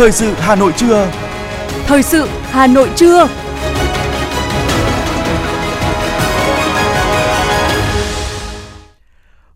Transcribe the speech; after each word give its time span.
Thời 0.00 0.12
sự 0.12 0.32
Hà 0.38 0.56
Nội 0.56 0.72
trưa. 0.76 1.12
Thời 1.86 2.02
sự 2.02 2.26
Hà 2.42 2.66
Nội 2.66 2.88
trưa. 2.96 3.28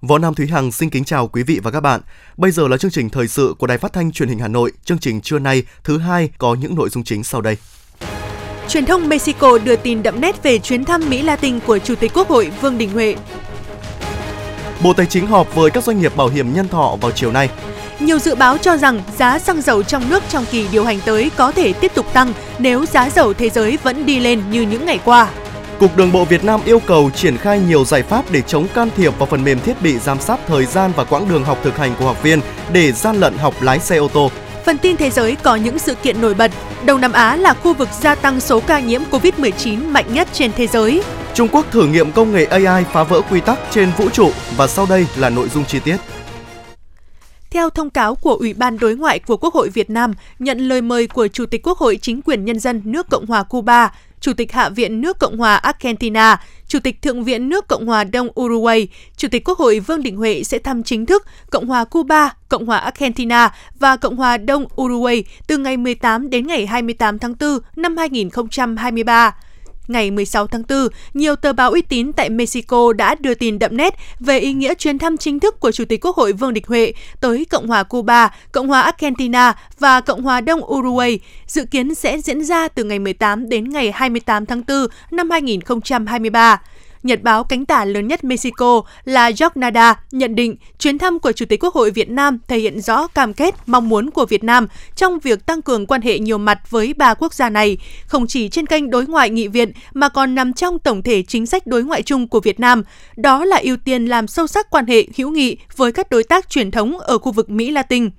Võ 0.02 0.18
Nam 0.18 0.34
Thúy 0.34 0.46
Hằng 0.46 0.72
xin 0.72 0.90
kính 0.90 1.04
chào 1.04 1.28
quý 1.28 1.42
vị 1.42 1.60
và 1.62 1.70
các 1.70 1.80
bạn. 1.80 2.00
Bây 2.36 2.50
giờ 2.50 2.68
là 2.68 2.76
chương 2.76 2.90
trình 2.90 3.10
thời 3.10 3.28
sự 3.28 3.54
của 3.58 3.66
Đài 3.66 3.78
Phát 3.78 3.92
thanh 3.92 4.12
Truyền 4.12 4.28
hình 4.28 4.38
Hà 4.38 4.48
Nội. 4.48 4.72
Chương 4.84 4.98
trình 4.98 5.20
trưa 5.20 5.38
nay 5.38 5.62
thứ 5.84 5.98
hai 5.98 6.30
có 6.38 6.54
những 6.54 6.74
nội 6.74 6.88
dung 6.88 7.04
chính 7.04 7.24
sau 7.24 7.40
đây. 7.40 7.56
Truyền 8.68 8.86
thông 8.86 9.08
Mexico 9.08 9.58
đưa 9.58 9.76
tin 9.76 10.02
đậm 10.02 10.20
nét 10.20 10.42
về 10.42 10.58
chuyến 10.58 10.84
thăm 10.84 11.02
Mỹ 11.08 11.22
Latin 11.22 11.60
của 11.60 11.78
Chủ 11.78 11.94
tịch 11.94 12.12
Quốc 12.14 12.28
hội 12.28 12.50
Vương 12.60 12.78
Đình 12.78 12.90
Huệ. 12.90 13.16
Bộ 14.82 14.92
Tài 14.92 15.06
chính 15.06 15.26
họp 15.26 15.54
với 15.54 15.70
các 15.70 15.84
doanh 15.84 16.00
nghiệp 16.00 16.16
bảo 16.16 16.28
hiểm 16.28 16.54
nhân 16.54 16.68
thọ 16.68 16.96
vào 17.00 17.10
chiều 17.10 17.32
nay. 17.32 17.50
Nhiều 18.00 18.18
dự 18.18 18.34
báo 18.34 18.58
cho 18.58 18.76
rằng 18.76 19.00
giá 19.18 19.38
xăng 19.38 19.62
dầu 19.62 19.82
trong 19.82 20.10
nước 20.10 20.22
trong 20.28 20.44
kỳ 20.50 20.66
điều 20.72 20.84
hành 20.84 21.00
tới 21.04 21.30
có 21.36 21.52
thể 21.52 21.72
tiếp 21.72 21.92
tục 21.94 22.06
tăng 22.12 22.32
nếu 22.58 22.86
giá 22.86 23.10
dầu 23.10 23.32
thế 23.34 23.50
giới 23.50 23.78
vẫn 23.82 24.06
đi 24.06 24.20
lên 24.20 24.42
như 24.50 24.62
những 24.62 24.86
ngày 24.86 25.00
qua. 25.04 25.28
Cục 25.80 25.96
Đường 25.96 26.12
bộ 26.12 26.24
Việt 26.24 26.44
Nam 26.44 26.60
yêu 26.64 26.80
cầu 26.86 27.10
triển 27.14 27.36
khai 27.36 27.60
nhiều 27.68 27.84
giải 27.84 28.02
pháp 28.02 28.24
để 28.30 28.40
chống 28.40 28.66
can 28.74 28.88
thiệp 28.96 29.18
vào 29.18 29.26
phần 29.26 29.44
mềm 29.44 29.60
thiết 29.60 29.82
bị 29.82 29.98
giám 29.98 30.20
sát 30.20 30.40
thời 30.46 30.66
gian 30.66 30.92
và 30.96 31.04
quãng 31.04 31.28
đường 31.28 31.44
học 31.44 31.58
thực 31.62 31.76
hành 31.76 31.94
của 31.98 32.04
học 32.04 32.22
viên 32.22 32.40
để 32.72 32.92
gian 32.92 33.16
lận 33.16 33.38
học 33.38 33.54
lái 33.60 33.80
xe 33.80 33.96
ô 33.96 34.08
tô. 34.08 34.30
Phần 34.66 34.78
tin 34.78 34.96
thế 34.96 35.10
giới 35.10 35.36
có 35.42 35.56
những 35.56 35.78
sự 35.78 35.94
kiện 35.94 36.20
nổi 36.20 36.34
bật. 36.34 36.50
Đông 36.84 37.00
Nam 37.00 37.12
Á 37.12 37.36
là 37.36 37.54
khu 37.54 37.74
vực 37.74 37.88
gia 38.00 38.14
tăng 38.14 38.40
số 38.40 38.60
ca 38.60 38.80
nhiễm 38.80 39.02
COVID-19 39.10 39.90
mạnh 39.90 40.14
nhất 40.14 40.28
trên 40.32 40.50
thế 40.56 40.66
giới. 40.66 41.02
Trung 41.34 41.48
Quốc 41.48 41.66
thử 41.70 41.86
nghiệm 41.86 42.12
công 42.12 42.32
nghệ 42.32 42.44
AI 42.44 42.84
phá 42.92 43.02
vỡ 43.02 43.20
quy 43.30 43.40
tắc 43.40 43.58
trên 43.70 43.90
vũ 43.98 44.08
trụ 44.10 44.30
và 44.56 44.66
sau 44.66 44.86
đây 44.88 45.06
là 45.16 45.30
nội 45.30 45.48
dung 45.54 45.64
chi 45.64 45.78
tiết. 45.84 45.96
Theo 47.54 47.70
thông 47.70 47.90
cáo 47.90 48.14
của 48.14 48.34
Ủy 48.34 48.54
ban 48.54 48.78
Đối 48.78 48.96
ngoại 48.96 49.18
của 49.18 49.36
Quốc 49.36 49.54
hội 49.54 49.68
Việt 49.68 49.90
Nam, 49.90 50.12
nhận 50.38 50.58
lời 50.58 50.82
mời 50.82 51.06
của 51.06 51.28
Chủ 51.28 51.46
tịch 51.46 51.62
Quốc 51.62 51.78
hội 51.78 51.98
Chính 52.02 52.22
quyền 52.22 52.44
Nhân 52.44 52.60
dân 52.60 52.82
nước 52.84 53.06
Cộng 53.10 53.26
hòa 53.26 53.42
Cuba, 53.42 53.92
Chủ 54.20 54.32
tịch 54.32 54.52
Hạ 54.52 54.68
viện 54.68 55.00
nước 55.00 55.18
Cộng 55.18 55.38
hòa 55.38 55.56
Argentina, 55.56 56.40
Chủ 56.68 56.78
tịch 56.80 57.02
Thượng 57.02 57.24
viện 57.24 57.48
nước 57.48 57.68
Cộng 57.68 57.86
hòa 57.86 58.04
Đông 58.04 58.28
Uruguay, 58.40 58.88
Chủ 59.16 59.28
tịch 59.28 59.48
Quốc 59.48 59.58
hội 59.58 59.80
Vương 59.80 60.02
Đình 60.02 60.16
Huệ 60.16 60.44
sẽ 60.44 60.58
thăm 60.58 60.82
chính 60.82 61.06
thức 61.06 61.26
Cộng 61.50 61.66
hòa 61.66 61.84
Cuba, 61.84 62.34
Cộng 62.48 62.66
hòa 62.66 62.78
Argentina 62.78 63.54
và 63.78 63.96
Cộng 63.96 64.16
hòa 64.16 64.36
Đông 64.36 64.66
Uruguay 64.80 65.24
từ 65.46 65.58
ngày 65.58 65.76
18 65.76 66.30
đến 66.30 66.46
ngày 66.46 66.66
28 66.66 67.18
tháng 67.18 67.34
4 67.40 67.58
năm 67.76 67.96
2023. 67.96 69.34
Ngày 69.88 70.10
16 70.10 70.46
tháng 70.46 70.62
4, 70.68 70.88
nhiều 71.14 71.36
tờ 71.36 71.52
báo 71.52 71.70
uy 71.70 71.82
tín 71.82 72.12
tại 72.12 72.30
Mexico 72.30 72.92
đã 72.92 73.14
đưa 73.14 73.34
tin 73.34 73.58
đậm 73.58 73.76
nét 73.76 73.94
về 74.20 74.38
ý 74.38 74.52
nghĩa 74.52 74.74
chuyến 74.74 74.98
thăm 74.98 75.16
chính 75.16 75.40
thức 75.40 75.60
của 75.60 75.70
Chủ 75.70 75.84
tịch 75.84 76.04
Quốc 76.04 76.16
hội 76.16 76.32
Vương 76.32 76.54
Đình 76.54 76.64
Huệ 76.66 76.92
tới 77.20 77.46
Cộng 77.50 77.66
hòa 77.66 77.82
Cuba, 77.82 78.34
Cộng 78.52 78.68
hòa 78.68 78.80
Argentina 78.80 79.54
và 79.78 80.00
Cộng 80.00 80.22
hòa 80.22 80.40
Đông 80.40 80.72
Uruguay, 80.72 81.18
dự 81.46 81.64
kiến 81.64 81.94
sẽ 81.94 82.18
diễn 82.18 82.44
ra 82.44 82.68
từ 82.68 82.84
ngày 82.84 82.98
18 82.98 83.48
đến 83.48 83.70
ngày 83.70 83.92
28 83.92 84.46
tháng 84.46 84.62
4 84.68 84.86
năm 85.10 85.30
2023. 85.30 86.60
Nhật 87.04 87.22
báo 87.22 87.44
cánh 87.44 87.66
tả 87.66 87.84
lớn 87.84 88.08
nhất 88.08 88.24
Mexico 88.24 88.82
là 89.04 89.30
Jornada 89.30 89.94
nhận 90.10 90.34
định 90.34 90.56
chuyến 90.78 90.98
thăm 90.98 91.18
của 91.18 91.32
Chủ 91.32 91.44
tịch 91.46 91.64
Quốc 91.64 91.74
hội 91.74 91.90
Việt 91.90 92.10
Nam 92.10 92.38
thể 92.48 92.58
hiện 92.58 92.80
rõ 92.80 93.06
cam 93.06 93.32
kết 93.32 93.54
mong 93.66 93.88
muốn 93.88 94.10
của 94.10 94.26
Việt 94.26 94.44
Nam 94.44 94.66
trong 94.96 95.18
việc 95.18 95.46
tăng 95.46 95.62
cường 95.62 95.86
quan 95.86 96.02
hệ 96.02 96.18
nhiều 96.18 96.38
mặt 96.38 96.70
với 96.70 96.94
ba 96.94 97.14
quốc 97.14 97.34
gia 97.34 97.50
này, 97.50 97.76
không 98.06 98.26
chỉ 98.26 98.48
trên 98.48 98.66
kênh 98.66 98.90
đối 98.90 99.06
ngoại 99.06 99.30
nghị 99.30 99.48
viện 99.48 99.72
mà 99.94 100.08
còn 100.08 100.34
nằm 100.34 100.52
trong 100.52 100.78
tổng 100.78 101.02
thể 101.02 101.22
chính 101.22 101.46
sách 101.46 101.66
đối 101.66 101.84
ngoại 101.84 102.02
chung 102.02 102.28
của 102.28 102.40
Việt 102.40 102.60
Nam. 102.60 102.82
Đó 103.16 103.44
là 103.44 103.56
ưu 103.62 103.76
tiên 103.76 104.06
làm 104.06 104.26
sâu 104.26 104.46
sắc 104.46 104.70
quan 104.70 104.86
hệ 104.86 105.06
hữu 105.16 105.30
nghị 105.30 105.56
với 105.76 105.92
các 105.92 106.10
đối 106.10 106.24
tác 106.24 106.50
truyền 106.50 106.70
thống 106.70 106.98
ở 106.98 107.18
khu 107.18 107.32
vực 107.32 107.50
Mỹ 107.50 107.70
Latin. 107.70 108.10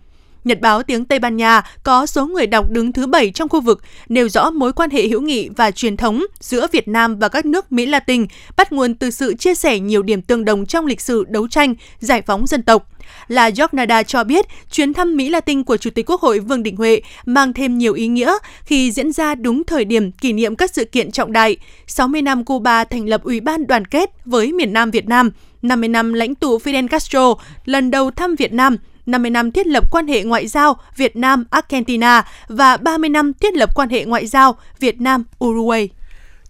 Nhật 0.46 0.62
báo 0.62 0.84
tiếng 0.84 1.06
Tây 1.06 1.20
Ban 1.20 1.38
Nha 1.38 1.62
có 1.84 2.06
số 2.06 2.28
người 2.28 2.48
đọc 2.48 2.72
đứng 2.72 2.94
thứ 2.94 3.08
bảy 3.08 3.32
trong 3.32 3.50
khu 3.50 3.62
vực, 3.62 3.82
nêu 4.10 4.30
rõ 4.30 4.50
mối 4.50 4.74
quan 4.74 4.90
hệ 4.90 5.08
hữu 5.08 5.22
nghị 5.22 5.50
và 5.50 5.72
truyền 5.72 5.98
thống 5.98 6.26
giữa 6.40 6.68
Việt 6.72 6.88
Nam 6.88 7.20
và 7.20 7.28
các 7.28 7.46
nước 7.46 7.72
Mỹ 7.72 7.86
Latin 7.86 8.26
bắt 8.58 8.72
nguồn 8.72 8.96
từ 8.96 9.12
sự 9.12 9.34
chia 9.34 9.56
sẻ 9.56 9.80
nhiều 9.80 10.04
điểm 10.04 10.22
tương 10.22 10.46
đồng 10.46 10.66
trong 10.66 10.86
lịch 10.86 11.02
sử 11.02 11.24
đấu 11.28 11.48
tranh, 11.48 11.76
giải 12.00 12.22
phóng 12.22 12.48
dân 12.48 12.64
tộc. 12.64 12.90
Là 13.28 13.50
Jornada 13.50 14.04
cho 14.04 14.24
biết, 14.24 14.46
chuyến 14.72 14.94
thăm 14.94 15.16
Mỹ 15.16 15.30
Latin 15.30 15.64
của 15.64 15.78
Chủ 15.78 15.90
tịch 15.90 16.10
Quốc 16.10 16.22
hội 16.22 16.40
Vương 16.40 16.64
Đình 16.64 16.76
Huệ 16.76 17.02
mang 17.26 17.54
thêm 17.54 17.78
nhiều 17.78 17.94
ý 17.94 18.08
nghĩa 18.08 18.34
khi 18.66 18.92
diễn 18.92 19.12
ra 19.12 19.36
đúng 19.36 19.64
thời 19.64 19.86
điểm 19.86 20.12
kỷ 20.12 20.34
niệm 20.34 20.56
các 20.56 20.72
sự 20.74 20.86
kiện 20.86 21.12
trọng 21.12 21.34
đại. 21.34 21.58
60 21.88 22.22
năm 22.22 22.46
Cuba 22.46 22.84
thành 22.84 23.10
lập 23.10 23.24
Ủy 23.24 23.40
ban 23.40 23.68
đoàn 23.68 23.86
kết 23.86 24.12
với 24.26 24.54
miền 24.54 24.74
Nam 24.74 24.92
Việt 24.92 25.08
Nam, 25.08 25.32
50 25.62 25.90
năm 25.90 26.14
lãnh 26.14 26.36
tụ 26.36 26.58
Fidel 26.58 26.88
Castro 26.88 27.36
lần 27.66 27.92
đầu 27.92 28.12
thăm 28.12 28.36
Việt 28.36 28.54
Nam, 28.54 28.78
50 29.06 29.32
năm 29.32 29.52
thiết 29.52 29.68
lập 29.68 29.92
quan 29.92 30.08
hệ 30.08 30.24
ngoại 30.24 30.48
giao 30.48 30.78
Việt 30.96 31.16
Nam-Argentina 31.16 32.26
và 32.48 32.78
30 32.78 33.10
năm 33.10 33.32
thiết 33.34 33.54
lập 33.54 33.70
quan 33.76 33.90
hệ 33.90 34.06
ngoại 34.06 34.28
giao 34.28 34.56
Việt 34.80 35.02
Nam-Uruguay. 35.02 35.88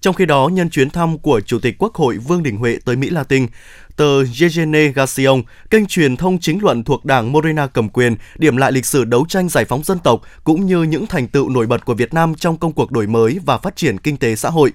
Trong 0.01 0.15
khi 0.15 0.25
đó, 0.25 0.49
nhân 0.53 0.69
chuyến 0.69 0.89
thăm 0.89 1.17
của 1.17 1.41
Chủ 1.45 1.59
tịch 1.59 1.75
Quốc 1.79 1.95
hội 1.95 2.17
Vương 2.17 2.43
Đình 2.43 2.57
Huệ 2.57 2.77
tới 2.85 2.95
Mỹ 2.95 3.09
Latin, 3.09 3.47
tờ 3.95 4.23
Generacion, 4.23 5.41
kênh 5.69 5.85
truyền 5.85 6.17
thông 6.17 6.39
chính 6.39 6.63
luận 6.63 6.83
thuộc 6.83 7.05
Đảng 7.05 7.31
Morena 7.31 7.67
cầm 7.67 7.89
quyền, 7.89 8.15
điểm 8.37 8.57
lại 8.57 8.71
lịch 8.71 8.85
sử 8.85 9.05
đấu 9.05 9.25
tranh 9.29 9.49
giải 9.49 9.65
phóng 9.65 9.83
dân 9.83 9.99
tộc 9.99 10.21
cũng 10.43 10.65
như 10.65 10.83
những 10.83 11.07
thành 11.07 11.27
tựu 11.27 11.49
nổi 11.49 11.67
bật 11.67 11.85
của 11.85 11.93
Việt 11.93 12.13
Nam 12.13 12.35
trong 12.35 12.57
công 12.57 12.73
cuộc 12.73 12.91
đổi 12.91 13.07
mới 13.07 13.39
và 13.45 13.57
phát 13.57 13.75
triển 13.75 13.97
kinh 13.97 14.17
tế 14.17 14.35
xã 14.35 14.49
hội. 14.49 14.73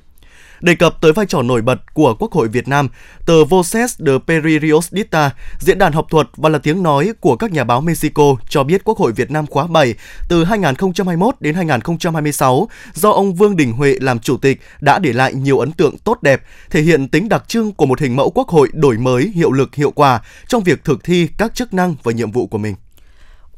Đề 0.60 0.74
cập 0.74 1.00
tới 1.00 1.12
vai 1.12 1.26
trò 1.26 1.42
nổi 1.42 1.62
bật 1.62 1.94
của 1.94 2.14
Quốc 2.14 2.32
hội 2.32 2.48
Việt 2.48 2.68
Nam, 2.68 2.88
tờ 3.26 3.44
Voces 3.44 3.94
de 3.98 4.12
Periodista, 4.26 5.30
diễn 5.58 5.78
đàn 5.78 5.92
học 5.92 6.06
thuật 6.10 6.28
và 6.36 6.48
là 6.48 6.58
tiếng 6.58 6.82
nói 6.82 7.12
của 7.20 7.36
các 7.36 7.52
nhà 7.52 7.64
báo 7.64 7.80
Mexico 7.80 8.36
cho 8.48 8.64
biết 8.64 8.84
Quốc 8.84 8.98
hội 8.98 9.12
Việt 9.12 9.30
Nam 9.30 9.46
khóa 9.46 9.66
7 9.66 9.94
từ 10.28 10.44
2021 10.44 11.34
đến 11.40 11.54
2026 11.54 12.68
do 12.94 13.10
ông 13.10 13.34
Vương 13.34 13.56
Đình 13.56 13.72
Huệ 13.72 13.96
làm 14.00 14.18
chủ 14.18 14.36
tịch 14.36 14.60
đã 14.80 14.98
để 14.98 15.12
lại 15.12 15.34
nhiều 15.34 15.58
ấn 15.58 15.72
tượng 15.72 15.98
tốt 15.98 16.22
đẹp, 16.22 16.42
thể 16.70 16.82
hiện 16.82 17.08
tính 17.08 17.28
đặc 17.28 17.44
trưng 17.48 17.72
của 17.72 17.86
một 17.86 18.00
hình 18.00 18.16
mẫu 18.16 18.30
Quốc 18.30 18.48
hội 18.48 18.68
đổi 18.72 18.98
mới, 18.98 19.32
hiệu 19.34 19.52
lực, 19.52 19.74
hiệu 19.74 19.90
quả 19.90 20.20
trong 20.48 20.62
việc 20.62 20.84
thực 20.84 21.04
thi 21.04 21.28
các 21.38 21.54
chức 21.54 21.74
năng 21.74 21.94
và 22.02 22.12
nhiệm 22.12 22.30
vụ 22.30 22.46
của 22.46 22.58
mình. 22.58 22.74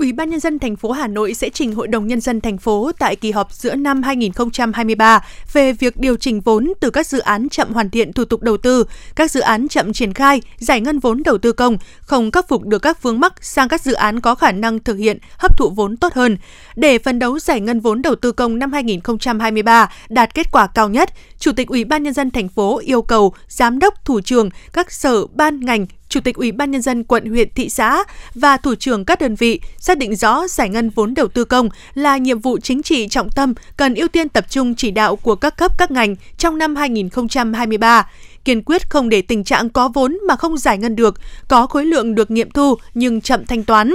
Ủy 0.02 0.12
ban 0.12 0.30
nhân 0.30 0.40
dân 0.40 0.58
thành 0.58 0.76
phố 0.76 0.90
Hà 0.90 1.06
Nội 1.06 1.34
sẽ 1.34 1.50
trình 1.50 1.74
Hội 1.74 1.88
đồng 1.88 2.06
nhân 2.06 2.20
dân 2.20 2.40
thành 2.40 2.58
phố 2.58 2.92
tại 2.98 3.16
kỳ 3.16 3.30
họp 3.30 3.52
giữa 3.52 3.74
năm 3.74 4.02
2023 4.02 5.24
về 5.52 5.72
việc 5.72 5.96
điều 5.96 6.16
chỉnh 6.16 6.40
vốn 6.40 6.72
từ 6.80 6.90
các 6.90 7.06
dự 7.06 7.18
án 7.18 7.48
chậm 7.48 7.72
hoàn 7.72 7.90
thiện 7.90 8.12
thủ 8.12 8.24
tục 8.24 8.42
đầu 8.42 8.56
tư, 8.56 8.84
các 9.14 9.30
dự 9.30 9.40
án 9.40 9.68
chậm 9.68 9.92
triển 9.92 10.14
khai, 10.14 10.42
giải 10.56 10.80
ngân 10.80 10.98
vốn 10.98 11.22
đầu 11.22 11.38
tư 11.38 11.52
công, 11.52 11.78
không 12.00 12.30
khắc 12.30 12.48
phục 12.48 12.64
được 12.64 12.78
các 12.78 13.02
vướng 13.02 13.20
mắc 13.20 13.32
sang 13.40 13.68
các 13.68 13.80
dự 13.80 13.92
án 13.92 14.20
có 14.20 14.34
khả 14.34 14.52
năng 14.52 14.78
thực 14.78 14.96
hiện 14.96 15.18
hấp 15.38 15.58
thụ 15.58 15.70
vốn 15.70 15.96
tốt 15.96 16.12
hơn. 16.14 16.36
Để 16.76 16.98
phấn 16.98 17.18
đấu 17.18 17.38
giải 17.38 17.60
ngân 17.60 17.80
vốn 17.80 18.02
đầu 18.02 18.14
tư 18.14 18.32
công 18.32 18.58
năm 18.58 18.72
2023 18.72 19.92
đạt 20.08 20.34
kết 20.34 20.52
quả 20.52 20.66
cao 20.66 20.88
nhất, 20.88 21.10
Chủ 21.38 21.52
tịch 21.52 21.68
Ủy 21.68 21.84
ban 21.84 22.02
nhân 22.02 22.14
dân 22.14 22.30
thành 22.30 22.48
phố 22.48 22.78
yêu 22.78 23.02
cầu 23.02 23.34
giám 23.48 23.78
đốc, 23.78 24.04
thủ 24.04 24.20
trưởng 24.20 24.50
các 24.72 24.92
sở, 24.92 25.26
ban 25.26 25.60
ngành 25.60 25.86
Chủ 26.12 26.20
tịch 26.20 26.36
Ủy 26.36 26.52
ban 26.52 26.70
nhân 26.70 26.82
dân 26.82 27.04
quận, 27.04 27.26
huyện, 27.26 27.48
thị 27.54 27.68
xã 27.68 28.04
và 28.34 28.56
thủ 28.56 28.74
trưởng 28.74 29.04
các 29.04 29.20
đơn 29.20 29.34
vị 29.34 29.60
xác 29.78 29.98
định 29.98 30.16
rõ 30.16 30.48
giải 30.48 30.68
ngân 30.68 30.90
vốn 30.90 31.14
đầu 31.14 31.28
tư 31.28 31.44
công 31.44 31.68
là 31.94 32.16
nhiệm 32.16 32.38
vụ 32.38 32.58
chính 32.58 32.82
trị 32.82 33.08
trọng 33.08 33.30
tâm 33.30 33.54
cần 33.76 33.94
ưu 33.94 34.08
tiên 34.08 34.28
tập 34.28 34.46
trung 34.50 34.74
chỉ 34.74 34.90
đạo 34.90 35.16
của 35.16 35.34
các 35.34 35.56
cấp 35.56 35.72
các 35.78 35.90
ngành 35.90 36.16
trong 36.38 36.58
năm 36.58 36.76
2023 36.76 38.08
kiên 38.44 38.62
quyết 38.62 38.90
không 38.90 39.08
để 39.08 39.22
tình 39.22 39.44
trạng 39.44 39.70
có 39.70 39.88
vốn 39.88 40.18
mà 40.28 40.36
không 40.36 40.58
giải 40.58 40.78
ngân 40.78 40.96
được, 40.96 41.14
có 41.48 41.66
khối 41.66 41.84
lượng 41.84 42.14
được 42.14 42.30
nghiệm 42.30 42.50
thu 42.50 42.74
nhưng 42.94 43.20
chậm 43.20 43.46
thanh 43.46 43.64
toán, 43.64 43.94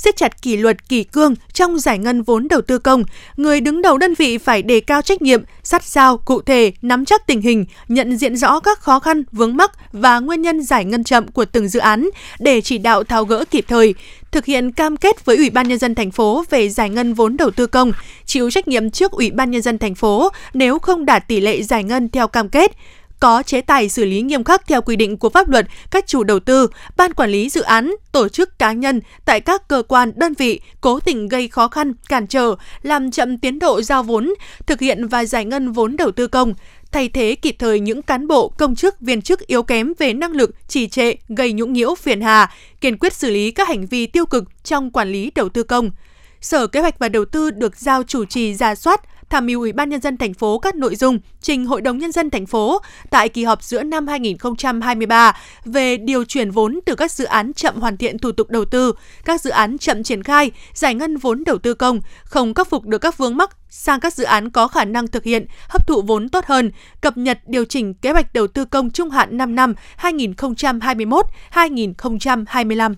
siết 0.00 0.16
chặt 0.16 0.42
kỷ 0.42 0.56
luật 0.56 0.88
kỷ 0.88 1.04
cương 1.04 1.34
trong 1.52 1.78
giải 1.78 1.98
ngân 1.98 2.22
vốn 2.22 2.48
đầu 2.48 2.60
tư 2.60 2.78
công, 2.78 3.04
người 3.36 3.60
đứng 3.60 3.82
đầu 3.82 3.98
đơn 3.98 4.14
vị 4.14 4.38
phải 4.38 4.62
đề 4.62 4.80
cao 4.80 5.02
trách 5.02 5.22
nhiệm, 5.22 5.42
sát 5.62 5.84
sao, 5.84 6.16
cụ 6.16 6.42
thể, 6.42 6.72
nắm 6.82 7.04
chắc 7.04 7.26
tình 7.26 7.40
hình, 7.40 7.64
nhận 7.88 8.16
diện 8.16 8.36
rõ 8.36 8.60
các 8.60 8.80
khó 8.80 9.00
khăn, 9.00 9.22
vướng 9.32 9.56
mắc 9.56 9.70
và 9.92 10.18
nguyên 10.18 10.42
nhân 10.42 10.62
giải 10.62 10.84
ngân 10.84 11.04
chậm 11.04 11.28
của 11.28 11.44
từng 11.44 11.68
dự 11.68 11.80
án 11.80 12.08
để 12.38 12.60
chỉ 12.60 12.78
đạo 12.78 13.04
tháo 13.04 13.24
gỡ 13.24 13.44
kịp 13.50 13.64
thời, 13.68 13.94
thực 14.32 14.44
hiện 14.44 14.72
cam 14.72 14.96
kết 14.96 15.24
với 15.24 15.36
Ủy 15.36 15.50
ban 15.50 15.68
nhân 15.68 15.78
dân 15.78 15.94
thành 15.94 16.10
phố 16.10 16.44
về 16.50 16.68
giải 16.68 16.90
ngân 16.90 17.14
vốn 17.14 17.36
đầu 17.36 17.50
tư 17.50 17.66
công, 17.66 17.92
chịu 18.26 18.50
trách 18.50 18.68
nhiệm 18.68 18.90
trước 18.90 19.12
Ủy 19.12 19.30
ban 19.30 19.50
nhân 19.50 19.62
dân 19.62 19.78
thành 19.78 19.94
phố 19.94 20.28
nếu 20.54 20.78
không 20.78 21.04
đạt 21.04 21.28
tỷ 21.28 21.40
lệ 21.40 21.62
giải 21.62 21.84
ngân 21.84 22.08
theo 22.08 22.28
cam 22.28 22.48
kết 22.48 22.72
có 23.20 23.42
chế 23.42 23.60
tài 23.60 23.88
xử 23.88 24.04
lý 24.04 24.22
nghiêm 24.22 24.44
khắc 24.44 24.66
theo 24.66 24.82
quy 24.82 24.96
định 24.96 25.16
của 25.16 25.28
pháp 25.28 25.48
luật 25.48 25.66
các 25.90 26.06
chủ 26.06 26.24
đầu 26.24 26.40
tư, 26.40 26.68
ban 26.96 27.14
quản 27.14 27.30
lý 27.30 27.48
dự 27.48 27.62
án, 27.62 27.94
tổ 28.12 28.28
chức 28.28 28.58
cá 28.58 28.72
nhân 28.72 29.00
tại 29.24 29.40
các 29.40 29.68
cơ 29.68 29.82
quan, 29.88 30.12
đơn 30.16 30.34
vị 30.38 30.60
cố 30.80 31.00
tình 31.00 31.28
gây 31.28 31.48
khó 31.48 31.68
khăn, 31.68 31.92
cản 32.08 32.26
trở, 32.26 32.54
làm 32.82 33.10
chậm 33.10 33.38
tiến 33.38 33.58
độ 33.58 33.82
giao 33.82 34.02
vốn, 34.02 34.34
thực 34.66 34.80
hiện 34.80 35.08
và 35.08 35.24
giải 35.24 35.44
ngân 35.44 35.72
vốn 35.72 35.96
đầu 35.96 36.10
tư 36.10 36.26
công, 36.26 36.54
thay 36.92 37.08
thế 37.08 37.34
kịp 37.34 37.56
thời 37.58 37.80
những 37.80 38.02
cán 38.02 38.26
bộ, 38.26 38.48
công 38.48 38.76
chức, 38.76 39.00
viên 39.00 39.22
chức 39.22 39.46
yếu 39.46 39.62
kém 39.62 39.92
về 39.98 40.12
năng 40.12 40.32
lực, 40.32 40.68
trì 40.68 40.88
trệ, 40.88 41.14
gây 41.28 41.52
nhũng 41.52 41.72
nhiễu 41.72 41.94
phiền 41.94 42.20
hà, 42.20 42.50
kiên 42.80 42.98
quyết 42.98 43.12
xử 43.12 43.30
lý 43.30 43.50
các 43.50 43.68
hành 43.68 43.86
vi 43.86 44.06
tiêu 44.06 44.26
cực 44.26 44.44
trong 44.64 44.90
quản 44.90 45.12
lý 45.12 45.30
đầu 45.34 45.48
tư 45.48 45.62
công. 45.62 45.90
Sở 46.40 46.66
Kế 46.66 46.80
hoạch 46.80 46.98
và 46.98 47.08
Đầu 47.08 47.24
tư 47.24 47.50
được 47.50 47.76
giao 47.76 48.02
chủ 48.02 48.24
trì 48.24 48.54
ra 48.54 48.74
soát, 48.74 49.00
tham 49.30 49.46
mưu 49.46 49.60
Ủy 49.60 49.72
ban 49.72 49.88
nhân 49.88 50.00
dân 50.00 50.16
thành 50.16 50.34
phố 50.34 50.58
các 50.58 50.74
nội 50.74 50.96
dung 50.96 51.18
trình 51.40 51.66
Hội 51.66 51.80
đồng 51.80 51.98
nhân 51.98 52.12
dân 52.12 52.30
thành 52.30 52.46
phố 52.46 52.78
tại 53.10 53.28
kỳ 53.28 53.44
họp 53.44 53.62
giữa 53.62 53.82
năm 53.82 54.06
2023 54.06 55.36
về 55.64 55.96
điều 55.96 56.24
chuyển 56.24 56.50
vốn 56.50 56.80
từ 56.86 56.94
các 56.94 57.12
dự 57.12 57.24
án 57.24 57.52
chậm 57.52 57.80
hoàn 57.80 57.96
thiện 57.96 58.18
thủ 58.18 58.32
tục 58.32 58.50
đầu 58.50 58.64
tư, 58.64 58.92
các 59.24 59.40
dự 59.40 59.50
án 59.50 59.78
chậm 59.78 60.02
triển 60.02 60.22
khai, 60.22 60.50
giải 60.74 60.94
ngân 60.94 61.16
vốn 61.16 61.44
đầu 61.44 61.58
tư 61.58 61.74
công, 61.74 62.00
không 62.24 62.54
khắc 62.54 62.68
phục 62.68 62.86
được 62.86 62.98
các 62.98 63.18
vướng 63.18 63.36
mắc 63.36 63.50
sang 63.70 64.00
các 64.00 64.14
dự 64.14 64.24
án 64.24 64.50
có 64.50 64.68
khả 64.68 64.84
năng 64.84 65.08
thực 65.08 65.24
hiện, 65.24 65.46
hấp 65.68 65.86
thụ 65.86 66.02
vốn 66.02 66.28
tốt 66.28 66.44
hơn, 66.46 66.70
cập 67.00 67.16
nhật 67.16 67.38
điều 67.46 67.64
chỉnh 67.64 67.94
kế 67.94 68.10
hoạch 68.10 68.32
đầu 68.32 68.46
tư 68.46 68.64
công 68.64 68.90
trung 68.90 69.10
hạn 69.10 69.36
5 69.36 69.54
năm 69.54 69.74
2021-2025. 70.00 72.94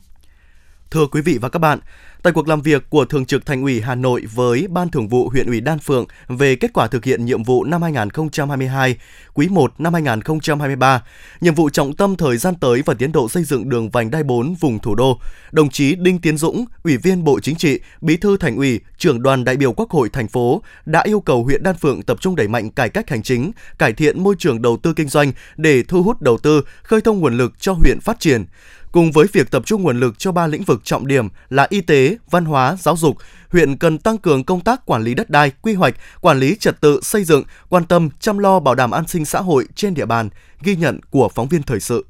Thưa 0.90 1.06
quý 1.06 1.20
vị 1.20 1.38
và 1.40 1.48
các 1.48 1.58
bạn, 1.58 1.78
Tại 2.22 2.32
cuộc 2.32 2.48
làm 2.48 2.62
việc 2.62 2.90
của 2.90 3.04
Thường 3.04 3.24
trực 3.24 3.46
Thành 3.46 3.62
ủy 3.62 3.80
Hà 3.80 3.94
Nội 3.94 4.24
với 4.34 4.66
Ban 4.70 4.90
Thường 4.90 5.08
vụ 5.08 5.28
huyện 5.28 5.46
ủy 5.46 5.60
Đan 5.60 5.78
Phượng 5.78 6.06
về 6.28 6.56
kết 6.56 6.72
quả 6.72 6.86
thực 6.86 7.04
hiện 7.04 7.24
nhiệm 7.24 7.42
vụ 7.42 7.64
năm 7.64 7.82
2022, 7.82 8.96
quý 9.34 9.48
1 9.48 9.72
năm 9.78 9.92
2023, 9.92 11.02
nhiệm 11.40 11.54
vụ 11.54 11.70
trọng 11.70 11.96
tâm 11.96 12.16
thời 12.16 12.36
gian 12.36 12.54
tới 12.54 12.82
và 12.86 12.94
tiến 12.94 13.12
độ 13.12 13.28
xây 13.28 13.44
dựng 13.44 13.68
đường 13.68 13.90
vành 13.90 14.10
đai 14.10 14.22
4 14.22 14.54
vùng 14.54 14.78
thủ 14.78 14.94
đô, 14.94 15.18
đồng 15.52 15.70
chí 15.70 15.94
Đinh 15.94 16.20
Tiến 16.20 16.36
Dũng, 16.36 16.64
Ủy 16.84 16.96
viên 16.96 17.24
Bộ 17.24 17.40
Chính 17.40 17.56
trị, 17.56 17.80
Bí 18.00 18.16
thư 18.16 18.36
Thành 18.36 18.56
ủy, 18.56 18.80
trưởng 18.98 19.22
đoàn 19.22 19.44
đại 19.44 19.56
biểu 19.56 19.72
Quốc 19.72 19.90
hội 19.90 20.08
thành 20.08 20.28
phố 20.28 20.62
đã 20.84 21.02
yêu 21.02 21.20
cầu 21.20 21.44
huyện 21.44 21.62
Đan 21.62 21.76
Phượng 21.76 22.02
tập 22.02 22.20
trung 22.20 22.36
đẩy 22.36 22.48
mạnh 22.48 22.70
cải 22.70 22.88
cách 22.88 23.10
hành 23.10 23.22
chính, 23.22 23.52
cải 23.78 23.92
thiện 23.92 24.22
môi 24.22 24.34
trường 24.38 24.62
đầu 24.62 24.76
tư 24.76 24.92
kinh 24.92 25.08
doanh 25.08 25.32
để 25.56 25.82
thu 25.82 26.02
hút 26.02 26.22
đầu 26.22 26.38
tư, 26.38 26.62
khơi 26.82 27.00
thông 27.00 27.18
nguồn 27.18 27.38
lực 27.38 27.60
cho 27.60 27.72
huyện 27.72 28.00
phát 28.00 28.20
triển. 28.20 28.44
Cùng 28.92 29.12
với 29.12 29.26
việc 29.32 29.50
tập 29.50 29.62
trung 29.66 29.82
nguồn 29.82 30.00
lực 30.00 30.18
cho 30.18 30.32
ba 30.32 30.46
lĩnh 30.46 30.62
vực 30.62 30.80
trọng 30.84 31.06
điểm 31.06 31.28
là 31.48 31.66
y 31.70 31.80
tế, 31.80 32.16
văn 32.30 32.44
hóa, 32.44 32.76
giáo 32.80 32.96
dục, 32.96 33.16
huyện 33.50 33.76
cần 33.76 33.98
tăng 33.98 34.18
cường 34.18 34.44
công 34.44 34.60
tác 34.60 34.86
quản 34.86 35.02
lý 35.02 35.14
đất 35.14 35.30
đai, 35.30 35.52
quy 35.62 35.74
hoạch, 35.74 35.94
quản 36.20 36.38
lý 36.38 36.56
trật 36.60 36.80
tự 36.80 37.00
xây 37.02 37.24
dựng, 37.24 37.44
quan 37.68 37.84
tâm 37.84 38.08
chăm 38.20 38.38
lo 38.38 38.60
bảo 38.60 38.74
đảm 38.74 38.90
an 38.90 39.08
sinh 39.08 39.24
xã 39.24 39.40
hội 39.40 39.66
trên 39.74 39.94
địa 39.94 40.06
bàn, 40.06 40.28
ghi 40.62 40.76
nhận 40.76 41.00
của 41.10 41.28
phóng 41.34 41.48
viên 41.48 41.62
thời 41.62 41.80
sự. 41.80 42.04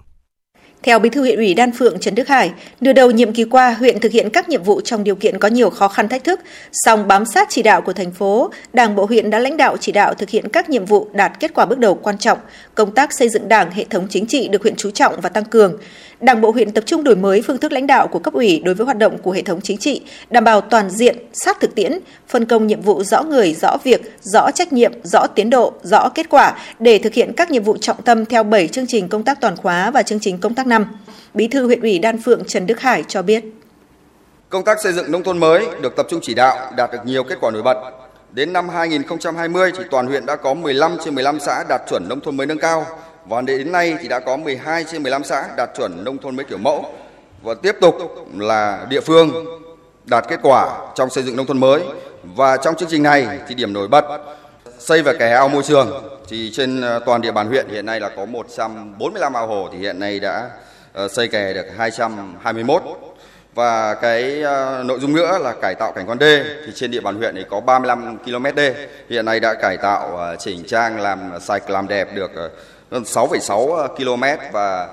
Theo 0.83 0.99
Bí 0.99 1.11
thư 1.11 1.21
huyện 1.21 1.37
ủy 1.37 1.55
Đan 1.55 1.73
Phượng 1.73 1.99
Trần 1.99 2.15
Đức 2.15 2.29
Hải, 2.29 2.53
nửa 2.81 2.93
đầu 2.93 3.11
nhiệm 3.11 3.33
kỳ 3.33 3.45
qua, 3.45 3.73
huyện 3.73 4.01
thực 4.01 4.13
hiện 4.13 4.31
các 4.31 4.49
nhiệm 4.49 4.63
vụ 4.63 4.81
trong 4.81 5.05
điều 5.05 5.15
kiện 5.15 5.39
có 5.39 5.49
nhiều 5.49 5.71
khó 5.71 5.89
khăn 5.89 6.09
thách 6.09 6.25
thức, 6.25 6.41
song 6.73 7.09
bám 7.09 7.25
sát 7.25 7.49
chỉ 7.51 7.63
đạo 7.63 7.83
của 7.83 7.93
thành 7.93 8.11
phố, 8.11 8.51
Đảng 8.73 8.97
bộ 8.97 9.05
huyện 9.05 9.31
đã 9.31 9.39
lãnh 9.39 9.57
đạo 9.57 9.77
chỉ 9.77 9.93
đạo 9.93 10.15
thực 10.15 10.31
hiện 10.31 10.49
các 10.49 10.71
nhiệm 10.71 10.85
vụ 10.85 11.09
đạt 11.13 11.33
kết 11.41 11.55
quả 11.55 11.67
bước 11.67 11.79
đầu 11.79 11.95
quan 11.95 12.19
trọng, 12.19 12.39
công 12.75 12.95
tác 12.95 13.13
xây 13.13 13.29
dựng 13.29 13.49
Đảng, 13.49 13.71
hệ 13.71 13.85
thống 13.91 14.07
chính 14.11 14.27
trị 14.27 14.49
được 14.49 14.63
huyện 14.63 14.77
chú 14.77 14.91
trọng 14.91 15.21
và 15.21 15.29
tăng 15.29 15.45
cường. 15.45 15.79
Đảng 16.21 16.41
bộ 16.41 16.51
huyện 16.51 16.73
tập 16.73 16.85
trung 16.87 17.05
đổi 17.05 17.17
mới 17.17 17.43
phương 17.43 17.59
thức 17.59 17.73
lãnh 17.73 17.87
đạo 17.87 18.09
của 18.09 18.19
cấp 18.19 18.35
ủy 18.35 18.63
đối 18.65 18.75
với 18.75 18.85
hoạt 18.85 18.99
động 18.99 19.19
của 19.19 19.31
hệ 19.31 19.43
thống 19.43 19.61
chính 19.63 19.79
trị, 19.79 20.03
đảm 20.31 20.45
bảo 20.45 20.61
toàn 20.61 20.91
diện, 20.91 21.17
sát 21.33 21.61
thực 21.61 21.75
tiễn, 21.75 21.99
phân 22.29 22.45
công 22.45 22.67
nhiệm 22.67 22.81
vụ 22.81 23.05
rõ 23.05 23.23
người, 23.23 23.55
rõ 23.55 23.77
việc, 23.85 24.19
rõ 24.23 24.51
trách 24.51 24.73
nhiệm, 24.73 24.93
rõ 25.05 25.27
tiến 25.27 25.51
độ, 25.51 25.73
rõ 25.83 26.09
kết 26.09 26.29
quả 26.29 26.57
để 26.79 26.99
thực 26.99 27.15
hiện 27.15 27.33
các 27.33 27.51
nhiệm 27.51 27.63
vụ 27.63 27.77
trọng 27.77 28.03
tâm 28.03 28.27
theo 28.27 28.43
7 28.43 28.69
chương 28.69 28.87
trình 28.89 29.09
công 29.09 29.23
tác 29.23 29.41
toàn 29.41 29.57
khóa 29.57 29.91
và 29.91 30.03
chương 30.03 30.21
trình 30.21 30.39
công 30.39 30.55
tác 30.55 30.67
năm. 30.71 30.87
Bí 31.35 31.49
thư 31.49 31.67
huyện 31.67 31.81
ủy 31.81 31.99
Đan 31.99 32.23
Phượng 32.23 32.45
Trần 32.45 32.67
Đức 32.67 32.81
Hải 32.81 33.05
cho 33.09 33.23
biết. 33.23 33.45
Công 34.49 34.65
tác 34.65 34.81
xây 34.81 34.93
dựng 34.93 35.13
nông 35.13 35.23
thôn 35.23 35.39
mới 35.39 35.67
được 35.81 35.97
tập 35.97 36.07
trung 36.11 36.21
chỉ 36.23 36.35
đạo 36.35 36.73
đạt 36.77 36.93
được 36.93 36.99
nhiều 37.05 37.25
kết 37.25 37.39
quả 37.41 37.51
nổi 37.51 37.63
bật. 37.63 37.77
Đến 38.33 38.53
năm 38.53 38.69
2020 38.69 39.73
thì 39.79 39.85
toàn 39.91 40.07
huyện 40.07 40.27
đã 40.27 40.37
có 40.37 40.55
15 40.55 40.97
trên 41.05 41.15
15 41.15 41.41
xã 41.41 41.65
đạt 41.69 41.81
chuẩn 41.89 42.09
nông 42.09 42.21
thôn 42.21 42.37
mới 42.37 42.47
nâng 42.47 42.59
cao, 42.59 42.87
và 43.27 43.41
đến 43.41 43.73
nay 43.73 43.97
thì 44.01 44.09
đã 44.09 44.21
có 44.21 44.37
12 44.37 44.85
trên 44.85 45.03
15 45.03 45.25
xã 45.25 45.49
đạt 45.57 45.71
chuẩn 45.77 46.05
nông 46.05 46.19
thôn 46.19 46.37
mới 46.37 46.45
kiểu 46.45 46.59
mẫu 46.59 46.85
và 47.43 47.55
tiếp 47.55 47.77
tục 47.81 47.95
là 48.39 48.87
địa 48.89 49.01
phương 49.01 49.45
đạt 50.05 50.25
kết 50.29 50.41
quả 50.43 50.79
trong 50.95 51.11
xây 51.11 51.25
dựng 51.25 51.37
nông 51.37 51.47
thôn 51.47 51.61
mới 51.61 51.83
và 52.37 52.57
trong 52.57 52.77
chương 52.77 52.89
trình 52.89 53.03
này 53.03 53.39
thì 53.49 53.55
điểm 53.55 53.73
nổi 53.73 53.89
bật 53.89 54.05
xây 54.81 55.03
và 55.03 55.13
kè 55.13 55.31
ao 55.31 55.49
môi 55.49 55.63
trường. 55.63 56.19
Thì 56.29 56.51
trên 56.53 56.81
ờ, 56.81 57.01
toàn 57.07 57.21
địa 57.21 57.33
bàn 57.33 57.49
huyện 57.49 57.69
hiện 57.69 57.87
nay 57.87 58.01
là 58.01 58.09
có 58.09 58.25
145 58.25 59.33
ao 59.33 59.47
hồ 59.47 59.69
thì 59.73 59.79
hiện 59.79 59.99
nay 59.99 60.21
đã 60.21 60.51
ờ, 60.93 61.09
xây 61.09 61.29
kè 61.29 61.53
được 61.53 61.67
221 61.77 62.83
và 63.55 63.95
cái 63.95 64.43
ờ, 64.43 64.83
nội 64.87 65.01
dung 65.01 65.15
nữa 65.15 65.39
là 65.39 65.55
cải 65.63 65.75
tạo 65.75 65.93
cảnh 65.93 66.07
quan 66.07 66.19
đê. 66.19 66.45
Thì 66.67 66.73
trên 66.75 66.91
địa 66.91 67.01
bàn 67.01 67.17
huyện 67.17 67.35
thì 67.35 67.45
có 67.51 67.61
35 67.61 68.19
km 68.19 68.45
đê. 68.57 68.89
Hiện 69.09 69.25
nay 69.25 69.41
đã 69.41 69.55
cải 69.55 69.77
tạo 69.77 70.37
chỉnh 70.39 70.65
trang 70.67 71.01
làm 71.01 71.33
sạch 71.41 71.71
làm 71.71 71.89
đẹp 71.89 72.09
được 72.15 72.31
6,6 72.91 73.89
km 73.89 74.53
và 74.53 74.89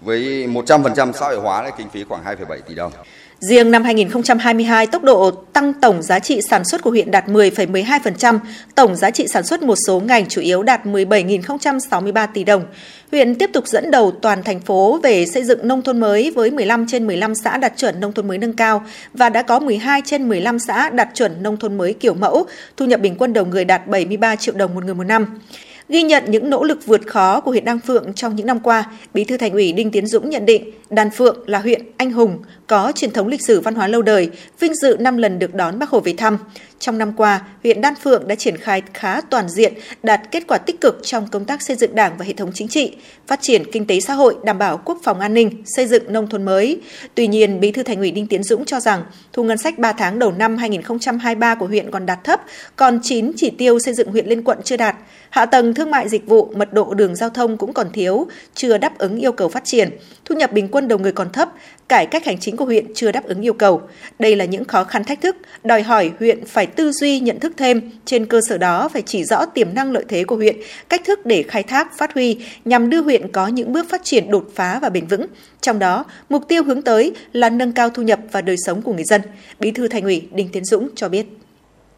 với 0.00 0.46
100% 0.46 1.12
xã 1.12 1.26
hội 1.26 1.36
hóa 1.36 1.62
là 1.62 1.70
kinh 1.70 1.88
phí 1.88 2.04
khoảng 2.04 2.24
2,7 2.24 2.58
tỷ 2.66 2.74
đồng. 2.74 2.92
Riêng 3.40 3.70
năm 3.70 3.82
2022, 3.82 4.86
tốc 4.86 5.02
độ 5.02 5.30
tăng 5.30 5.72
tổng 5.74 6.02
giá 6.02 6.18
trị 6.18 6.40
sản 6.50 6.64
xuất 6.64 6.82
của 6.82 6.90
huyện 6.90 7.10
đạt 7.10 7.28
10,12%, 7.28 8.38
tổng 8.74 8.96
giá 8.96 9.10
trị 9.10 9.26
sản 9.28 9.44
xuất 9.44 9.62
một 9.62 9.74
số 9.86 10.00
ngành 10.00 10.28
chủ 10.28 10.40
yếu 10.40 10.62
đạt 10.62 10.86
17.063 10.86 12.26
tỷ 12.34 12.44
đồng. 12.44 12.64
Huyện 13.12 13.34
tiếp 13.34 13.50
tục 13.52 13.66
dẫn 13.66 13.90
đầu 13.90 14.10
toàn 14.10 14.42
thành 14.42 14.60
phố 14.60 15.00
về 15.02 15.26
xây 15.26 15.44
dựng 15.44 15.68
nông 15.68 15.82
thôn 15.82 16.00
mới 16.00 16.30
với 16.30 16.50
15 16.50 16.86
trên 16.88 17.06
15 17.06 17.34
xã 17.34 17.56
đạt 17.56 17.72
chuẩn 17.76 18.00
nông 18.00 18.12
thôn 18.12 18.28
mới 18.28 18.38
nâng 18.38 18.52
cao 18.52 18.84
và 19.14 19.28
đã 19.28 19.42
có 19.42 19.60
12 19.60 20.02
trên 20.04 20.28
15 20.28 20.58
xã 20.58 20.90
đạt 20.90 21.08
chuẩn 21.14 21.42
nông 21.42 21.56
thôn 21.56 21.78
mới 21.78 21.92
kiểu 21.92 22.14
mẫu, 22.14 22.46
thu 22.76 22.86
nhập 22.86 23.00
bình 23.00 23.14
quân 23.18 23.32
đầu 23.32 23.44
người 23.44 23.64
đạt 23.64 23.86
73 23.86 24.36
triệu 24.36 24.54
đồng 24.54 24.74
một 24.74 24.84
người 24.84 24.94
một 24.94 25.04
năm. 25.04 25.40
Ghi 25.88 26.02
nhận 26.02 26.24
những 26.28 26.50
nỗ 26.50 26.64
lực 26.64 26.86
vượt 26.86 27.06
khó 27.06 27.40
của 27.40 27.50
huyện 27.50 27.64
Đan 27.64 27.80
Phượng 27.80 28.12
trong 28.14 28.36
những 28.36 28.46
năm 28.46 28.60
qua, 28.60 28.84
Bí 29.14 29.24
thư 29.24 29.36
Thành 29.36 29.52
ủy 29.52 29.72
Đinh 29.72 29.90
Tiến 29.90 30.06
Dũng 30.06 30.30
nhận 30.30 30.46
định 30.46 30.70
Đan 30.90 31.10
Phượng 31.10 31.36
là 31.46 31.58
huyện 31.58 31.82
anh 31.96 32.12
hùng, 32.12 32.38
có 32.66 32.92
truyền 32.94 33.10
thống 33.10 33.28
lịch 33.28 33.46
sử 33.46 33.60
văn 33.60 33.74
hóa 33.74 33.88
lâu 33.88 34.02
đời, 34.02 34.30
vinh 34.60 34.74
dự 34.74 34.96
5 35.00 35.16
lần 35.16 35.38
được 35.38 35.54
đón 35.54 35.78
Bác 35.78 35.90
Hồ 35.90 36.00
về 36.00 36.14
thăm. 36.16 36.38
Trong 36.84 36.98
năm 36.98 37.12
qua, 37.16 37.40
huyện 37.62 37.80
Đan 37.80 37.94
Phượng 37.94 38.28
đã 38.28 38.34
triển 38.34 38.56
khai 38.56 38.82
khá 38.94 39.20
toàn 39.20 39.48
diện, 39.48 39.74
đạt 40.02 40.20
kết 40.30 40.44
quả 40.46 40.58
tích 40.58 40.80
cực 40.80 41.00
trong 41.02 41.28
công 41.30 41.44
tác 41.44 41.62
xây 41.62 41.76
dựng 41.76 41.94
Đảng 41.94 42.16
và 42.18 42.24
hệ 42.24 42.32
thống 42.32 42.50
chính 42.54 42.68
trị, 42.68 42.96
phát 43.26 43.42
triển 43.42 43.62
kinh 43.72 43.86
tế 43.86 44.00
xã 44.00 44.14
hội, 44.14 44.36
đảm 44.44 44.58
bảo 44.58 44.80
quốc 44.84 44.98
phòng 45.02 45.20
an 45.20 45.34
ninh, 45.34 45.62
xây 45.66 45.86
dựng 45.86 46.12
nông 46.12 46.28
thôn 46.28 46.42
mới. 46.42 46.80
Tuy 47.14 47.26
nhiên, 47.26 47.60
Bí 47.60 47.72
thư 47.72 47.82
Thành 47.82 47.98
ủy 47.98 48.10
Đinh 48.10 48.26
Tiến 48.26 48.42
Dũng 48.42 48.64
cho 48.64 48.80
rằng 48.80 49.02
thu 49.32 49.44
ngân 49.44 49.58
sách 49.58 49.78
3 49.78 49.92
tháng 49.92 50.18
đầu 50.18 50.32
năm 50.32 50.56
2023 50.56 51.54
của 51.54 51.66
huyện 51.66 51.90
còn 51.90 52.06
đạt 52.06 52.24
thấp, 52.24 52.40
còn 52.76 53.00
9 53.02 53.32
chỉ 53.36 53.50
tiêu 53.50 53.78
xây 53.78 53.94
dựng 53.94 54.08
huyện 54.08 54.26
lên 54.26 54.44
quận 54.44 54.58
chưa 54.64 54.76
đạt. 54.76 54.96
Hạ 55.30 55.46
tầng 55.46 55.74
thương 55.74 55.90
mại 55.90 56.08
dịch 56.08 56.26
vụ, 56.26 56.52
mật 56.56 56.72
độ 56.72 56.94
đường 56.94 57.16
giao 57.16 57.30
thông 57.30 57.56
cũng 57.56 57.72
còn 57.72 57.92
thiếu, 57.92 58.26
chưa 58.54 58.78
đáp 58.78 58.98
ứng 58.98 59.16
yêu 59.16 59.32
cầu 59.32 59.48
phát 59.48 59.64
triển. 59.64 59.90
Thu 60.24 60.34
nhập 60.34 60.52
bình 60.52 60.68
quân 60.68 60.88
đầu 60.88 60.98
người 60.98 61.12
còn 61.12 61.32
thấp, 61.32 61.48
cải 61.88 62.06
cách 62.06 62.24
hành 62.24 62.38
chính 62.38 62.56
của 62.56 62.64
huyện 62.64 62.94
chưa 62.94 63.12
đáp 63.12 63.24
ứng 63.24 63.40
yêu 63.40 63.52
cầu. 63.52 63.82
Đây 64.18 64.36
là 64.36 64.44
những 64.44 64.64
khó 64.64 64.84
khăn 64.84 65.04
thách 65.04 65.20
thức, 65.20 65.36
đòi 65.64 65.82
hỏi 65.82 66.10
huyện 66.18 66.46
phải 66.46 66.66
tư 66.66 66.92
duy 66.92 67.20
nhận 67.20 67.40
thức 67.40 67.52
thêm, 67.56 67.90
trên 68.04 68.26
cơ 68.26 68.40
sở 68.48 68.58
đó 68.58 68.88
phải 68.88 69.02
chỉ 69.02 69.24
rõ 69.24 69.44
tiềm 69.46 69.74
năng 69.74 69.92
lợi 69.92 70.04
thế 70.08 70.24
của 70.24 70.36
huyện, 70.36 70.56
cách 70.88 71.02
thức 71.04 71.26
để 71.26 71.42
khai 71.42 71.62
thác, 71.62 71.98
phát 71.98 72.14
huy 72.14 72.38
nhằm 72.64 72.90
đưa 72.90 73.02
huyện 73.02 73.32
có 73.32 73.46
những 73.46 73.72
bước 73.72 73.86
phát 73.90 74.00
triển 74.04 74.30
đột 74.30 74.48
phá 74.54 74.78
và 74.82 74.88
bền 74.88 75.06
vững. 75.06 75.26
Trong 75.60 75.78
đó, 75.78 76.04
mục 76.28 76.48
tiêu 76.48 76.62
hướng 76.64 76.82
tới 76.82 77.12
là 77.32 77.50
nâng 77.50 77.72
cao 77.72 77.90
thu 77.90 78.02
nhập 78.02 78.20
và 78.32 78.40
đời 78.40 78.56
sống 78.66 78.82
của 78.82 78.92
người 78.92 79.04
dân. 79.04 79.20
Bí 79.60 79.70
thư 79.70 79.88
Thành 79.88 80.02
ủy 80.02 80.28
Đinh 80.32 80.48
Tiến 80.48 80.64
Dũng 80.64 80.88
cho 80.94 81.08
biết. 81.08 81.26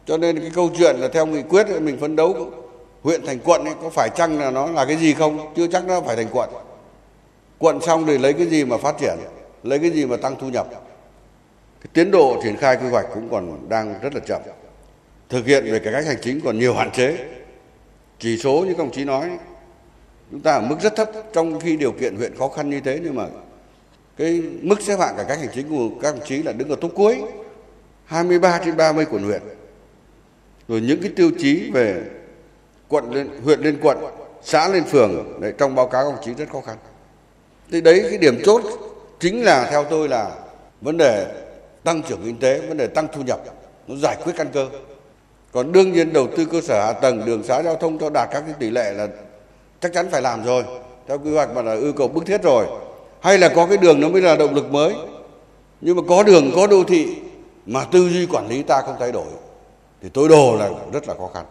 Cho 0.05 0.17
nên 0.17 0.39
cái 0.39 0.51
câu 0.55 0.71
chuyện 0.77 0.95
là 0.95 1.07
theo 1.07 1.25
nghị 1.25 1.41
quyết 1.49 1.67
mình 1.81 1.97
phấn 1.97 2.15
đấu 2.15 2.51
huyện 3.03 3.25
thành 3.25 3.39
quận 3.43 3.65
ấy, 3.65 3.73
có 3.81 3.89
phải 3.89 4.09
chăng 4.15 4.39
là 4.39 4.51
nó 4.51 4.71
là 4.71 4.85
cái 4.85 4.97
gì 4.97 5.13
không? 5.13 5.53
Chưa 5.55 5.67
chắc 5.67 5.87
nó 5.87 6.01
phải 6.01 6.15
thành 6.15 6.27
quận. 6.31 6.49
Quận 7.59 7.81
xong 7.81 8.05
thì 8.05 8.17
lấy 8.17 8.33
cái 8.33 8.47
gì 8.47 8.65
mà 8.65 8.77
phát 8.77 8.95
triển? 8.99 9.15
Lấy 9.63 9.79
cái 9.79 9.89
gì 9.89 10.05
mà 10.05 10.17
tăng 10.17 10.35
thu 10.39 10.49
nhập? 10.49 10.67
Cái 11.81 11.89
tiến 11.93 12.11
độ 12.11 12.39
triển 12.43 12.57
khai 12.57 12.77
quy 12.77 12.89
hoạch 12.89 13.05
cũng 13.13 13.29
còn 13.29 13.69
đang 13.69 13.99
rất 14.01 14.15
là 14.15 14.21
chậm. 14.27 14.41
Thực 15.29 15.45
hiện 15.45 15.71
về 15.71 15.79
cải 15.79 15.93
cách 15.93 16.05
hành 16.05 16.17
chính 16.21 16.41
còn 16.41 16.59
nhiều 16.59 16.73
hạn 16.73 16.91
chế. 16.91 17.17
Chỉ 18.19 18.37
số 18.37 18.63
như 18.67 18.73
các 18.73 18.77
đồng 18.77 18.91
chí 18.91 19.05
nói 19.05 19.29
chúng 20.31 20.41
ta 20.41 20.53
ở 20.53 20.61
mức 20.61 20.75
rất 20.81 20.95
thấp 20.95 21.09
trong 21.33 21.59
khi 21.59 21.77
điều 21.77 21.91
kiện 21.91 22.15
huyện 22.15 22.37
khó 22.37 22.47
khăn 22.47 22.69
như 22.69 22.79
thế 22.79 22.99
nhưng 23.03 23.15
mà 23.15 23.25
cái 24.17 24.41
mức 24.61 24.81
xếp 24.81 24.99
hạng 24.99 25.15
cải 25.15 25.25
cách 25.25 25.39
hành 25.39 25.49
chính 25.53 25.69
của 25.69 25.89
các 26.01 26.15
đồng 26.15 26.25
chí 26.25 26.43
là 26.43 26.51
đứng 26.51 26.69
ở 26.69 26.75
top 26.81 26.91
cuối 26.95 27.21
23 28.05 28.61
trên 28.65 28.77
30 28.77 29.05
quận 29.11 29.23
huyện. 29.23 29.41
Rồi 30.67 30.81
những 30.81 31.01
cái 31.01 31.11
tiêu 31.15 31.31
chí 31.39 31.71
về 31.73 32.01
quận 32.87 33.11
lên 33.11 33.29
huyện 33.43 33.59
lên 33.59 33.77
quận 33.81 33.97
xã 34.43 34.67
lên 34.67 34.83
phường 34.83 35.41
đấy, 35.41 35.53
trong 35.57 35.75
báo 35.75 35.87
cáo 35.87 36.03
công 36.03 36.15
đồng 36.15 36.23
chí 36.25 36.33
rất 36.33 36.49
khó 36.49 36.61
khăn. 36.61 36.77
Thì 37.71 37.81
đấy 37.81 38.05
cái 38.09 38.17
điểm 38.17 38.41
chốt 38.45 38.61
chính 39.19 39.43
là 39.43 39.67
theo 39.71 39.83
tôi 39.83 40.09
là 40.09 40.31
vấn 40.81 40.97
đề 40.97 41.27
tăng 41.83 42.01
trưởng 42.03 42.21
kinh 42.25 42.39
tế, 42.39 42.59
vấn 42.59 42.77
đề 42.77 42.87
tăng 42.87 43.07
thu 43.13 43.21
nhập, 43.21 43.39
nó 43.87 43.95
giải 43.95 44.15
quyết 44.23 44.33
căn 44.37 44.47
cơ. 44.53 44.67
Còn 45.51 45.71
đương 45.71 45.91
nhiên 45.91 46.13
đầu 46.13 46.27
tư 46.37 46.45
cơ 46.45 46.61
sở 46.61 46.85
hạ 46.85 46.93
tầng, 46.93 47.25
đường 47.25 47.43
xá 47.43 47.63
giao 47.63 47.75
thông 47.75 47.99
cho 47.99 48.09
đạt 48.09 48.29
các 48.31 48.43
cái 48.45 48.55
tỷ 48.59 48.69
lệ 48.69 48.93
là 48.93 49.07
chắc 49.81 49.93
chắn 49.93 50.09
phải 50.11 50.21
làm 50.21 50.45
rồi, 50.45 50.63
theo 51.07 51.19
quy 51.19 51.33
hoạch 51.33 51.55
mà 51.55 51.61
là 51.61 51.73
yêu 51.73 51.93
cầu 51.93 52.07
bức 52.07 52.25
thiết 52.25 52.43
rồi. 52.43 52.65
Hay 53.21 53.37
là 53.37 53.49
có 53.49 53.65
cái 53.65 53.77
đường 53.77 54.01
nó 54.01 54.09
mới 54.09 54.21
là 54.21 54.35
động 54.35 54.55
lực 54.55 54.71
mới. 54.71 54.93
Nhưng 55.81 55.95
mà 55.95 56.01
có 56.09 56.23
đường, 56.23 56.51
có 56.55 56.67
đô 56.67 56.83
thị 56.83 57.15
mà 57.65 57.83
tư 57.83 58.09
duy 58.09 58.25
quản 58.25 58.47
lý 58.47 58.63
ta 58.63 58.81
không 58.81 58.95
thay 58.99 59.11
đổi 59.11 59.25
thì 60.01 60.09
tối 60.09 60.29
đồ 60.29 60.55
là 60.55 60.69
rất 60.93 61.07
là 61.07 61.13
khó 61.13 61.29
khăn. 61.33 61.45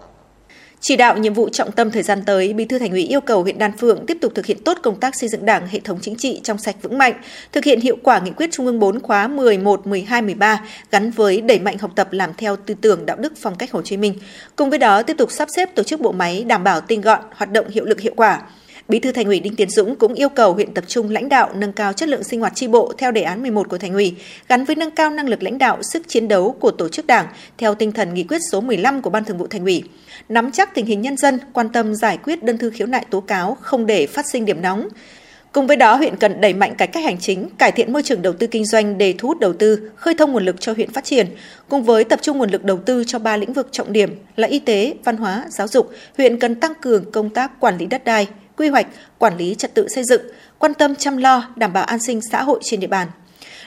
Chỉ 0.80 0.97
đạo 0.97 1.18
nhiệm 1.18 1.35
vụ 1.35 1.49
trọng 1.49 1.73
tâm 1.73 1.90
thời 1.90 2.02
gian 2.02 2.23
tới, 2.26 2.52
Bí 2.52 2.64
thư 2.64 2.78
Thành 2.78 2.90
ủy 2.90 3.02
yêu 3.02 3.21
cầu 3.21 3.42
huyện 3.42 3.59
Đan 3.59 3.73
Phượng 3.78 4.06
tiếp 4.06 4.18
tục 4.21 4.33
thực 4.35 4.47
hiện 4.47 4.64
tốt 4.64 4.78
công 4.83 5.00
tác 5.00 5.14
xây 5.16 5.28
dựng 5.28 5.45
Đảng, 5.45 5.68
hệ 5.68 5.80
thống 5.80 5.99
chính 6.02 6.16
trị 6.16 6.40
trong 6.45 6.59
sạch 6.59 6.76
vững 6.83 6.99
mạnh, 6.99 7.12
thực 7.52 7.64
hiện 7.64 7.80
hiệu 7.80 7.97
quả 8.02 8.21
nghị 8.21 8.30
quyết 8.30 8.50
Trung 8.52 8.66
ương 8.66 8.78
4 8.78 9.00
khóa 9.00 9.28
11, 9.28 9.87
12, 9.87 10.23
13 10.23 10.64
gắn 10.90 11.11
với 11.11 11.40
đẩy 11.40 11.59
mạnh 11.59 11.78
học 11.78 11.90
tập 11.95 12.12
làm 12.12 12.30
theo 12.37 12.56
tư 12.56 12.75
tưởng 12.80 13.06
đạo 13.06 13.16
đức 13.16 13.33
phong 13.37 13.56
cách 13.56 13.73
Hồ 13.73 13.83
Chí 13.83 13.97
Minh. 13.97 14.14
Cùng 14.56 14.71
với 14.71 14.78
đó 14.78 15.02
tiếp 15.02 15.16
tục 15.18 15.30
sắp 15.33 15.49
xếp 15.56 15.75
tổ 15.75 15.83
chức 15.83 16.00
bộ 16.00 16.12
máy 16.12 16.45
đảm 16.45 16.64
bảo 16.64 16.80
tinh 16.80 17.00
gọn, 17.00 17.21
hoạt 17.35 17.52
động 17.52 17.68
hiệu 17.68 17.85
lực 17.85 18.00
hiệu 18.00 18.12
quả. 18.16 18.42
Bí 18.88 18.99
thư 18.99 19.12
Thành 19.12 19.26
ủy 19.26 19.40
Đinh 19.40 19.57
Tiến 19.57 19.71
Dũng 19.71 19.97
cũng 19.97 20.14
yêu 20.14 20.28
cầu 20.28 20.52
huyện 20.52 20.75
tập 20.75 20.85
trung 20.88 21.11
lãnh 21.11 21.28
đạo 21.28 21.50
nâng 21.55 21.73
cao 21.73 21.93
chất 21.93 22.09
lượng 22.09 22.25
sinh 22.25 22.40
hoạt 22.40 22.55
tri 22.55 22.69
bộ 22.69 22.93
theo 22.99 23.12
đề 23.12 23.23
án 23.23 23.43
11 23.43 23.69
của 23.69 23.78
Thành 23.78 23.93
ủy, 23.93 24.14
gắn 24.49 24.64
với 24.64 24.76
nâng 24.76 24.90
cao 24.90 25.11
năng 25.11 25.28
lực 25.28 25.43
lãnh 25.43 25.59
đạo, 25.59 25.78
sức 25.83 26.02
chiến 26.09 26.28
đấu 26.28 26.57
của 26.61 26.71
tổ 26.71 26.88
chức 26.88 27.07
Đảng 27.07 27.26
theo 27.59 27.75
tinh 27.75 27.93
thần 27.93 28.14
nghị 28.14 28.25
quyết 28.25 28.38
số 28.52 28.61
15 28.61 29.02
của 29.02 29.11
Ban 29.11 29.25
Thường 29.25 29.38
vụ 29.38 29.47
Thành 29.47 29.64
ủy. 29.64 29.83
Nắm 30.28 30.52
chắc 30.52 30.75
tình 30.75 30.87
hình 30.87 31.02
nhân 31.02 31.16
dân, 31.16 31.38
quan 31.52 31.69
tâm 31.69 31.95
giải 31.95 32.19
quyết 32.23 32.43
đơn 32.43 32.59
thư 32.59 32.71
khiếu 32.71 32.87
nại 32.87 33.07
tố 33.11 33.21
cáo, 33.21 33.57
không 33.61 33.87
để 33.87 34.07
phát 34.07 34.26
sinh 34.33 34.45
điểm 34.45 34.62
nóng. 34.62 34.88
Cùng 35.52 35.66
với 35.66 35.76
đó, 35.76 35.97
huyện 35.97 36.16
cần 36.16 36.40
đẩy 36.40 36.55
mạnh 36.55 36.75
cải 36.75 36.88
cách 36.88 37.05
hành 37.05 37.19
chính, 37.21 37.49
cải 37.59 37.73
thiện 37.73 37.93
môi 37.93 38.02
trường 38.02 38.23
đầu 38.23 38.33
tư 38.33 38.47
kinh 38.47 38.64
doanh 38.64 38.99
để 38.99 39.14
thu 39.19 39.28
hút 39.28 39.40
đầu 39.40 39.52
tư, 39.52 39.90
khơi 39.97 40.14
thông 40.14 40.33
nguồn 40.33 40.45
lực 40.45 40.61
cho 40.61 40.73
huyện 40.73 40.90
phát 40.90 41.05
triển. 41.05 41.26
Cùng 41.69 41.83
với 41.83 42.05
tập 42.05 42.19
trung 42.23 42.38
nguồn 42.38 42.50
lực 42.50 42.64
đầu 42.64 42.78
tư 42.78 43.05
cho 43.07 43.19
ba 43.19 43.37
lĩnh 43.37 43.52
vực 43.52 43.69
trọng 43.73 43.93
điểm 43.93 44.14
là 44.37 44.49
y 44.49 44.59
tế, 44.59 44.95
văn 45.05 45.16
hóa, 45.16 45.45
giáo 45.50 45.69
dục, 45.69 45.90
huyện 46.16 46.40
cần 46.40 46.55
tăng 46.55 46.73
cường 46.75 47.11
công 47.11 47.31
tác 47.31 47.61
quản 47.61 47.78
lý 47.78 47.87
đất 47.87 48.05
đai, 48.05 48.26
quy 48.56 48.68
hoạch, 48.68 48.86
quản 49.18 49.36
lý 49.36 49.54
trật 49.54 49.75
tự 49.75 49.88
xây 49.88 50.04
dựng, 50.04 50.22
quan 50.58 50.75
tâm 50.75 50.94
chăm 50.94 51.16
lo, 51.16 51.48
đảm 51.56 51.72
bảo 51.72 51.84
an 51.84 51.98
sinh 51.98 52.20
xã 52.32 52.42
hội 52.42 52.60
trên 52.62 52.80
địa 52.80 52.86
bàn. 52.86 53.08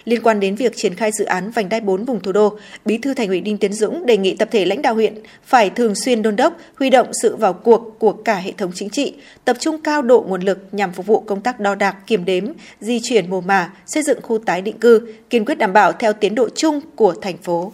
Liên 0.05 0.21
quan 0.23 0.39
đến 0.39 0.55
việc 0.55 0.73
triển 0.75 0.95
khai 0.95 1.11
dự 1.11 1.25
án 1.25 1.51
vành 1.51 1.69
đai 1.69 1.81
4 1.81 2.05
vùng 2.05 2.19
thủ 2.19 2.31
đô, 2.31 2.57
Bí 2.85 2.97
thư 2.97 3.13
Thành 3.13 3.27
ủy 3.27 3.41
Đinh 3.41 3.57
Tiến 3.57 3.73
Dũng 3.73 4.05
đề 4.05 4.17
nghị 4.17 4.35
tập 4.35 4.47
thể 4.51 4.65
lãnh 4.65 4.81
đạo 4.81 4.93
huyện 4.93 5.13
phải 5.45 5.69
thường 5.69 5.95
xuyên 5.95 6.21
đôn 6.21 6.35
đốc, 6.35 6.57
huy 6.75 6.89
động 6.89 7.07
sự 7.21 7.35
vào 7.35 7.53
cuộc 7.53 7.95
của 7.99 8.13
cả 8.13 8.35
hệ 8.35 8.51
thống 8.51 8.71
chính 8.75 8.89
trị, 8.89 9.13
tập 9.45 9.57
trung 9.59 9.81
cao 9.81 10.01
độ 10.01 10.25
nguồn 10.27 10.41
lực 10.41 10.59
nhằm 10.71 10.91
phục 10.91 11.05
vụ 11.05 11.19
công 11.19 11.41
tác 11.41 11.59
đo 11.59 11.75
đạc, 11.75 11.95
kiểm 12.07 12.25
đếm, 12.25 12.45
di 12.81 12.99
chuyển 13.03 13.29
mồ 13.29 13.41
mả, 13.41 13.73
xây 13.85 14.03
dựng 14.03 14.21
khu 14.21 14.37
tái 14.37 14.61
định 14.61 14.79
cư, 14.79 15.13
kiên 15.29 15.45
quyết 15.45 15.57
đảm 15.57 15.73
bảo 15.73 15.91
theo 15.93 16.13
tiến 16.13 16.35
độ 16.35 16.49
chung 16.55 16.79
của 16.95 17.13
thành 17.21 17.37
phố. 17.37 17.73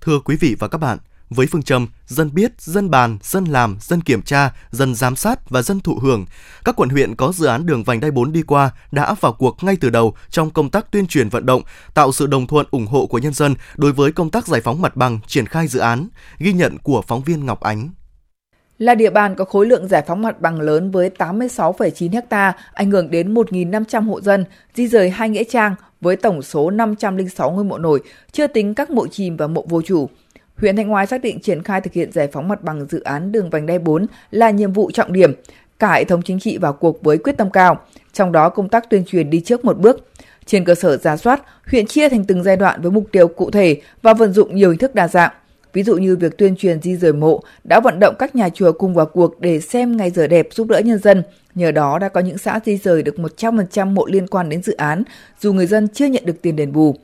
Thưa 0.00 0.18
quý 0.24 0.36
vị 0.40 0.56
và 0.58 0.68
các 0.68 0.78
bạn, 0.78 0.98
với 1.30 1.46
phương 1.46 1.62
châm 1.62 1.86
dân 2.06 2.34
biết, 2.34 2.52
dân 2.58 2.90
bàn, 2.90 3.18
dân 3.22 3.44
làm, 3.44 3.76
dân 3.80 4.00
kiểm 4.00 4.22
tra, 4.22 4.50
dân 4.70 4.94
giám 4.94 5.16
sát 5.16 5.50
và 5.50 5.62
dân 5.62 5.80
thụ 5.80 5.98
hưởng. 6.02 6.26
Các 6.64 6.76
quận 6.76 6.88
huyện 6.88 7.16
có 7.16 7.32
dự 7.32 7.46
án 7.46 7.66
đường 7.66 7.84
vành 7.84 8.00
đai 8.00 8.10
4 8.10 8.32
đi 8.32 8.42
qua 8.42 8.70
đã 8.92 9.14
vào 9.20 9.32
cuộc 9.32 9.64
ngay 9.64 9.76
từ 9.80 9.90
đầu 9.90 10.14
trong 10.30 10.50
công 10.50 10.70
tác 10.70 10.90
tuyên 10.92 11.06
truyền 11.06 11.28
vận 11.28 11.46
động, 11.46 11.62
tạo 11.94 12.12
sự 12.12 12.26
đồng 12.26 12.46
thuận 12.46 12.66
ủng 12.70 12.86
hộ 12.86 13.06
của 13.06 13.18
nhân 13.18 13.32
dân 13.32 13.54
đối 13.76 13.92
với 13.92 14.12
công 14.12 14.30
tác 14.30 14.46
giải 14.46 14.60
phóng 14.60 14.82
mặt 14.82 14.96
bằng, 14.96 15.18
triển 15.26 15.46
khai 15.46 15.68
dự 15.68 15.80
án, 15.80 16.08
ghi 16.38 16.52
nhận 16.52 16.78
của 16.78 17.02
phóng 17.02 17.22
viên 17.22 17.46
Ngọc 17.46 17.60
Ánh 17.60 17.88
là 18.78 18.94
địa 18.94 19.10
bàn 19.10 19.34
có 19.34 19.44
khối 19.44 19.66
lượng 19.66 19.88
giải 19.88 20.04
phóng 20.06 20.22
mặt 20.22 20.40
bằng 20.40 20.60
lớn 20.60 20.90
với 20.90 21.10
86,9 21.18 22.20
ha, 22.30 22.52
ảnh 22.72 22.90
hưởng 22.90 23.10
đến 23.10 23.34
1.500 23.34 24.08
hộ 24.08 24.20
dân, 24.20 24.44
di 24.74 24.88
rời 24.88 25.10
hai 25.10 25.28
nghĩa 25.28 25.44
trang 25.44 25.74
với 26.00 26.16
tổng 26.16 26.42
số 26.42 26.70
506 26.70 27.50
ngôi 27.50 27.64
mộ 27.64 27.78
nổi, 27.78 28.00
chưa 28.32 28.46
tính 28.46 28.74
các 28.74 28.90
mộ 28.90 29.06
chìm 29.06 29.36
và 29.36 29.46
mộ 29.46 29.64
vô 29.68 29.82
chủ. 29.82 30.08
Huyện 30.60 30.76
Thanh 30.76 30.88
Hóa 30.88 31.06
xác 31.06 31.22
định 31.22 31.40
triển 31.40 31.62
khai 31.62 31.80
thực 31.80 31.92
hiện 31.92 32.12
giải 32.12 32.28
phóng 32.32 32.48
mặt 32.48 32.62
bằng 32.62 32.86
dự 32.90 33.00
án 33.00 33.32
đường 33.32 33.50
vành 33.50 33.66
đai 33.66 33.78
4 33.78 34.06
là 34.30 34.50
nhiệm 34.50 34.72
vụ 34.72 34.90
trọng 34.90 35.12
điểm. 35.12 35.32
Cả 35.78 35.92
hệ 35.92 36.04
thống 36.04 36.22
chính 36.22 36.40
trị 36.40 36.58
vào 36.58 36.72
cuộc 36.72 37.02
với 37.02 37.18
quyết 37.18 37.36
tâm 37.36 37.50
cao, 37.50 37.80
trong 38.12 38.32
đó 38.32 38.48
công 38.48 38.68
tác 38.68 38.90
tuyên 38.90 39.04
truyền 39.04 39.30
đi 39.30 39.40
trước 39.40 39.64
một 39.64 39.78
bước. 39.78 40.08
Trên 40.46 40.64
cơ 40.64 40.74
sở 40.74 40.96
giả 40.96 41.16
soát, 41.16 41.42
huyện 41.66 41.86
chia 41.86 42.08
thành 42.08 42.24
từng 42.24 42.42
giai 42.42 42.56
đoạn 42.56 42.82
với 42.82 42.90
mục 42.90 43.04
tiêu 43.12 43.28
cụ 43.28 43.50
thể 43.50 43.80
và 44.02 44.14
vận 44.14 44.32
dụng 44.32 44.56
nhiều 44.56 44.70
hình 44.70 44.78
thức 44.78 44.94
đa 44.94 45.08
dạng. 45.08 45.30
Ví 45.72 45.82
dụ 45.82 45.96
như 45.96 46.16
việc 46.16 46.38
tuyên 46.38 46.56
truyền 46.56 46.82
di 46.82 46.96
rời 46.96 47.12
mộ 47.12 47.42
đã 47.64 47.80
vận 47.80 48.00
động 48.00 48.14
các 48.18 48.36
nhà 48.36 48.48
chùa 48.48 48.72
cùng 48.72 48.94
vào 48.94 49.06
cuộc 49.06 49.40
để 49.40 49.60
xem 49.60 49.96
ngày 49.96 50.10
giờ 50.10 50.26
đẹp 50.26 50.48
giúp 50.50 50.68
đỡ 50.68 50.78
nhân 50.78 50.98
dân. 50.98 51.22
Nhờ 51.54 51.70
đó 51.70 51.98
đã 51.98 52.08
có 52.08 52.20
những 52.20 52.38
xã 52.38 52.60
di 52.64 52.76
rời 52.76 53.02
được 53.02 53.16
100% 53.16 53.86
mộ 53.86 54.06
liên 54.06 54.26
quan 54.26 54.48
đến 54.48 54.62
dự 54.62 54.74
án, 54.74 55.02
dù 55.40 55.52
người 55.52 55.66
dân 55.66 55.88
chưa 55.88 56.06
nhận 56.06 56.26
được 56.26 56.42
tiền 56.42 56.56
đền 56.56 56.72
bù. 56.72 56.96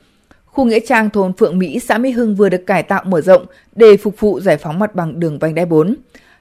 Khu 0.54 0.64
nghĩa 0.64 0.80
trang 0.80 1.10
thôn 1.10 1.32
Phượng 1.32 1.58
Mỹ, 1.58 1.80
xã 1.80 1.98
Mỹ 1.98 2.10
Hưng 2.10 2.34
vừa 2.34 2.48
được 2.48 2.66
cải 2.66 2.82
tạo 2.82 3.02
mở 3.06 3.20
rộng 3.20 3.46
để 3.76 3.96
phục 3.96 4.20
vụ 4.20 4.40
giải 4.40 4.56
phóng 4.56 4.78
mặt 4.78 4.94
bằng 4.94 5.20
đường 5.20 5.38
vành 5.38 5.54
đai 5.54 5.66
4. 5.66 5.96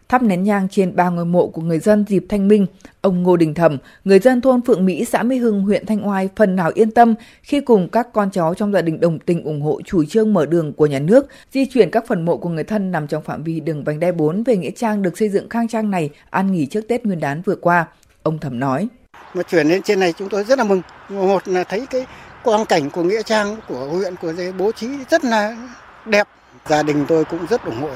Thắp 0.10 0.24
nén 0.24 0.44
nhang 0.44 0.68
trên 0.72 0.96
ba 0.96 1.10
ngôi 1.10 1.26
mộ 1.26 1.48
của 1.48 1.62
người 1.62 1.80
dân 1.80 2.06
dịp 2.08 2.26
thanh 2.30 2.48
minh, 2.48 2.66
ông 3.02 3.24
Ngô 3.24 3.38
Đình 3.38 3.54
Thẩm, 3.54 3.78
người 4.04 4.20
dân 4.20 4.42
thôn 4.42 4.62
Phượng 4.62 4.86
Mỹ, 4.86 5.06
xã 5.06 5.24
Mỹ 5.24 5.38
Hưng, 5.38 5.62
huyện 5.62 5.86
Thanh 5.86 6.08
Oai 6.08 6.30
phần 6.36 6.56
nào 6.56 6.72
yên 6.76 6.92
tâm 6.92 7.16
khi 7.42 7.62
cùng 7.62 7.90
các 7.90 8.08
con 8.14 8.32
cháu 8.32 8.54
trong 8.54 8.74
gia 8.74 8.82
đình 8.82 9.00
đồng 9.00 9.20
tình 9.20 9.44
ủng 9.44 9.62
hộ 9.62 9.82
chủ 9.86 10.06
trương 10.06 10.34
mở 10.34 10.46
đường 10.46 10.74
của 10.74 10.86
nhà 10.86 11.00
nước, 11.00 11.28
di 11.52 11.66
chuyển 11.66 11.92
các 11.92 12.08
phần 12.08 12.26
mộ 12.26 12.38
của 12.38 12.50
người 12.50 12.64
thân 12.64 12.92
nằm 12.92 13.08
trong 13.08 13.24
phạm 13.24 13.44
vi 13.44 13.60
đường 13.60 13.84
vành 13.84 14.00
đai 14.00 14.12
4 14.12 14.44
về 14.44 14.58
nghĩa 14.58 14.72
trang 14.72 15.02
được 15.02 15.18
xây 15.18 15.30
dựng 15.30 15.50
khang 15.50 15.68
trang 15.68 15.92
này 15.92 16.10
an 16.30 16.52
nghỉ 16.52 16.66
trước 16.66 16.88
Tết 16.88 17.06
Nguyên 17.06 17.20
đán 17.20 17.42
vừa 17.42 17.56
qua. 17.56 17.88
Ông 18.24 18.40
Thẩm 18.40 18.60
nói. 18.60 18.88
Mà 19.34 19.44
chuyển 19.44 19.68
lên 19.68 19.82
trên 19.82 20.00
này 20.00 20.14
chúng 20.18 20.30
tôi 20.30 20.44
rất 20.44 20.58
là 20.58 20.64
mừng. 20.64 20.82
Một 21.10 21.48
là 21.48 21.64
thấy 21.64 21.86
cái 21.90 22.06
quang 22.44 22.66
cảnh 22.66 22.90
của 22.90 23.04
nghĩa 23.04 23.22
trang 23.22 23.58
của 23.68 23.86
huyện 23.86 24.16
của 24.16 24.34
dây 24.34 24.52
bố 24.52 24.72
trí 24.72 24.88
rất 25.10 25.26
là 25.26 25.70
đẹp 26.06 26.28
gia 26.70 26.84
đình 26.84 27.06
tôi 27.08 27.26
cũng 27.26 27.46
rất 27.50 27.66
ủng 27.66 27.82
hộ 27.82 27.90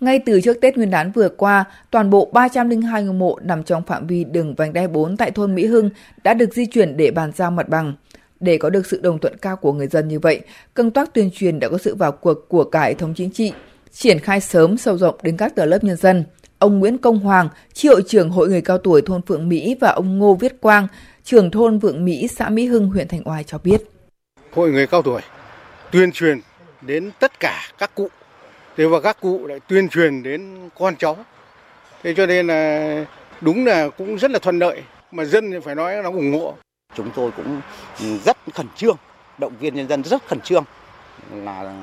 ngay 0.00 0.18
từ 0.26 0.40
trước 0.40 0.60
Tết 0.60 0.76
Nguyên 0.76 0.90
đán 0.90 1.12
vừa 1.12 1.28
qua, 1.28 1.64
toàn 1.90 2.10
bộ 2.10 2.30
302 2.32 3.02
ngôi 3.02 3.14
mộ 3.14 3.38
nằm 3.42 3.62
trong 3.62 3.82
phạm 3.82 4.06
vi 4.06 4.24
đường 4.24 4.54
vành 4.54 4.72
đai 4.72 4.88
4 4.88 5.16
tại 5.16 5.30
thôn 5.30 5.54
Mỹ 5.54 5.66
Hưng 5.66 5.90
đã 6.24 6.34
được 6.34 6.54
di 6.54 6.66
chuyển 6.66 6.96
để 6.96 7.10
bàn 7.10 7.32
giao 7.36 7.50
mặt 7.50 7.68
bằng. 7.68 7.94
Để 8.40 8.58
có 8.58 8.70
được 8.70 8.86
sự 8.86 9.00
đồng 9.02 9.18
thuận 9.18 9.36
cao 9.36 9.56
của 9.56 9.72
người 9.72 9.86
dân 9.86 10.08
như 10.08 10.18
vậy, 10.18 10.40
công 10.74 10.90
tác 10.90 11.14
tuyên 11.14 11.30
truyền 11.34 11.60
đã 11.60 11.68
có 11.68 11.78
sự 11.78 11.94
vào 11.94 12.12
cuộc 12.12 12.48
của 12.48 12.64
cả 12.64 12.82
hệ 12.82 12.94
thống 12.94 13.14
chính 13.16 13.30
trị, 13.30 13.52
triển 13.92 14.18
khai 14.18 14.40
sớm 14.40 14.76
sâu 14.76 14.98
rộng 14.98 15.14
đến 15.22 15.36
các 15.36 15.54
tầng 15.54 15.68
lớp 15.68 15.84
nhân 15.84 15.96
dân. 15.96 16.24
Ông 16.58 16.78
Nguyễn 16.78 16.98
Công 16.98 17.18
Hoàng, 17.18 17.48
tri 17.72 17.88
hội 17.88 18.02
trưởng 18.08 18.30
Hội 18.30 18.48
người 18.48 18.62
cao 18.62 18.78
tuổi 18.78 19.02
thôn 19.02 19.22
Phượng 19.22 19.48
Mỹ 19.48 19.76
và 19.80 19.90
ông 19.90 20.18
Ngô 20.18 20.34
Viết 20.34 20.60
Quang, 20.60 20.86
trưởng 21.24 21.50
thôn 21.50 21.78
Vượng 21.78 22.04
Mỹ, 22.04 22.28
xã 22.28 22.48
Mỹ 22.48 22.66
Hưng, 22.66 22.88
huyện 22.88 23.08
Thành 23.08 23.22
Oai 23.24 23.44
cho 23.44 23.58
biết. 23.58 23.82
Hội 24.52 24.70
người 24.70 24.86
cao 24.86 25.02
tuổi 25.02 25.20
tuyên 25.90 26.12
truyền 26.12 26.40
đến 26.80 27.10
tất 27.20 27.40
cả 27.40 27.62
các 27.78 27.94
cụ, 27.94 28.08
thế 28.76 28.86
và 28.86 29.00
các 29.00 29.20
cụ 29.20 29.46
lại 29.46 29.60
tuyên 29.68 29.88
truyền 29.88 30.22
đến 30.22 30.70
con 30.78 30.96
cháu. 30.96 31.16
Thế 32.02 32.14
cho 32.16 32.26
nên 32.26 32.46
là 32.46 33.04
đúng 33.40 33.66
là 33.66 33.88
cũng 33.88 34.18
rất 34.18 34.30
là 34.30 34.38
thuận 34.38 34.58
lợi, 34.58 34.82
mà 35.12 35.24
dân 35.24 35.50
thì 35.50 35.58
phải 35.64 35.74
nói 35.74 36.02
là 36.02 36.08
ủng 36.08 36.32
hộ. 36.32 36.54
Chúng 36.94 37.10
tôi 37.14 37.30
cũng 37.36 37.60
rất 38.24 38.36
khẩn 38.54 38.66
trương, 38.76 38.96
động 39.38 39.52
viên 39.60 39.74
nhân 39.74 39.88
dân 39.88 40.04
rất 40.04 40.26
khẩn 40.26 40.40
trương 40.40 40.64
là 41.34 41.74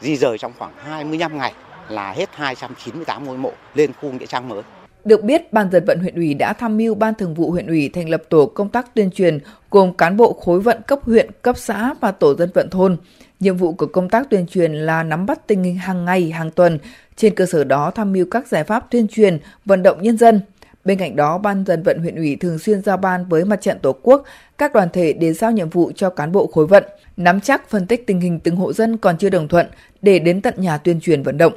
di 0.00 0.16
rời 0.16 0.38
trong 0.38 0.52
khoảng 0.58 0.72
25 0.76 1.38
ngày 1.38 1.52
là 1.88 2.12
hết 2.12 2.30
298 2.34 3.24
ngôi 3.24 3.36
mộ 3.36 3.52
lên 3.74 3.92
khu 4.00 4.12
nghĩa 4.12 4.26
trang 4.26 4.48
mới. 4.48 4.62
Được 5.04 5.24
biết, 5.24 5.52
Ban 5.52 5.70
dân 5.70 5.84
vận 5.84 5.98
huyện 5.98 6.14
ủy 6.14 6.34
đã 6.34 6.52
tham 6.52 6.76
mưu 6.76 6.94
Ban 6.94 7.14
thường 7.14 7.34
vụ 7.34 7.50
huyện 7.50 7.66
ủy 7.66 7.88
thành 7.88 8.08
lập 8.08 8.22
tổ 8.28 8.46
công 8.46 8.68
tác 8.68 8.94
tuyên 8.94 9.10
truyền 9.10 9.38
gồm 9.70 9.94
cán 9.94 10.16
bộ 10.16 10.32
khối 10.32 10.60
vận 10.60 10.82
cấp 10.86 10.98
huyện, 11.02 11.30
cấp 11.42 11.58
xã 11.58 11.94
và 12.00 12.12
tổ 12.12 12.34
dân 12.34 12.50
vận 12.54 12.70
thôn. 12.70 12.96
Nhiệm 13.40 13.56
vụ 13.56 13.72
của 13.72 13.86
công 13.86 14.08
tác 14.08 14.30
tuyên 14.30 14.46
truyền 14.46 14.72
là 14.72 15.02
nắm 15.02 15.26
bắt 15.26 15.46
tình 15.46 15.62
hình 15.64 15.76
hàng 15.76 16.04
ngày, 16.04 16.30
hàng 16.30 16.50
tuần, 16.50 16.78
trên 17.16 17.34
cơ 17.34 17.46
sở 17.46 17.64
đó 17.64 17.90
tham 17.90 18.12
mưu 18.12 18.26
các 18.30 18.48
giải 18.48 18.64
pháp 18.64 18.90
tuyên 18.90 19.08
truyền, 19.08 19.38
vận 19.64 19.82
động 19.82 20.02
nhân 20.02 20.16
dân. 20.16 20.40
Bên 20.84 20.98
cạnh 20.98 21.16
đó, 21.16 21.38
Ban 21.38 21.64
dân 21.66 21.82
vận 21.82 21.98
huyện 21.98 22.16
ủy 22.16 22.36
thường 22.36 22.58
xuyên 22.58 22.82
giao 22.82 22.96
ban 22.96 23.26
với 23.28 23.44
mặt 23.44 23.60
trận 23.60 23.78
Tổ 23.82 23.92
quốc, 24.02 24.24
các 24.58 24.72
đoàn 24.72 24.88
thể 24.92 25.12
để 25.12 25.32
giao 25.32 25.50
nhiệm 25.52 25.70
vụ 25.70 25.92
cho 25.96 26.10
cán 26.10 26.32
bộ 26.32 26.46
khối 26.46 26.66
vận, 26.66 26.84
nắm 27.16 27.40
chắc 27.40 27.70
phân 27.70 27.86
tích 27.86 28.06
tình 28.06 28.20
hình 28.20 28.40
từng 28.40 28.56
hộ 28.56 28.72
dân 28.72 28.96
còn 28.96 29.18
chưa 29.18 29.30
đồng 29.30 29.48
thuận 29.48 29.66
để 30.02 30.18
đến 30.18 30.40
tận 30.40 30.54
nhà 30.56 30.78
tuyên 30.78 31.00
truyền 31.00 31.22
vận 31.22 31.38
động 31.38 31.52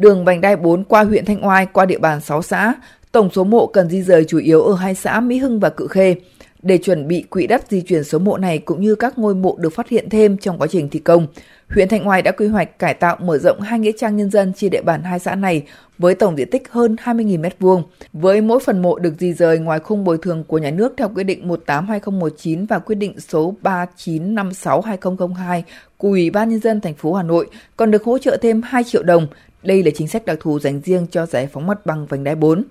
đường 0.00 0.24
vành 0.24 0.40
đai 0.40 0.56
4 0.56 0.84
qua 0.84 1.04
huyện 1.04 1.24
Thanh 1.24 1.46
Oai 1.46 1.66
qua 1.66 1.86
địa 1.86 1.98
bàn 1.98 2.20
6 2.20 2.42
xã, 2.42 2.74
tổng 3.12 3.30
số 3.30 3.44
mộ 3.44 3.66
cần 3.66 3.88
di 3.88 4.02
rời 4.02 4.24
chủ 4.24 4.38
yếu 4.38 4.62
ở 4.62 4.74
hai 4.74 4.94
xã 4.94 5.20
Mỹ 5.20 5.38
Hưng 5.38 5.60
và 5.60 5.70
Cự 5.70 5.86
Khê. 5.86 6.16
Để 6.62 6.78
chuẩn 6.78 7.08
bị 7.08 7.22
quỹ 7.22 7.46
đất 7.46 7.64
di 7.68 7.80
chuyển 7.80 8.04
số 8.04 8.18
mộ 8.18 8.36
này 8.36 8.58
cũng 8.58 8.80
như 8.80 8.94
các 8.94 9.18
ngôi 9.18 9.34
mộ 9.34 9.56
được 9.58 9.70
phát 9.70 9.88
hiện 9.88 10.08
thêm 10.10 10.36
trong 10.36 10.58
quá 10.58 10.66
trình 10.70 10.88
thi 10.88 10.98
công, 10.98 11.26
huyện 11.68 11.88
Thanh 11.88 12.08
Oai 12.08 12.22
đã 12.22 12.32
quy 12.32 12.46
hoạch 12.46 12.78
cải 12.78 12.94
tạo 12.94 13.16
mở 13.20 13.38
rộng 13.38 13.60
hai 13.60 13.78
nghĩa 13.78 13.92
trang 13.98 14.16
nhân 14.16 14.30
dân 14.30 14.52
trên 14.56 14.70
địa 14.70 14.82
bàn 14.82 15.02
hai 15.02 15.18
xã 15.18 15.34
này 15.34 15.62
với 15.98 16.14
tổng 16.14 16.38
diện 16.38 16.50
tích 16.50 16.62
hơn 16.70 16.96
20.000 17.04 17.40
m2. 17.40 17.82
Với 18.12 18.40
mỗi 18.40 18.60
phần 18.60 18.82
mộ 18.82 18.98
được 18.98 19.14
di 19.18 19.32
rời 19.32 19.58
ngoài 19.58 19.78
khung 19.78 20.04
bồi 20.04 20.18
thường 20.22 20.44
của 20.44 20.58
nhà 20.58 20.70
nước 20.70 20.94
theo 20.96 21.08
quyết 21.08 21.24
định 21.24 21.48
182019 21.48 22.66
và 22.66 22.78
quyết 22.78 22.94
định 22.94 23.20
số 23.20 23.54
39562002 23.62 25.62
của 25.96 26.08
Ủy 26.08 26.30
ban 26.30 26.48
nhân 26.48 26.60
dân 26.60 26.80
thành 26.80 26.94
phố 26.94 27.14
Hà 27.14 27.22
Nội 27.22 27.46
còn 27.76 27.90
được 27.90 28.04
hỗ 28.04 28.18
trợ 28.18 28.36
thêm 28.42 28.62
2 28.64 28.84
triệu 28.84 29.02
đồng 29.02 29.26
đây 29.62 29.82
là 29.82 29.90
chính 29.94 30.08
sách 30.08 30.24
đặc 30.24 30.38
thù 30.40 30.58
dành 30.58 30.80
riêng 30.84 31.06
cho 31.10 31.26
giải 31.26 31.46
phóng 31.46 31.66
mặt 31.66 31.86
bằng 31.86 32.06
vành 32.06 32.24
đai 32.24 32.34
4. 32.34 32.64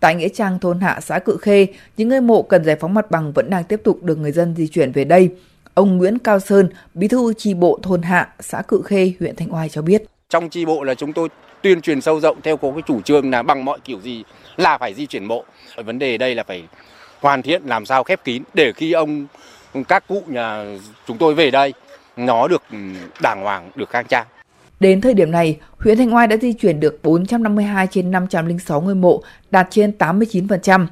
Tại 0.00 0.14
Nghĩa 0.14 0.28
Trang 0.28 0.58
thôn 0.58 0.80
Hạ 0.80 1.00
xã 1.02 1.18
Cự 1.18 1.36
Khê, 1.36 1.66
những 1.96 2.08
ngôi 2.08 2.20
mộ 2.20 2.42
cần 2.42 2.64
giải 2.64 2.76
phóng 2.76 2.94
mặt 2.94 3.10
bằng 3.10 3.32
vẫn 3.32 3.50
đang 3.50 3.64
tiếp 3.64 3.80
tục 3.84 4.02
được 4.02 4.18
người 4.18 4.32
dân 4.32 4.54
di 4.56 4.68
chuyển 4.68 4.92
về 4.92 5.04
đây. 5.04 5.30
Ông 5.74 5.98
Nguyễn 5.98 6.18
Cao 6.18 6.40
Sơn, 6.40 6.68
bí 6.94 7.08
thư 7.08 7.32
chi 7.36 7.54
bộ 7.54 7.78
thôn 7.82 8.02
Hạ, 8.02 8.28
xã 8.40 8.62
Cự 8.62 8.82
Khê, 8.84 9.12
huyện 9.20 9.36
Thanh 9.36 9.54
Oai 9.54 9.68
cho 9.68 9.82
biết. 9.82 10.02
Trong 10.28 10.48
chi 10.48 10.64
bộ 10.64 10.82
là 10.82 10.94
chúng 10.94 11.12
tôi 11.12 11.28
tuyên 11.62 11.80
truyền 11.80 12.00
sâu 12.00 12.20
rộng 12.20 12.40
theo 12.42 12.56
có 12.56 12.72
cái 12.72 12.82
chủ 12.86 13.00
trương 13.00 13.30
là 13.30 13.42
bằng 13.42 13.64
mọi 13.64 13.78
kiểu 13.84 14.00
gì 14.00 14.24
là 14.56 14.78
phải 14.78 14.94
di 14.94 15.06
chuyển 15.06 15.24
mộ. 15.24 15.44
Vấn 15.84 15.98
đề 15.98 16.18
đây 16.18 16.34
là 16.34 16.42
phải 16.42 16.62
hoàn 17.20 17.42
thiện 17.42 17.62
làm 17.66 17.86
sao 17.86 18.04
khép 18.04 18.24
kín 18.24 18.42
để 18.54 18.72
khi 18.72 18.92
ông 18.92 19.26
các 19.88 20.04
cụ 20.08 20.22
nhà 20.26 20.64
chúng 21.06 21.18
tôi 21.18 21.34
về 21.34 21.50
đây 21.50 21.72
nó 22.16 22.48
được 22.48 22.62
ừ, 22.70 22.78
đàng 23.22 23.42
hoàng, 23.42 23.70
được 23.74 23.90
khang 23.90 24.06
trang. 24.06 24.26
Đến 24.80 25.00
thời 25.00 25.14
điểm 25.14 25.30
này, 25.30 25.58
huyện 25.78 25.98
Thanh 25.98 26.14
Oai 26.14 26.26
đã 26.26 26.36
di 26.36 26.52
chuyển 26.52 26.80
được 26.80 27.02
452 27.02 27.86
trên 27.86 28.10
506 28.10 28.80
ngôi 28.80 28.94
mộ, 28.94 29.22
đạt 29.50 29.66
trên 29.70 29.92
89%. 29.98 30.86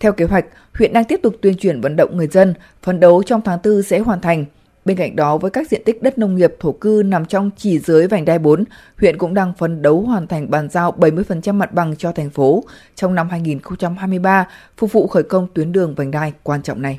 Theo 0.00 0.12
kế 0.12 0.24
hoạch, 0.24 0.44
huyện 0.74 0.92
đang 0.92 1.04
tiếp 1.04 1.20
tục 1.22 1.34
tuyên 1.40 1.56
truyền 1.56 1.80
vận 1.80 1.96
động 1.96 2.16
người 2.16 2.26
dân, 2.26 2.54
phấn 2.82 3.00
đấu 3.00 3.22
trong 3.22 3.40
tháng 3.44 3.58
4 3.64 3.82
sẽ 3.82 3.98
hoàn 3.98 4.20
thành. 4.20 4.44
Bên 4.84 4.96
cạnh 4.96 5.16
đó, 5.16 5.38
với 5.38 5.50
các 5.50 5.70
diện 5.70 5.82
tích 5.84 6.02
đất 6.02 6.18
nông 6.18 6.36
nghiệp 6.36 6.54
thổ 6.60 6.72
cư 6.72 7.02
nằm 7.04 7.24
trong 7.24 7.50
chỉ 7.56 7.78
dưới 7.78 8.06
vành 8.06 8.24
đai 8.24 8.38
4, 8.38 8.64
huyện 9.00 9.18
cũng 9.18 9.34
đang 9.34 9.54
phấn 9.58 9.82
đấu 9.82 10.00
hoàn 10.00 10.26
thành 10.26 10.50
bàn 10.50 10.68
giao 10.68 10.92
70% 10.98 11.54
mặt 11.54 11.72
bằng 11.72 11.96
cho 11.96 12.12
thành 12.12 12.30
phố 12.30 12.64
trong 12.94 13.14
năm 13.14 13.28
2023, 13.28 14.46
phục 14.76 14.92
vụ 14.92 15.06
khởi 15.06 15.22
công 15.22 15.46
tuyến 15.54 15.72
đường 15.72 15.94
vành 15.94 16.10
đai 16.10 16.32
quan 16.42 16.62
trọng 16.62 16.82
này. 16.82 16.98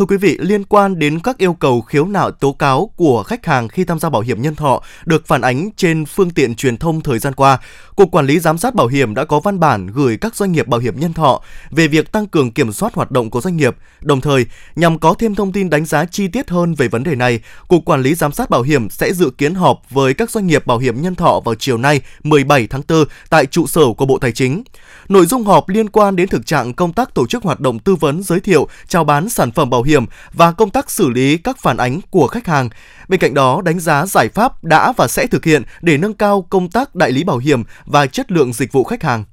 Thưa 0.00 0.06
quý 0.06 0.16
vị, 0.16 0.38
liên 0.40 0.64
quan 0.64 0.98
đến 0.98 1.20
các 1.20 1.38
yêu 1.38 1.52
cầu 1.52 1.80
khiếu 1.80 2.06
nại 2.06 2.30
tố 2.40 2.52
cáo 2.52 2.90
của 2.96 3.22
khách 3.22 3.46
hàng 3.46 3.68
khi 3.68 3.84
tham 3.84 3.98
gia 3.98 4.10
bảo 4.10 4.22
hiểm 4.22 4.42
nhân 4.42 4.54
thọ 4.54 4.82
được 5.04 5.26
phản 5.26 5.40
ánh 5.40 5.70
trên 5.76 6.04
phương 6.06 6.30
tiện 6.30 6.54
truyền 6.54 6.76
thông 6.76 7.00
thời 7.00 7.18
gian 7.18 7.34
qua, 7.34 7.58
Cục 7.96 8.10
Quản 8.10 8.26
lý 8.26 8.38
Giám 8.38 8.58
sát 8.58 8.74
Bảo 8.74 8.86
hiểm 8.86 9.14
đã 9.14 9.24
có 9.24 9.40
văn 9.40 9.60
bản 9.60 9.86
gửi 9.86 10.16
các 10.16 10.34
doanh 10.34 10.52
nghiệp 10.52 10.66
bảo 10.66 10.80
hiểm 10.80 11.00
nhân 11.00 11.12
thọ 11.12 11.42
về 11.70 11.88
việc 11.88 12.12
tăng 12.12 12.26
cường 12.26 12.50
kiểm 12.50 12.72
soát 12.72 12.94
hoạt 12.94 13.10
động 13.10 13.30
của 13.30 13.40
doanh 13.40 13.56
nghiệp. 13.56 13.76
Đồng 14.00 14.20
thời, 14.20 14.46
nhằm 14.76 14.98
có 14.98 15.14
thêm 15.14 15.34
thông 15.34 15.52
tin 15.52 15.70
đánh 15.70 15.84
giá 15.84 16.04
chi 16.04 16.28
tiết 16.28 16.50
hơn 16.50 16.74
về 16.74 16.88
vấn 16.88 17.02
đề 17.02 17.14
này, 17.14 17.40
Cục 17.68 17.84
Quản 17.84 18.02
lý 18.02 18.14
Giám 18.14 18.32
sát 18.32 18.50
Bảo 18.50 18.62
hiểm 18.62 18.90
sẽ 18.90 19.12
dự 19.12 19.30
kiến 19.30 19.54
họp 19.54 19.82
với 19.90 20.14
các 20.14 20.30
doanh 20.30 20.46
nghiệp 20.46 20.66
bảo 20.66 20.78
hiểm 20.78 21.02
nhân 21.02 21.14
thọ 21.14 21.40
vào 21.44 21.54
chiều 21.54 21.78
nay 21.78 22.00
17 22.22 22.66
tháng 22.66 22.82
4 22.88 23.04
tại 23.30 23.46
trụ 23.46 23.66
sở 23.66 23.82
của 23.96 24.06
Bộ 24.06 24.18
Tài 24.18 24.32
chính. 24.32 24.62
Nội 25.08 25.26
dung 25.26 25.44
họp 25.44 25.68
liên 25.68 25.88
quan 25.88 26.16
đến 26.16 26.28
thực 26.28 26.46
trạng 26.46 26.74
công 26.74 26.92
tác 26.92 27.14
tổ 27.14 27.26
chức 27.26 27.42
hoạt 27.42 27.60
động 27.60 27.78
tư 27.78 27.94
vấn 27.94 28.22
giới 28.22 28.40
thiệu, 28.40 28.68
chào 28.88 29.04
bán 29.04 29.28
sản 29.28 29.50
phẩm 29.50 29.70
bảo 29.70 29.82
hiểm 29.82 29.89
và 30.32 30.52
công 30.52 30.70
tác 30.70 30.90
xử 30.90 31.08
lý 31.08 31.36
các 31.36 31.58
phản 31.58 31.76
ánh 31.76 32.00
của 32.10 32.26
khách 32.26 32.46
hàng. 32.46 32.68
Bên 33.08 33.20
cạnh 33.20 33.34
đó, 33.34 33.62
đánh 33.64 33.80
giá 33.80 34.06
giải 34.06 34.28
pháp 34.28 34.64
đã 34.64 34.92
và 34.96 35.08
sẽ 35.08 35.26
thực 35.26 35.44
hiện 35.44 35.62
để 35.80 35.96
nâng 35.96 36.14
cao 36.14 36.46
công 36.50 36.70
tác 36.70 36.94
đại 36.94 37.12
lý 37.12 37.24
bảo 37.24 37.38
hiểm 37.38 37.62
và 37.84 38.06
chất 38.06 38.32
lượng 38.32 38.52
dịch 38.52 38.72
vụ 38.72 38.84
khách 38.84 39.02
hàng. 39.02 39.24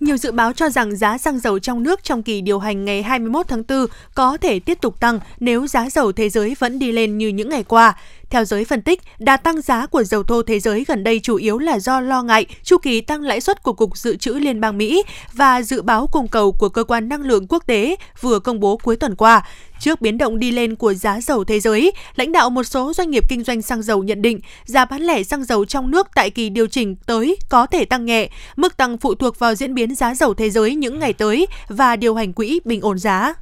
Nhiều 0.00 0.16
dự 0.16 0.32
báo 0.32 0.52
cho 0.52 0.68
rằng 0.68 0.96
giá 0.96 1.18
xăng 1.18 1.38
dầu 1.38 1.58
trong 1.58 1.82
nước 1.82 2.04
trong 2.04 2.22
kỳ 2.22 2.40
điều 2.40 2.58
hành 2.58 2.84
ngày 2.84 3.02
21 3.02 3.48
tháng 3.48 3.62
4 3.68 3.86
có 4.14 4.36
thể 4.36 4.60
tiếp 4.60 4.78
tục 4.80 5.00
tăng 5.00 5.20
nếu 5.40 5.66
giá 5.66 5.90
dầu 5.90 6.12
thế 6.12 6.28
giới 6.28 6.56
vẫn 6.58 6.78
đi 6.78 6.92
lên 6.92 7.18
như 7.18 7.28
những 7.28 7.48
ngày 7.48 7.62
qua. 7.62 7.96
Theo 8.34 8.44
giới 8.44 8.64
phân 8.64 8.82
tích, 8.82 9.00
đà 9.18 9.36
tăng 9.36 9.60
giá 9.60 9.86
của 9.86 10.04
dầu 10.04 10.22
thô 10.22 10.42
thế 10.42 10.60
giới 10.60 10.84
gần 10.88 11.04
đây 11.04 11.20
chủ 11.22 11.36
yếu 11.36 11.58
là 11.58 11.78
do 11.78 12.00
lo 12.00 12.22
ngại 12.22 12.46
chu 12.62 12.78
kỳ 12.78 13.00
tăng 13.00 13.22
lãi 13.22 13.40
suất 13.40 13.62
của 13.62 13.72
Cục 13.72 13.96
Dự 13.96 14.16
trữ 14.16 14.32
Liên 14.32 14.60
bang 14.60 14.78
Mỹ 14.78 15.02
và 15.32 15.62
dự 15.62 15.82
báo 15.82 16.06
cung 16.06 16.28
cầu 16.28 16.52
của 16.52 16.68
Cơ 16.68 16.84
quan 16.84 17.08
Năng 17.08 17.20
lượng 17.20 17.46
Quốc 17.48 17.62
tế 17.66 17.96
vừa 18.20 18.38
công 18.38 18.60
bố 18.60 18.76
cuối 18.76 18.96
tuần 18.96 19.14
qua. 19.16 19.46
Trước 19.80 20.00
biến 20.00 20.18
động 20.18 20.38
đi 20.38 20.50
lên 20.50 20.76
của 20.76 20.94
giá 20.94 21.20
dầu 21.20 21.44
thế 21.44 21.60
giới, 21.60 21.92
lãnh 22.16 22.32
đạo 22.32 22.50
một 22.50 22.64
số 22.64 22.92
doanh 22.92 23.10
nghiệp 23.10 23.24
kinh 23.28 23.44
doanh 23.44 23.62
xăng 23.62 23.82
dầu 23.82 24.02
nhận 24.02 24.22
định 24.22 24.40
giá 24.64 24.84
bán 24.84 25.02
lẻ 25.02 25.22
xăng 25.22 25.44
dầu 25.44 25.64
trong 25.64 25.90
nước 25.90 26.08
tại 26.14 26.30
kỳ 26.30 26.48
điều 26.48 26.66
chỉnh 26.66 26.96
tới 27.06 27.36
có 27.48 27.66
thể 27.66 27.84
tăng 27.84 28.04
nhẹ, 28.04 28.28
mức 28.56 28.76
tăng 28.76 28.98
phụ 28.98 29.14
thuộc 29.14 29.38
vào 29.38 29.54
diễn 29.54 29.74
biến 29.74 29.94
giá 29.94 30.14
dầu 30.14 30.34
thế 30.34 30.50
giới 30.50 30.74
những 30.74 30.98
ngày 30.98 31.12
tới 31.12 31.46
và 31.68 31.96
điều 31.96 32.14
hành 32.14 32.32
quỹ 32.32 32.60
bình 32.64 32.80
ổn 32.80 32.98
giá. 32.98 33.34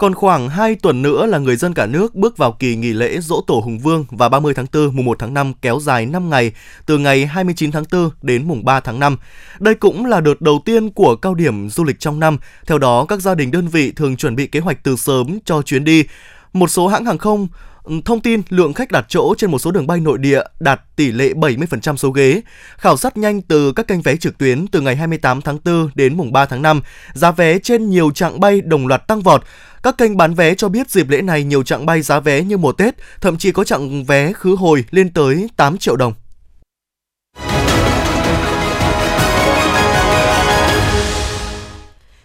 Còn 0.00 0.14
khoảng 0.14 0.48
2 0.48 0.74
tuần 0.74 1.02
nữa 1.02 1.26
là 1.26 1.38
người 1.38 1.56
dân 1.56 1.74
cả 1.74 1.86
nước 1.86 2.14
bước 2.14 2.36
vào 2.36 2.52
kỳ 2.52 2.76
nghỉ 2.76 2.92
lễ 2.92 3.18
Dỗ 3.20 3.40
Tổ 3.46 3.60
Hùng 3.64 3.78
Vương 3.78 4.04
và 4.10 4.28
30 4.28 4.54
tháng 4.54 4.66
4 4.72 4.96
mùng 4.96 5.04
1 5.04 5.18
tháng 5.18 5.34
5 5.34 5.52
kéo 5.62 5.80
dài 5.80 6.06
5 6.06 6.30
ngày, 6.30 6.52
từ 6.86 6.98
ngày 6.98 7.26
29 7.26 7.72
tháng 7.72 7.84
4 7.92 8.10
đến 8.22 8.48
mùng 8.48 8.64
3 8.64 8.80
tháng 8.80 9.00
5. 9.00 9.16
Đây 9.58 9.74
cũng 9.74 10.06
là 10.06 10.20
đợt 10.20 10.40
đầu 10.40 10.62
tiên 10.64 10.90
của 10.90 11.16
cao 11.16 11.34
điểm 11.34 11.70
du 11.70 11.84
lịch 11.84 12.00
trong 12.00 12.20
năm. 12.20 12.38
Theo 12.66 12.78
đó, 12.78 13.06
các 13.08 13.20
gia 13.20 13.34
đình 13.34 13.50
đơn 13.50 13.68
vị 13.68 13.92
thường 13.92 14.16
chuẩn 14.16 14.36
bị 14.36 14.46
kế 14.46 14.60
hoạch 14.60 14.84
từ 14.84 14.96
sớm 14.96 15.38
cho 15.44 15.62
chuyến 15.62 15.84
đi. 15.84 16.04
Một 16.52 16.70
số 16.70 16.88
hãng 16.88 17.04
hàng 17.04 17.18
không 17.18 17.48
Thông 18.04 18.20
tin 18.20 18.42
lượng 18.48 18.72
khách 18.72 18.90
đặt 18.90 19.06
chỗ 19.08 19.34
trên 19.38 19.50
một 19.50 19.58
số 19.58 19.70
đường 19.70 19.86
bay 19.86 20.00
nội 20.00 20.18
địa 20.18 20.42
đạt 20.60 20.80
tỷ 20.96 21.12
lệ 21.12 21.32
70% 21.32 21.96
số 21.96 22.10
ghế. 22.10 22.40
Khảo 22.76 22.96
sát 22.96 23.16
nhanh 23.16 23.42
từ 23.42 23.72
các 23.72 23.86
kênh 23.86 24.02
vé 24.02 24.16
trực 24.16 24.38
tuyến 24.38 24.66
từ 24.66 24.80
ngày 24.80 24.96
28 24.96 25.40
tháng 25.40 25.58
4 25.64 25.90
đến 25.94 26.16
mùng 26.16 26.32
3 26.32 26.46
tháng 26.46 26.62
5, 26.62 26.82
giá 27.12 27.30
vé 27.30 27.58
trên 27.58 27.90
nhiều 27.90 28.10
trạng 28.10 28.40
bay 28.40 28.60
đồng 28.60 28.86
loạt 28.86 29.06
tăng 29.06 29.20
vọt. 29.20 29.44
Các 29.82 29.98
kênh 29.98 30.16
bán 30.16 30.34
vé 30.34 30.54
cho 30.54 30.68
biết 30.68 30.90
dịp 30.90 31.08
lễ 31.08 31.22
này 31.22 31.44
nhiều 31.44 31.62
trạng 31.62 31.86
bay 31.86 32.02
giá 32.02 32.20
vé 32.20 32.42
như 32.42 32.56
mùa 32.56 32.72
Tết, 32.72 32.94
thậm 33.20 33.36
chí 33.36 33.52
có 33.52 33.64
trạng 33.64 34.04
vé 34.04 34.32
khứ 34.32 34.54
hồi 34.54 34.84
lên 34.90 35.10
tới 35.10 35.48
8 35.56 35.78
triệu 35.78 35.96
đồng. 35.96 36.12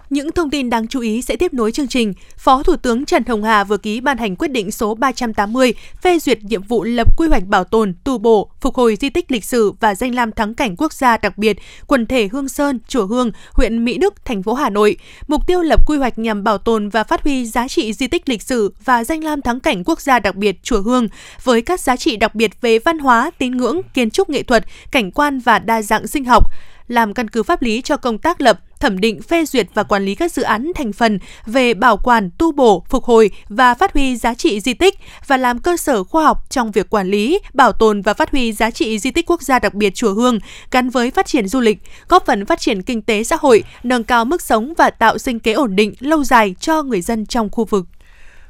Những 0.09 0.31
thông 0.31 0.49
tin 0.49 0.69
đáng 0.69 0.87
chú 0.87 0.99
ý 0.99 1.21
sẽ 1.21 1.35
tiếp 1.35 1.53
nối 1.53 1.71
chương 1.71 1.87
trình. 1.87 2.13
Phó 2.37 2.63
Thủ 2.63 2.75
tướng 2.75 3.05
Trần 3.05 3.23
Hồng 3.27 3.43
Hà 3.43 3.63
vừa 3.63 3.77
ký 3.77 4.01
ban 4.01 4.17
hành 4.17 4.35
quyết 4.35 4.47
định 4.47 4.71
số 4.71 4.95
380 4.95 5.73
phê 6.01 6.19
duyệt 6.19 6.43
nhiệm 6.43 6.61
vụ 6.63 6.83
lập 6.83 7.17
quy 7.17 7.27
hoạch 7.27 7.43
bảo 7.43 7.63
tồn, 7.63 7.93
tu 8.03 8.17
bổ, 8.17 8.49
phục 8.61 8.75
hồi 8.75 8.97
di 9.01 9.09
tích 9.09 9.31
lịch 9.31 9.45
sử 9.45 9.71
và 9.79 9.95
danh 9.95 10.15
lam 10.15 10.31
thắng 10.31 10.53
cảnh 10.53 10.75
quốc 10.77 10.93
gia 10.93 11.17
đặc 11.17 11.37
biệt 11.37 11.57
quần 11.87 12.05
thể 12.05 12.29
Hương 12.31 12.49
Sơn, 12.49 12.79
Chùa 12.87 13.05
Hương, 13.05 13.31
huyện 13.53 13.85
Mỹ 13.85 13.97
Đức, 13.97 14.25
thành 14.25 14.43
phố 14.43 14.53
Hà 14.53 14.69
Nội. 14.69 14.97
Mục 15.27 15.47
tiêu 15.47 15.61
lập 15.61 15.87
quy 15.87 15.97
hoạch 15.97 16.19
nhằm 16.19 16.43
bảo 16.43 16.57
tồn 16.57 16.89
và 16.89 17.03
phát 17.03 17.23
huy 17.23 17.45
giá 17.45 17.67
trị 17.67 17.93
di 17.93 18.07
tích 18.07 18.29
lịch 18.29 18.41
sử 18.41 18.73
và 18.83 19.03
danh 19.03 19.23
lam 19.23 19.41
thắng 19.41 19.59
cảnh 19.59 19.83
quốc 19.83 20.01
gia 20.01 20.19
đặc 20.19 20.35
biệt 20.35 20.63
Chùa 20.63 20.81
Hương 20.81 21.07
với 21.43 21.61
các 21.61 21.79
giá 21.79 21.95
trị 21.95 22.17
đặc 22.17 22.35
biệt 22.35 22.61
về 22.61 22.79
văn 22.79 22.99
hóa, 22.99 23.31
tín 23.37 23.57
ngưỡng, 23.57 23.81
kiến 23.93 24.11
trúc 24.11 24.29
nghệ 24.29 24.43
thuật, 24.43 24.65
cảnh 24.91 25.11
quan 25.11 25.39
và 25.39 25.59
đa 25.59 25.81
dạng 25.81 26.07
sinh 26.07 26.25
học 26.25 26.43
làm 26.87 27.13
căn 27.13 27.27
cứ 27.27 27.43
pháp 27.43 27.61
lý 27.61 27.81
cho 27.81 27.97
công 27.97 28.17
tác 28.17 28.41
lập, 28.41 28.59
thẩm 28.79 28.99
định, 28.99 29.21
phê 29.21 29.45
duyệt 29.45 29.67
và 29.73 29.83
quản 29.83 30.05
lý 30.05 30.15
các 30.15 30.31
dự 30.31 30.41
án 30.41 30.71
thành 30.75 30.93
phần 30.93 31.19
về 31.45 31.73
bảo 31.73 31.97
quản, 31.97 32.29
tu 32.37 32.51
bổ, 32.51 32.83
phục 32.89 33.03
hồi 33.03 33.31
và 33.49 33.73
phát 33.73 33.93
huy 33.93 34.17
giá 34.17 34.33
trị 34.33 34.59
di 34.59 34.73
tích 34.73 34.99
và 35.27 35.37
làm 35.37 35.59
cơ 35.59 35.77
sở 35.77 36.03
khoa 36.03 36.23
học 36.23 36.49
trong 36.49 36.71
việc 36.71 36.89
quản 36.89 37.07
lý, 37.07 37.39
bảo 37.53 37.71
tồn 37.71 38.01
và 38.01 38.13
phát 38.13 38.31
huy 38.31 38.53
giá 38.53 38.71
trị 38.71 38.99
di 38.99 39.11
tích 39.11 39.25
quốc 39.29 39.41
gia 39.41 39.59
đặc 39.59 39.73
biệt 39.73 39.95
Chùa 39.95 40.13
Hương 40.13 40.39
gắn 40.71 40.89
với 40.89 41.11
phát 41.11 41.25
triển 41.25 41.47
du 41.47 41.59
lịch, 41.59 41.77
góp 42.09 42.25
phần 42.25 42.45
phát 42.45 42.59
triển 42.59 42.81
kinh 42.81 43.01
tế 43.01 43.23
xã 43.23 43.37
hội, 43.39 43.63
nâng 43.83 44.03
cao 44.03 44.25
mức 44.25 44.41
sống 44.41 44.73
và 44.77 44.89
tạo 44.89 45.17
sinh 45.17 45.39
kế 45.39 45.53
ổn 45.53 45.75
định 45.75 45.93
lâu 45.99 46.23
dài 46.23 46.55
cho 46.59 46.83
người 46.83 47.01
dân 47.01 47.25
trong 47.25 47.49
khu 47.51 47.65
vực. 47.65 47.85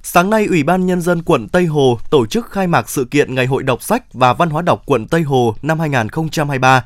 Sáng 0.08 0.30
nay, 0.30 0.46
Ủy 0.46 0.64
ban 0.64 0.86
Nhân 0.86 1.02
dân 1.02 1.24
quận 1.24 1.48
Tây 1.48 1.66
Hồ 1.66 2.00
tổ 2.10 2.26
chức 2.26 2.52
khai 2.52 2.68
mạc 2.68 2.90
sự 2.90 3.06
kiện 3.12 3.36
Ngày 3.36 3.46
hội 3.46 3.64
đọc 3.64 3.84
sách 3.84 4.14
và 4.14 4.34
văn 4.34 4.50
hóa 4.50 4.62
đọc 4.62 4.82
quận 4.86 5.08
Tây 5.08 5.22
Hồ 5.22 5.56
năm 5.62 5.80
2023 5.80 6.86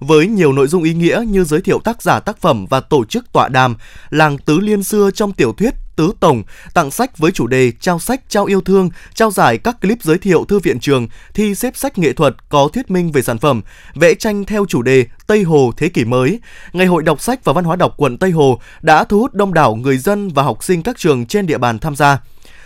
với 0.00 0.26
nhiều 0.26 0.52
nội 0.52 0.66
dung 0.68 0.82
ý 0.82 0.94
nghĩa 0.94 1.24
như 1.28 1.44
giới 1.44 1.60
thiệu 1.60 1.80
tác 1.84 2.02
giả 2.02 2.20
tác 2.20 2.38
phẩm 2.40 2.66
và 2.66 2.80
tổ 2.80 3.04
chức 3.04 3.32
tọa 3.32 3.48
đàm, 3.48 3.76
làng 4.10 4.38
tứ 4.38 4.60
liên 4.60 4.82
xưa 4.82 5.10
trong 5.10 5.32
tiểu 5.32 5.52
thuyết 5.52 5.74
tứ 5.98 6.12
tổng, 6.20 6.42
tặng 6.74 6.90
sách 6.90 7.18
với 7.18 7.30
chủ 7.30 7.46
đề 7.46 7.72
trao 7.80 7.98
sách 7.98 8.20
trao 8.28 8.44
yêu 8.44 8.60
thương, 8.60 8.90
trao 9.14 9.30
giải 9.30 9.58
các 9.58 9.80
clip 9.80 10.02
giới 10.02 10.18
thiệu 10.18 10.44
thư 10.44 10.58
viện 10.58 10.80
trường, 10.80 11.08
thi 11.34 11.54
xếp 11.54 11.76
sách 11.76 11.98
nghệ 11.98 12.12
thuật 12.12 12.48
có 12.48 12.68
thuyết 12.72 12.90
minh 12.90 13.12
về 13.12 13.22
sản 13.22 13.38
phẩm, 13.38 13.62
vẽ 13.94 14.14
tranh 14.14 14.44
theo 14.44 14.66
chủ 14.68 14.82
đề 14.82 15.06
Tây 15.26 15.42
Hồ 15.42 15.72
thế 15.76 15.88
kỷ 15.88 16.04
mới. 16.04 16.40
Ngày 16.72 16.86
hội 16.86 17.02
đọc 17.02 17.20
sách 17.20 17.44
và 17.44 17.52
văn 17.52 17.64
hóa 17.64 17.76
đọc 17.76 17.94
quận 17.96 18.18
Tây 18.18 18.30
Hồ 18.30 18.60
đã 18.82 19.04
thu 19.04 19.18
hút 19.18 19.34
đông 19.34 19.54
đảo 19.54 19.74
người 19.74 19.98
dân 19.98 20.28
và 20.28 20.42
học 20.42 20.64
sinh 20.64 20.82
các 20.82 20.98
trường 20.98 21.26
trên 21.26 21.46
địa 21.46 21.58
bàn 21.58 21.78
tham 21.78 21.96
gia. 21.96 22.18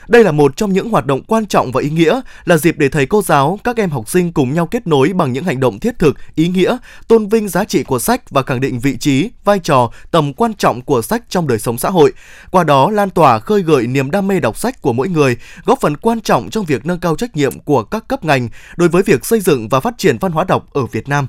Đây 0.08 0.24
là 0.24 0.32
một 0.32 0.56
trong 0.56 0.72
những 0.72 0.90
hoạt 0.90 1.06
động 1.06 1.22
quan 1.22 1.46
trọng 1.46 1.72
và 1.72 1.80
ý 1.80 1.90
nghĩa, 1.90 2.20
là 2.44 2.56
dịp 2.56 2.78
để 2.78 2.88
thầy 2.88 3.06
cô 3.06 3.22
giáo, 3.22 3.58
các 3.64 3.76
em 3.76 3.90
học 3.90 4.08
sinh 4.08 4.32
cùng 4.32 4.54
nhau 4.54 4.66
kết 4.66 4.86
nối 4.86 5.12
bằng 5.12 5.32
những 5.32 5.44
hành 5.44 5.60
động 5.60 5.78
thiết 5.78 5.98
thực, 5.98 6.16
ý 6.34 6.48
nghĩa, 6.48 6.76
tôn 7.08 7.28
vinh 7.28 7.48
giá 7.48 7.64
trị 7.64 7.82
của 7.82 7.98
sách 7.98 8.30
và 8.30 8.42
khẳng 8.42 8.60
định 8.60 8.80
vị 8.80 8.96
trí, 8.96 9.30
vai 9.44 9.58
trò, 9.58 9.90
tầm 10.10 10.32
quan 10.32 10.54
trọng 10.54 10.80
của 10.80 11.02
sách 11.02 11.22
trong 11.28 11.48
đời 11.48 11.58
sống 11.58 11.78
xã 11.78 11.90
hội. 11.90 12.12
Qua 12.50 12.64
đó 12.64 12.90
lan 12.90 13.10
tỏa 13.10 13.38
khơi 13.38 13.62
gợi 13.62 13.86
niềm 13.86 14.10
đam 14.10 14.28
mê 14.28 14.40
đọc 14.40 14.58
sách 14.58 14.82
của 14.82 14.92
mỗi 14.92 15.08
người, 15.08 15.36
góp 15.64 15.80
phần 15.80 15.96
quan 15.96 16.20
trọng 16.20 16.50
trong 16.50 16.64
việc 16.64 16.86
nâng 16.86 17.00
cao 17.00 17.16
trách 17.16 17.36
nhiệm 17.36 17.60
của 17.60 17.82
các 17.82 18.08
cấp 18.08 18.24
ngành 18.24 18.48
đối 18.76 18.88
với 18.88 19.02
việc 19.02 19.24
xây 19.24 19.40
dựng 19.40 19.68
và 19.68 19.80
phát 19.80 19.94
triển 19.98 20.18
văn 20.18 20.32
hóa 20.32 20.44
đọc 20.44 20.66
ở 20.72 20.86
Việt 20.86 21.08
Nam. 21.08 21.28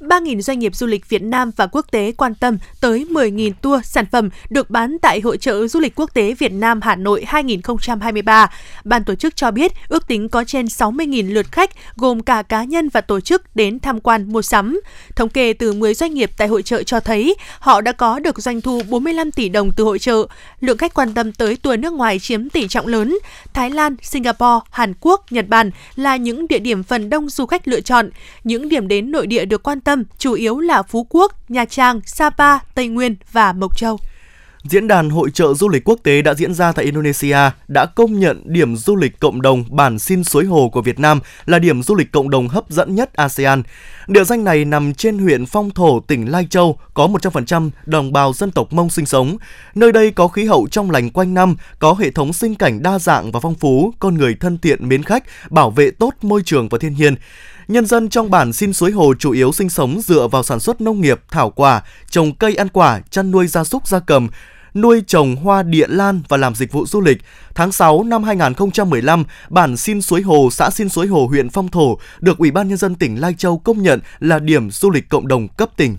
3.000 0.00 0.40
doanh 0.40 0.58
nghiệp 0.58 0.76
du 0.76 0.86
lịch 0.86 1.08
Việt 1.08 1.22
Nam 1.22 1.50
và 1.56 1.66
quốc 1.66 1.86
tế 1.90 2.12
quan 2.16 2.34
tâm 2.34 2.58
tới 2.80 3.06
10.000 3.10 3.52
tour 3.62 3.84
sản 3.84 4.06
phẩm 4.12 4.30
được 4.50 4.70
bán 4.70 4.96
tại 5.02 5.20
Hội 5.20 5.38
trợ 5.38 5.66
Du 5.66 5.80
lịch 5.80 5.94
Quốc 5.94 6.14
tế 6.14 6.34
Việt 6.34 6.52
Nam 6.52 6.80
Hà 6.82 6.96
Nội 6.96 7.24
2023. 7.26 8.50
Ban 8.84 9.04
tổ 9.04 9.14
chức 9.14 9.36
cho 9.36 9.50
biết 9.50 9.72
ước 9.88 10.06
tính 10.08 10.28
có 10.28 10.44
trên 10.44 10.66
60.000 10.66 11.34
lượt 11.34 11.46
khách 11.52 11.70
gồm 11.96 12.20
cả 12.20 12.42
cá 12.42 12.64
nhân 12.64 12.88
và 12.88 13.00
tổ 13.00 13.20
chức 13.20 13.56
đến 13.56 13.78
tham 13.80 14.00
quan 14.00 14.32
mua 14.32 14.42
sắm. 14.42 14.80
Thống 15.16 15.28
kê 15.28 15.52
từ 15.52 15.72
10 15.72 15.94
doanh 15.94 16.14
nghiệp 16.14 16.30
tại 16.36 16.48
hội 16.48 16.62
trợ 16.62 16.82
cho 16.82 17.00
thấy 17.00 17.34
họ 17.58 17.80
đã 17.80 17.92
có 17.92 18.18
được 18.18 18.38
doanh 18.38 18.60
thu 18.60 18.82
45 18.88 19.32
tỷ 19.32 19.48
đồng 19.48 19.70
từ 19.76 19.84
hội 19.84 19.98
trợ. 19.98 20.26
Lượng 20.60 20.78
khách 20.78 20.94
quan 20.94 21.14
tâm 21.14 21.32
tới 21.32 21.56
tour 21.56 21.78
nước 21.78 21.92
ngoài 21.92 22.18
chiếm 22.18 22.48
tỷ 22.48 22.68
trọng 22.68 22.86
lớn. 22.86 23.18
Thái 23.54 23.70
Lan, 23.70 23.96
Singapore, 24.02 24.66
Hàn 24.70 24.94
Quốc, 25.00 25.32
Nhật 25.32 25.48
Bản 25.48 25.70
là 25.96 26.16
những 26.16 26.48
địa 26.48 26.58
điểm 26.58 26.82
phần 26.82 27.10
đông 27.10 27.28
du 27.28 27.46
khách 27.46 27.68
lựa 27.68 27.80
chọn. 27.80 28.10
Những 28.44 28.68
điểm 28.68 28.88
đến 28.88 29.10
nội 29.10 29.26
địa 29.26 29.44
được 29.44 29.62
quan 29.62 29.80
tâm 29.80 29.95
chủ 30.18 30.32
yếu 30.32 30.60
là 30.60 30.82
Phú 30.82 31.06
Quốc, 31.10 31.50
Nha 31.50 31.64
Trang, 31.64 32.00
Sapa, 32.06 32.58
Tây 32.74 32.88
Nguyên 32.88 33.16
và 33.32 33.52
Mộc 33.52 33.76
Châu. 33.76 33.98
Diễn 34.68 34.88
đàn 34.88 35.10
Hội 35.10 35.30
trợ 35.30 35.54
Du 35.54 35.68
lịch 35.68 35.84
Quốc 35.84 35.98
tế 36.02 36.22
đã 36.22 36.34
diễn 36.34 36.54
ra 36.54 36.72
tại 36.72 36.84
Indonesia 36.84 37.38
đã 37.68 37.86
công 37.86 38.18
nhận 38.20 38.42
điểm 38.44 38.76
du 38.76 38.96
lịch 38.96 39.20
cộng 39.20 39.42
đồng 39.42 39.64
bản 39.68 39.98
Xin 39.98 40.24
Suối 40.24 40.44
Hồ 40.44 40.68
của 40.72 40.82
Việt 40.82 40.98
Nam 40.98 41.20
là 41.46 41.58
điểm 41.58 41.82
du 41.82 41.94
lịch 41.94 42.12
cộng 42.12 42.30
đồng 42.30 42.48
hấp 42.48 42.70
dẫn 42.70 42.94
nhất 42.94 43.14
ASEAN. 43.14 43.62
Địa 44.06 44.24
danh 44.24 44.44
này 44.44 44.64
nằm 44.64 44.94
trên 44.94 45.18
huyện 45.18 45.46
Phong 45.46 45.70
Thổ, 45.70 46.00
tỉnh 46.00 46.30
Lai 46.30 46.46
Châu, 46.50 46.78
có 46.94 47.06
100% 47.06 47.70
đồng 47.86 48.12
bào 48.12 48.32
dân 48.32 48.50
tộc 48.50 48.72
Mông 48.72 48.90
sinh 48.90 49.06
sống. 49.06 49.36
Nơi 49.74 49.92
đây 49.92 50.10
có 50.10 50.28
khí 50.28 50.44
hậu 50.44 50.68
trong 50.70 50.90
lành 50.90 51.10
quanh 51.10 51.34
năm, 51.34 51.56
có 51.78 51.92
hệ 51.92 52.10
thống 52.10 52.32
sinh 52.32 52.54
cảnh 52.54 52.82
đa 52.82 52.98
dạng 52.98 53.32
và 53.32 53.40
phong 53.40 53.54
phú, 53.54 53.92
con 53.98 54.14
người 54.14 54.34
thân 54.40 54.58
thiện 54.58 54.88
mến 54.88 55.02
khách, 55.02 55.24
bảo 55.50 55.70
vệ 55.70 55.90
tốt 55.90 56.14
môi 56.22 56.42
trường 56.44 56.68
và 56.68 56.78
thiên 56.78 56.94
nhiên. 56.94 57.14
Nhân 57.68 57.86
dân 57.86 58.08
trong 58.08 58.30
bản 58.30 58.52
Xin 58.52 58.72
Suối 58.72 58.92
Hồ 58.92 59.14
chủ 59.18 59.32
yếu 59.32 59.52
sinh 59.52 59.68
sống 59.68 60.00
dựa 60.00 60.28
vào 60.28 60.42
sản 60.42 60.60
xuất 60.60 60.80
nông 60.80 61.00
nghiệp, 61.00 61.20
thảo 61.30 61.50
quả, 61.50 61.82
trồng 62.10 62.34
cây 62.34 62.54
ăn 62.54 62.68
quả, 62.68 63.00
chăn 63.10 63.30
nuôi 63.30 63.46
gia 63.46 63.64
súc 63.64 63.88
gia 63.88 63.98
cầm, 63.98 64.28
nuôi 64.74 65.02
trồng 65.06 65.36
hoa 65.36 65.62
địa 65.62 65.86
lan 65.88 66.22
và 66.28 66.36
làm 66.36 66.54
dịch 66.54 66.72
vụ 66.72 66.86
du 66.86 67.00
lịch. 67.00 67.18
Tháng 67.54 67.72
6 67.72 68.02
năm 68.02 68.22
2015, 68.22 69.24
bản 69.48 69.76
Xin 69.76 70.02
Suối 70.02 70.22
Hồ, 70.22 70.48
xã 70.52 70.70
Xin 70.70 70.88
Suối 70.88 71.06
Hồ, 71.06 71.26
huyện 71.26 71.50
Phong 71.50 71.68
Thổ 71.68 71.98
được 72.20 72.38
Ủy 72.38 72.50
ban 72.50 72.68
Nhân 72.68 72.78
dân 72.78 72.94
tỉnh 72.94 73.20
Lai 73.20 73.34
Châu 73.38 73.58
công 73.58 73.82
nhận 73.82 74.00
là 74.20 74.38
điểm 74.38 74.70
du 74.70 74.90
lịch 74.90 75.08
cộng 75.08 75.28
đồng 75.28 75.48
cấp 75.48 75.68
tỉnh. 75.76 75.96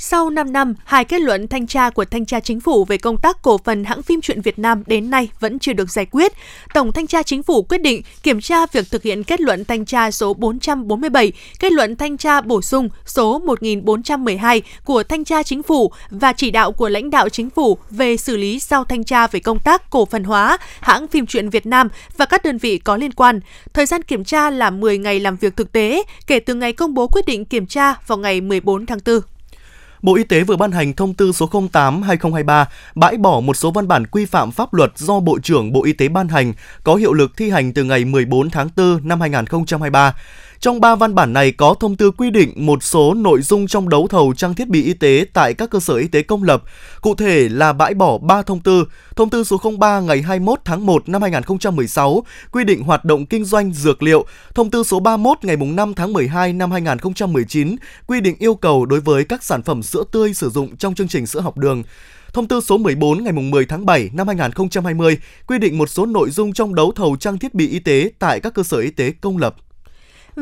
Sau 0.00 0.30
5 0.30 0.52
năm, 0.52 0.74
hai 0.84 1.04
kết 1.04 1.20
luận 1.20 1.48
thanh 1.48 1.66
tra 1.66 1.90
của 1.90 2.04
thanh 2.04 2.26
tra 2.26 2.40
chính 2.40 2.60
phủ 2.60 2.84
về 2.84 2.98
công 2.98 3.16
tác 3.16 3.42
cổ 3.42 3.58
phần 3.58 3.84
hãng 3.84 4.02
phim 4.02 4.20
truyện 4.20 4.40
Việt 4.40 4.58
Nam 4.58 4.82
đến 4.86 5.10
nay 5.10 5.28
vẫn 5.40 5.58
chưa 5.58 5.72
được 5.72 5.90
giải 5.90 6.06
quyết. 6.10 6.32
Tổng 6.74 6.92
thanh 6.92 7.06
tra 7.06 7.22
chính 7.22 7.42
phủ 7.42 7.62
quyết 7.62 7.82
định 7.82 8.02
kiểm 8.22 8.40
tra 8.40 8.66
việc 8.66 8.90
thực 8.90 9.02
hiện 9.02 9.24
kết 9.24 9.40
luận 9.40 9.64
thanh 9.64 9.84
tra 9.84 10.10
số 10.10 10.34
447, 10.34 11.32
kết 11.58 11.72
luận 11.72 11.96
thanh 11.96 12.16
tra 12.16 12.40
bổ 12.40 12.62
sung 12.62 12.88
số 13.06 13.38
1412 13.38 14.62
của 14.84 15.02
thanh 15.02 15.24
tra 15.24 15.42
chính 15.42 15.62
phủ 15.62 15.92
và 16.10 16.32
chỉ 16.32 16.50
đạo 16.50 16.72
của 16.72 16.88
lãnh 16.88 17.10
đạo 17.10 17.28
chính 17.28 17.50
phủ 17.50 17.78
về 17.90 18.16
xử 18.16 18.36
lý 18.36 18.58
sau 18.60 18.84
thanh 18.84 19.04
tra 19.04 19.26
về 19.26 19.40
công 19.40 19.58
tác 19.58 19.90
cổ 19.90 20.04
phần 20.04 20.24
hóa 20.24 20.58
hãng 20.80 21.08
phim 21.08 21.26
truyện 21.26 21.50
Việt 21.50 21.66
Nam 21.66 21.88
và 22.16 22.24
các 22.26 22.44
đơn 22.44 22.58
vị 22.58 22.78
có 22.78 22.96
liên 22.96 23.12
quan. 23.12 23.40
Thời 23.72 23.86
gian 23.86 24.02
kiểm 24.02 24.24
tra 24.24 24.50
là 24.50 24.70
10 24.70 24.98
ngày 24.98 25.20
làm 25.20 25.36
việc 25.36 25.56
thực 25.56 25.72
tế 25.72 26.02
kể 26.26 26.40
từ 26.40 26.54
ngày 26.54 26.72
công 26.72 26.94
bố 26.94 27.06
quyết 27.08 27.26
định 27.26 27.44
kiểm 27.44 27.66
tra 27.66 27.94
vào 28.06 28.18
ngày 28.18 28.40
14 28.40 28.86
tháng 28.86 28.98
4. 29.06 29.20
Bộ 30.02 30.14
Y 30.14 30.24
tế 30.24 30.42
vừa 30.42 30.56
ban 30.56 30.72
hành 30.72 30.92
thông 30.92 31.14
tư 31.14 31.32
số 31.32 31.46
08/2023 31.46 32.64
bãi 32.94 33.16
bỏ 33.16 33.40
một 33.40 33.56
số 33.56 33.70
văn 33.70 33.88
bản 33.88 34.06
quy 34.06 34.26
phạm 34.26 34.50
pháp 34.50 34.74
luật 34.74 34.92
do 34.96 35.20
Bộ 35.20 35.38
trưởng 35.42 35.72
Bộ 35.72 35.84
Y 35.84 35.92
tế 35.92 36.08
ban 36.08 36.28
hành, 36.28 36.52
có 36.84 36.94
hiệu 36.94 37.12
lực 37.12 37.36
thi 37.36 37.50
hành 37.50 37.72
từ 37.72 37.84
ngày 37.84 38.04
14 38.04 38.50
tháng 38.50 38.68
4 38.76 39.08
năm 39.08 39.20
2023. 39.20 40.14
Trong 40.60 40.80
3 40.80 40.94
văn 40.94 41.14
bản 41.14 41.32
này 41.32 41.52
có 41.52 41.74
thông 41.80 41.96
tư 41.96 42.10
quy 42.10 42.30
định 42.30 42.52
một 42.56 42.82
số 42.82 43.14
nội 43.14 43.42
dung 43.42 43.66
trong 43.66 43.88
đấu 43.88 44.06
thầu 44.10 44.34
trang 44.36 44.54
thiết 44.54 44.68
bị 44.68 44.82
y 44.82 44.94
tế 44.94 45.24
tại 45.32 45.54
các 45.54 45.70
cơ 45.70 45.80
sở 45.80 45.94
y 45.94 46.08
tế 46.08 46.22
công 46.22 46.42
lập, 46.42 46.62
cụ 47.00 47.14
thể 47.14 47.48
là 47.48 47.72
bãi 47.72 47.94
bỏ 47.94 48.18
3 48.18 48.42
thông 48.42 48.60
tư. 48.60 48.84
Thông 49.16 49.30
tư 49.30 49.44
số 49.44 49.60
03 49.78 50.00
ngày 50.00 50.22
21 50.22 50.60
tháng 50.64 50.86
1 50.86 51.08
năm 51.08 51.22
2016 51.22 52.22
quy 52.52 52.64
định 52.64 52.82
hoạt 52.82 53.04
động 53.04 53.26
kinh 53.26 53.44
doanh 53.44 53.72
dược 53.72 54.02
liệu, 54.02 54.24
thông 54.54 54.70
tư 54.70 54.82
số 54.82 55.00
31 55.00 55.38
ngày 55.42 55.56
5 55.56 55.94
tháng 55.94 56.12
12 56.12 56.52
năm 56.52 56.70
2019 56.70 57.76
quy 58.06 58.20
định 58.20 58.36
yêu 58.38 58.54
cầu 58.54 58.86
đối 58.86 59.00
với 59.00 59.24
các 59.24 59.44
sản 59.44 59.62
phẩm 59.62 59.82
sữa 59.82 60.04
tươi 60.12 60.34
sử 60.34 60.50
dụng 60.50 60.76
trong 60.76 60.94
chương 60.94 61.08
trình 61.08 61.26
sữa 61.26 61.40
học 61.40 61.58
đường. 61.58 61.82
Thông 62.32 62.48
tư 62.48 62.60
số 62.60 62.78
14 62.78 63.24
ngày 63.24 63.32
10 63.32 63.66
tháng 63.66 63.86
7 63.86 64.10
năm 64.12 64.26
2020 64.26 65.18
quy 65.46 65.58
định 65.58 65.78
một 65.78 65.88
số 65.88 66.06
nội 66.06 66.30
dung 66.30 66.52
trong 66.52 66.74
đấu 66.74 66.92
thầu 66.96 67.16
trang 67.20 67.38
thiết 67.38 67.54
bị 67.54 67.68
y 67.68 67.78
tế 67.78 68.10
tại 68.18 68.40
các 68.40 68.54
cơ 68.54 68.62
sở 68.62 68.78
y 68.78 68.90
tế 68.90 69.10
công 69.20 69.38
lập. 69.38 69.56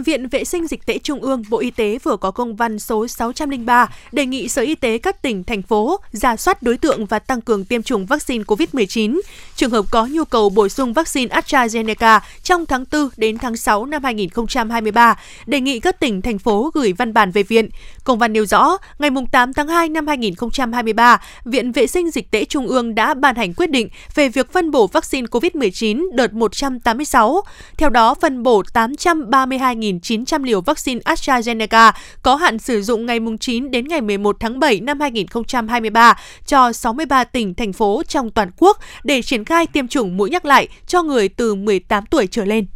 Viện 0.03 0.29
Vệ 0.29 0.45
sinh 0.45 0.67
Dịch 0.67 0.87
tễ 0.87 0.99
Trung 0.99 1.21
ương, 1.21 1.43
Bộ 1.49 1.59
Y 1.59 1.71
tế 1.71 1.99
vừa 2.03 2.17
có 2.17 2.31
công 2.31 2.57
văn 2.57 2.79
số 2.79 3.09
603 3.09 3.89
đề 4.13 4.27
nghị 4.27 4.49
Sở 4.49 4.63
Y 4.63 4.75
tế 4.75 4.99
các 4.99 5.23
tỉnh, 5.23 5.45
thành 5.45 5.63
phố 5.63 6.01
ra 6.13 6.37
soát 6.37 6.63
đối 6.63 6.77
tượng 6.77 7.07
và 7.07 7.19
tăng 7.19 7.41
cường 7.41 7.65
tiêm 7.65 7.83
chủng 7.83 8.07
vaccine 8.07 8.45
COVID-19. 8.45 9.21
Trường 9.57 9.71
hợp 9.71 9.85
có 9.91 10.07
nhu 10.07 10.25
cầu 10.25 10.51
bổ 10.51 10.69
sung 10.69 10.93
vaccine 10.93 11.37
AstraZeneca 11.37 12.21
trong 12.43 12.67
tháng 12.67 12.85
4 12.93 13.09
đến 13.17 13.39
tháng 13.39 13.57
6 13.57 13.87
năm 13.87 14.05
2023, 14.05 15.19
đề 15.47 15.61
nghị 15.61 15.81
các 15.81 16.01
tỉnh, 16.01 16.23
thành 16.23 16.39
phố 16.39 16.71
gửi 16.75 16.93
văn 16.93 17.13
bản 17.13 17.31
về 17.31 17.43
viện. 17.43 17.69
Công 18.05 18.19
văn 18.19 18.33
nêu 18.33 18.47
rõ, 18.47 18.77
ngày 18.99 19.11
8 19.33 19.53
tháng 19.53 19.69
2 19.69 19.89
năm 19.89 20.07
2023, 20.07 21.21
Viện 21.45 21.73
Vệ 21.73 21.87
sinh 21.87 22.11
Dịch 22.11 22.31
tễ 22.31 22.45
Trung 22.45 22.67
ương 22.67 22.95
đã 22.95 23.15
ban 23.15 23.37
hành 23.37 23.55
quyết 23.55 23.71
định 23.71 23.89
về 24.15 24.29
việc 24.29 24.53
phân 24.53 24.71
bổ 24.71 24.87
vaccine 24.87 25.27
COVID-19 25.27 26.05
đợt 26.13 26.33
186. 26.33 27.43
Theo 27.79 27.91
đó, 27.91 28.15
phân 28.15 28.43
bổ 28.43 28.63
832 28.73 29.77
1.900 29.93 30.45
liều 30.45 30.61
vaccine 30.61 31.01
AstraZeneca 31.05 31.93
có 32.23 32.35
hạn 32.37 32.59
sử 32.59 32.83
dụng 32.83 33.07
ngày 33.07 33.19
9 33.41 33.71
đến 33.71 33.89
ngày 33.89 34.01
11 34.01 34.37
tháng 34.41 34.61
7 34.61 34.81
năm 34.81 35.01
2023 35.01 36.17
cho 36.47 36.73
63 36.73 37.25
tỉnh, 37.25 37.55
thành 37.55 37.73
phố 37.73 38.03
trong 38.09 38.31
toàn 38.31 38.51
quốc 38.59 38.79
để 39.05 39.23
triển 39.23 39.45
khai 39.45 39.67
tiêm 39.67 39.89
chủng 39.89 40.17
mũi 40.17 40.31
nhắc 40.31 40.45
lại 40.45 40.69
cho 40.87 41.03
người 41.03 41.29
từ 41.29 41.55
18 41.55 42.07
tuổi 42.07 42.27
trở 42.27 42.45
lên. 42.45 42.67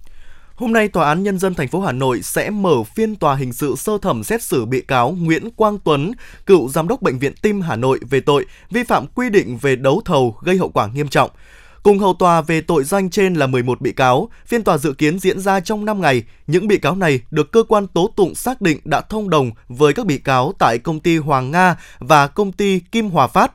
Hôm 0.55 0.73
nay, 0.73 0.88
Tòa 0.88 1.09
án 1.09 1.23
Nhân 1.23 1.38
dân 1.38 1.55
thành 1.55 1.68
phố 1.68 1.81
Hà 1.81 1.92
Nội 1.92 2.23
sẽ 2.23 2.51
mở 2.51 2.83
phiên 2.83 3.16
tòa 3.16 3.35
hình 3.35 3.53
sự 3.53 3.75
sơ 3.79 3.99
thẩm 4.03 4.25
xét 4.25 4.42
xử 4.42 4.64
bị 4.66 4.81
cáo 4.81 5.11
Nguyễn 5.20 5.51
Quang 5.51 5.79
Tuấn, 5.79 6.12
cựu 6.46 6.68
giám 6.68 6.88
đốc 6.88 7.03
Bệnh 7.03 7.18
viện 7.18 7.33
Tim 7.42 7.61
Hà 7.61 7.77
Nội 7.77 8.01
về 8.11 8.20
tội 8.20 8.46
vi 8.70 8.85
phạm 8.85 9.07
quy 9.07 9.31
định 9.31 9.59
về 9.61 9.77
đấu 9.77 10.03
thầu 10.05 10.37
gây 10.42 10.57
hậu 10.57 10.68
quả 10.68 10.87
nghiêm 10.87 11.09
trọng. 11.09 11.31
Cùng 11.83 11.99
hầu 11.99 12.14
tòa 12.14 12.40
về 12.40 12.61
tội 12.61 12.85
danh 12.85 13.11
trên 13.11 13.35
là 13.35 13.47
11 13.47 13.81
bị 13.81 13.93
cáo, 13.93 14.29
phiên 14.47 14.64
tòa 14.64 14.79
dự 14.79 14.93
kiến 14.93 15.19
diễn 15.19 15.40
ra 15.40 15.61
trong 15.61 15.85
5 15.85 16.01
ngày. 16.01 16.23
Những 16.47 16.69
bị 16.69 16.79
cáo 16.79 16.97
này 16.97 17.21
được 17.31 17.53
cơ 17.53 17.62
quan 17.62 17.87
tố 17.87 18.12
tụng 18.16 18.35
xác 18.35 18.61
định 18.61 18.79
đã 18.85 19.01
thông 19.01 19.31
đồng 19.31 19.51
với 19.69 19.93
các 19.93 20.07
bị 20.07 20.19
cáo 20.19 20.53
tại 20.59 20.79
công 20.79 21.01
ty 21.01 21.16
Hoàng 21.16 21.51
Nga 21.51 21.77
và 21.99 22.27
công 22.27 22.53
ty 22.53 22.81
Kim 22.81 23.11
Hòa 23.11 23.27
Phát 23.27 23.53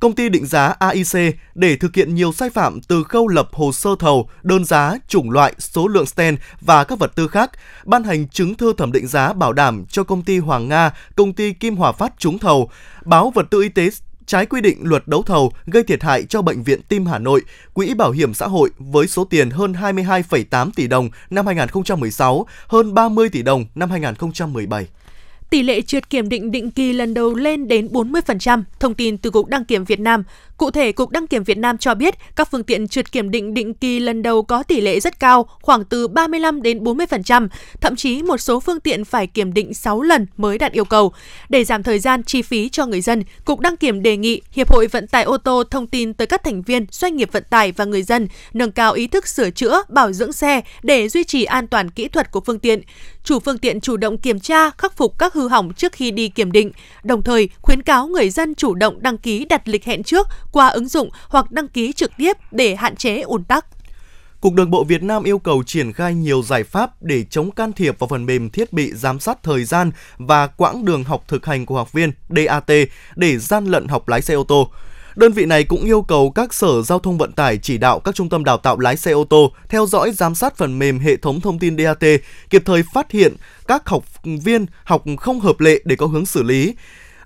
công 0.00 0.14
ty 0.14 0.28
định 0.28 0.46
giá 0.46 0.74
AIC 0.78 1.36
để 1.54 1.76
thực 1.76 1.94
hiện 1.94 2.14
nhiều 2.14 2.32
sai 2.32 2.50
phạm 2.50 2.80
từ 2.80 3.04
khâu 3.04 3.28
lập 3.28 3.48
hồ 3.52 3.72
sơ 3.72 3.90
thầu, 3.98 4.28
đơn 4.42 4.64
giá, 4.64 4.96
chủng 5.08 5.30
loại, 5.30 5.54
số 5.58 5.88
lượng 5.88 6.06
stand 6.06 6.38
và 6.60 6.84
các 6.84 6.98
vật 6.98 7.12
tư 7.14 7.28
khác, 7.28 7.50
ban 7.84 8.04
hành 8.04 8.28
chứng 8.28 8.54
thư 8.54 8.72
thẩm 8.72 8.92
định 8.92 9.06
giá 9.06 9.32
bảo 9.32 9.52
đảm 9.52 9.84
cho 9.88 10.04
công 10.04 10.22
ty 10.22 10.38
Hoàng 10.38 10.68
Nga, 10.68 10.90
công 11.16 11.32
ty 11.32 11.52
Kim 11.52 11.76
Hòa 11.76 11.92
Phát 11.92 12.12
trúng 12.18 12.38
thầu, 12.38 12.70
báo 13.04 13.32
vật 13.34 13.46
tư 13.50 13.62
y 13.62 13.68
tế 13.68 13.90
trái 14.30 14.46
quy 14.46 14.60
định 14.60 14.78
luật 14.82 15.08
đấu 15.08 15.22
thầu 15.22 15.52
gây 15.66 15.82
thiệt 15.82 16.02
hại 16.02 16.24
cho 16.24 16.42
Bệnh 16.42 16.62
viện 16.62 16.80
Tim 16.88 17.06
Hà 17.06 17.18
Nội, 17.18 17.42
Quỹ 17.72 17.94
Bảo 17.94 18.10
hiểm 18.10 18.34
xã 18.34 18.46
hội 18.46 18.70
với 18.78 19.06
số 19.06 19.24
tiền 19.24 19.50
hơn 19.50 19.72
22,8 19.72 20.70
tỷ 20.76 20.86
đồng 20.86 21.10
năm 21.30 21.46
2016, 21.46 22.46
hơn 22.66 22.94
30 22.94 23.28
tỷ 23.28 23.42
đồng 23.42 23.64
năm 23.74 23.90
2017 23.90 24.86
tỷ 25.50 25.62
lệ 25.62 25.80
trượt 25.80 26.10
kiểm 26.10 26.28
định 26.28 26.50
định 26.50 26.70
kỳ 26.70 26.92
lần 26.92 27.14
đầu 27.14 27.34
lên 27.34 27.68
đến 27.68 27.88
40%, 27.92 28.62
thông 28.80 28.94
tin 28.94 29.18
từ 29.18 29.30
Cục 29.30 29.46
Đăng 29.46 29.64
kiểm 29.64 29.84
Việt 29.84 30.00
Nam. 30.00 30.24
Cụ 30.56 30.70
thể, 30.70 30.92
Cục 30.92 31.10
Đăng 31.10 31.26
kiểm 31.26 31.44
Việt 31.44 31.58
Nam 31.58 31.78
cho 31.78 31.94
biết 31.94 32.14
các 32.36 32.48
phương 32.50 32.64
tiện 32.64 32.88
trượt 32.88 33.12
kiểm 33.12 33.30
định 33.30 33.54
định 33.54 33.74
kỳ 33.74 34.00
lần 34.00 34.22
đầu 34.22 34.42
có 34.42 34.62
tỷ 34.62 34.80
lệ 34.80 35.00
rất 35.00 35.20
cao, 35.20 35.48
khoảng 35.62 35.84
từ 35.84 36.08
35 36.08 36.62
đến 36.62 36.84
40%, 36.84 37.48
thậm 37.80 37.96
chí 37.96 38.22
một 38.22 38.36
số 38.36 38.60
phương 38.60 38.80
tiện 38.80 39.04
phải 39.04 39.26
kiểm 39.26 39.54
định 39.54 39.74
6 39.74 40.02
lần 40.02 40.26
mới 40.36 40.58
đạt 40.58 40.72
yêu 40.72 40.84
cầu. 40.84 41.12
Để 41.48 41.64
giảm 41.64 41.82
thời 41.82 41.98
gian 41.98 42.22
chi 42.22 42.42
phí 42.42 42.68
cho 42.68 42.86
người 42.86 43.00
dân, 43.00 43.22
Cục 43.44 43.60
Đăng 43.60 43.76
kiểm 43.76 44.02
đề 44.02 44.16
nghị 44.16 44.42
Hiệp 44.52 44.70
hội 44.70 44.86
Vận 44.86 45.06
tải 45.06 45.22
ô 45.22 45.36
tô 45.36 45.64
thông 45.70 45.86
tin 45.86 46.14
tới 46.14 46.26
các 46.26 46.44
thành 46.44 46.62
viên, 46.62 46.86
doanh 46.90 47.16
nghiệp 47.16 47.32
vận 47.32 47.44
tải 47.50 47.72
và 47.72 47.84
người 47.84 48.02
dân 48.02 48.28
nâng 48.52 48.72
cao 48.72 48.92
ý 48.92 49.06
thức 49.06 49.28
sửa 49.28 49.50
chữa, 49.50 49.82
bảo 49.88 50.12
dưỡng 50.12 50.32
xe 50.32 50.60
để 50.82 51.08
duy 51.08 51.24
trì 51.24 51.44
an 51.44 51.66
toàn 51.66 51.90
kỹ 51.90 52.08
thuật 52.08 52.30
của 52.30 52.40
phương 52.40 52.58
tiện. 52.58 52.80
Chủ 53.30 53.40
phương 53.40 53.58
tiện 53.58 53.80
chủ 53.80 53.96
động 53.96 54.18
kiểm 54.18 54.40
tra, 54.40 54.70
khắc 54.70 54.96
phục 54.96 55.18
các 55.18 55.34
hư 55.34 55.48
hỏng 55.48 55.72
trước 55.72 55.92
khi 55.92 56.10
đi 56.10 56.28
kiểm 56.28 56.52
định, 56.52 56.72
đồng 57.02 57.22
thời 57.22 57.48
khuyến 57.60 57.82
cáo 57.82 58.06
người 58.06 58.30
dân 58.30 58.54
chủ 58.54 58.74
động 58.74 59.02
đăng 59.02 59.18
ký 59.18 59.44
đặt 59.44 59.68
lịch 59.68 59.84
hẹn 59.84 60.02
trước 60.02 60.26
qua 60.52 60.68
ứng 60.68 60.88
dụng 60.88 61.10
hoặc 61.28 61.50
đăng 61.50 61.68
ký 61.68 61.92
trực 61.92 62.12
tiếp 62.16 62.36
để 62.50 62.74
hạn 62.74 62.96
chế 62.96 63.20
ùn 63.20 63.44
tắc. 63.44 63.66
Cục 64.40 64.54
Đường 64.54 64.70
bộ 64.70 64.84
Việt 64.84 65.02
Nam 65.02 65.22
yêu 65.22 65.38
cầu 65.38 65.62
triển 65.66 65.92
khai 65.92 66.14
nhiều 66.14 66.42
giải 66.42 66.64
pháp 66.64 67.02
để 67.02 67.24
chống 67.30 67.50
can 67.50 67.72
thiệp 67.72 67.98
vào 67.98 68.08
phần 68.08 68.26
mềm 68.26 68.50
thiết 68.50 68.72
bị 68.72 68.92
giám 68.92 69.20
sát 69.20 69.42
thời 69.42 69.64
gian 69.64 69.90
và 70.18 70.46
quãng 70.46 70.84
đường 70.84 71.04
học 71.04 71.24
thực 71.28 71.46
hành 71.46 71.66
của 71.66 71.76
học 71.76 71.92
viên 71.92 72.12
DAT 72.28 72.70
để 73.16 73.38
gian 73.38 73.64
lận 73.66 73.88
học 73.88 74.08
lái 74.08 74.22
xe 74.22 74.34
ô 74.34 74.44
tô. 74.44 74.70
Đơn 75.16 75.32
vị 75.32 75.46
này 75.46 75.64
cũng 75.64 75.84
yêu 75.84 76.02
cầu 76.02 76.30
các 76.30 76.54
sở 76.54 76.82
giao 76.82 76.98
thông 76.98 77.18
vận 77.18 77.32
tải 77.32 77.58
chỉ 77.58 77.78
đạo 77.78 78.00
các 78.00 78.14
trung 78.14 78.28
tâm 78.28 78.44
đào 78.44 78.56
tạo 78.56 78.78
lái 78.78 78.96
xe 78.96 79.12
ô 79.12 79.24
tô 79.24 79.52
theo 79.68 79.86
dõi 79.86 80.12
giám 80.12 80.34
sát 80.34 80.56
phần 80.56 80.78
mềm 80.78 80.98
hệ 80.98 81.16
thống 81.16 81.40
thông 81.40 81.58
tin 81.58 81.76
DAT, 81.78 82.20
kịp 82.50 82.62
thời 82.64 82.82
phát 82.94 83.10
hiện 83.10 83.36
các 83.66 83.88
học 83.88 84.04
viên 84.24 84.66
học 84.84 85.04
không 85.18 85.40
hợp 85.40 85.60
lệ 85.60 85.80
để 85.84 85.96
có 85.96 86.06
hướng 86.06 86.26
xử 86.26 86.42
lý. 86.42 86.74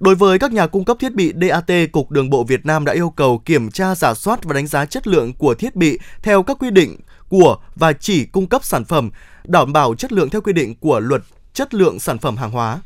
Đối 0.00 0.14
với 0.14 0.38
các 0.38 0.52
nhà 0.52 0.66
cung 0.66 0.84
cấp 0.84 0.96
thiết 1.00 1.14
bị 1.14 1.32
DAT, 1.40 1.92
Cục 1.92 2.10
Đường 2.10 2.30
bộ 2.30 2.44
Việt 2.44 2.66
Nam 2.66 2.84
đã 2.84 2.92
yêu 2.92 3.10
cầu 3.10 3.42
kiểm 3.44 3.70
tra, 3.70 3.94
giả 3.94 4.14
soát 4.14 4.44
và 4.44 4.54
đánh 4.54 4.66
giá 4.66 4.86
chất 4.86 5.06
lượng 5.06 5.32
của 5.32 5.54
thiết 5.54 5.76
bị 5.76 5.98
theo 6.22 6.42
các 6.42 6.56
quy 6.60 6.70
định 6.70 6.96
của 7.28 7.56
và 7.74 7.92
chỉ 7.92 8.24
cung 8.24 8.46
cấp 8.46 8.64
sản 8.64 8.84
phẩm, 8.84 9.10
đảm 9.44 9.72
bảo 9.72 9.94
chất 9.94 10.12
lượng 10.12 10.30
theo 10.30 10.40
quy 10.40 10.52
định 10.52 10.74
của 10.80 11.00
luật 11.00 11.22
chất 11.54 11.74
lượng 11.74 11.98
sản 11.98 12.18
phẩm 12.18 12.36
hàng 12.36 12.50
hóa. 12.50 12.80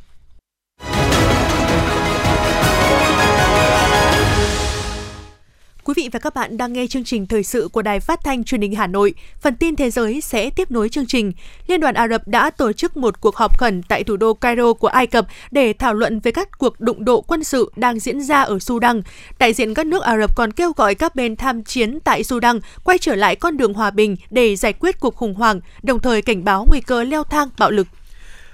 Quý 5.89 5.95
vị 5.97 6.09
và 6.13 6.19
các 6.19 6.35
bạn 6.35 6.57
đang 6.57 6.73
nghe 6.73 6.87
chương 6.87 7.05
trình 7.05 7.27
thời 7.27 7.43
sự 7.43 7.69
của 7.73 7.83
Đài 7.83 8.01
Phát 8.01 8.25
thanh 8.25 8.45
Truyền 8.45 8.61
hình 8.61 8.75
Hà 8.75 8.87
Nội. 8.87 9.15
Phần 9.41 9.57
tin 9.57 9.77
thế 9.77 9.91
giới 9.91 10.21
sẽ 10.21 10.51
tiếp 10.51 10.71
nối 10.71 10.89
chương 10.89 11.07
trình. 11.07 11.33
Liên 11.67 11.81
đoàn 11.81 11.95
Ả 11.95 12.09
Rập 12.09 12.29
đã 12.29 12.51
tổ 12.51 12.73
chức 12.73 12.97
một 12.97 13.21
cuộc 13.21 13.37
họp 13.37 13.59
khẩn 13.59 13.83
tại 13.83 14.05
thủ 14.05 14.17
đô 14.17 14.35
Cairo 14.35 14.73
của 14.73 14.89
Ai 14.89 15.07
Cập 15.07 15.27
để 15.51 15.73
thảo 15.73 15.95
luận 15.95 16.21
về 16.21 16.31
các 16.33 16.59
cuộc 16.59 16.81
đụng 16.81 17.05
độ 17.05 17.21
quân 17.21 17.45
sự 17.45 17.73
đang 17.77 17.99
diễn 17.99 18.21
ra 18.21 18.43
ở 18.43 18.59
Sudan. 18.59 19.03
Đại 19.39 19.53
diện 19.53 19.75
các 19.75 19.87
nước 19.87 20.03
Ả 20.03 20.19
Rập 20.19 20.37
còn 20.37 20.53
kêu 20.53 20.73
gọi 20.77 20.95
các 20.95 21.15
bên 21.15 21.37
tham 21.37 21.65
chiến 21.65 21.99
tại 22.05 22.25
Sudan 22.25 22.61
quay 22.85 22.99
trở 22.99 23.15
lại 23.15 23.37
con 23.37 23.57
đường 23.57 23.75
hòa 23.75 23.91
bình 23.91 24.17
để 24.31 24.57
giải 24.57 24.73
quyết 24.73 25.01
cuộc 25.01 25.17
khủng 25.17 25.35
hoảng, 25.35 25.61
đồng 25.83 26.01
thời 26.01 26.23
cảnh 26.23 26.45
báo 26.45 26.67
nguy 26.71 26.81
cơ 26.81 27.05
leo 27.05 27.25
thang 27.25 27.49
bạo 27.59 27.71
lực 27.71 27.87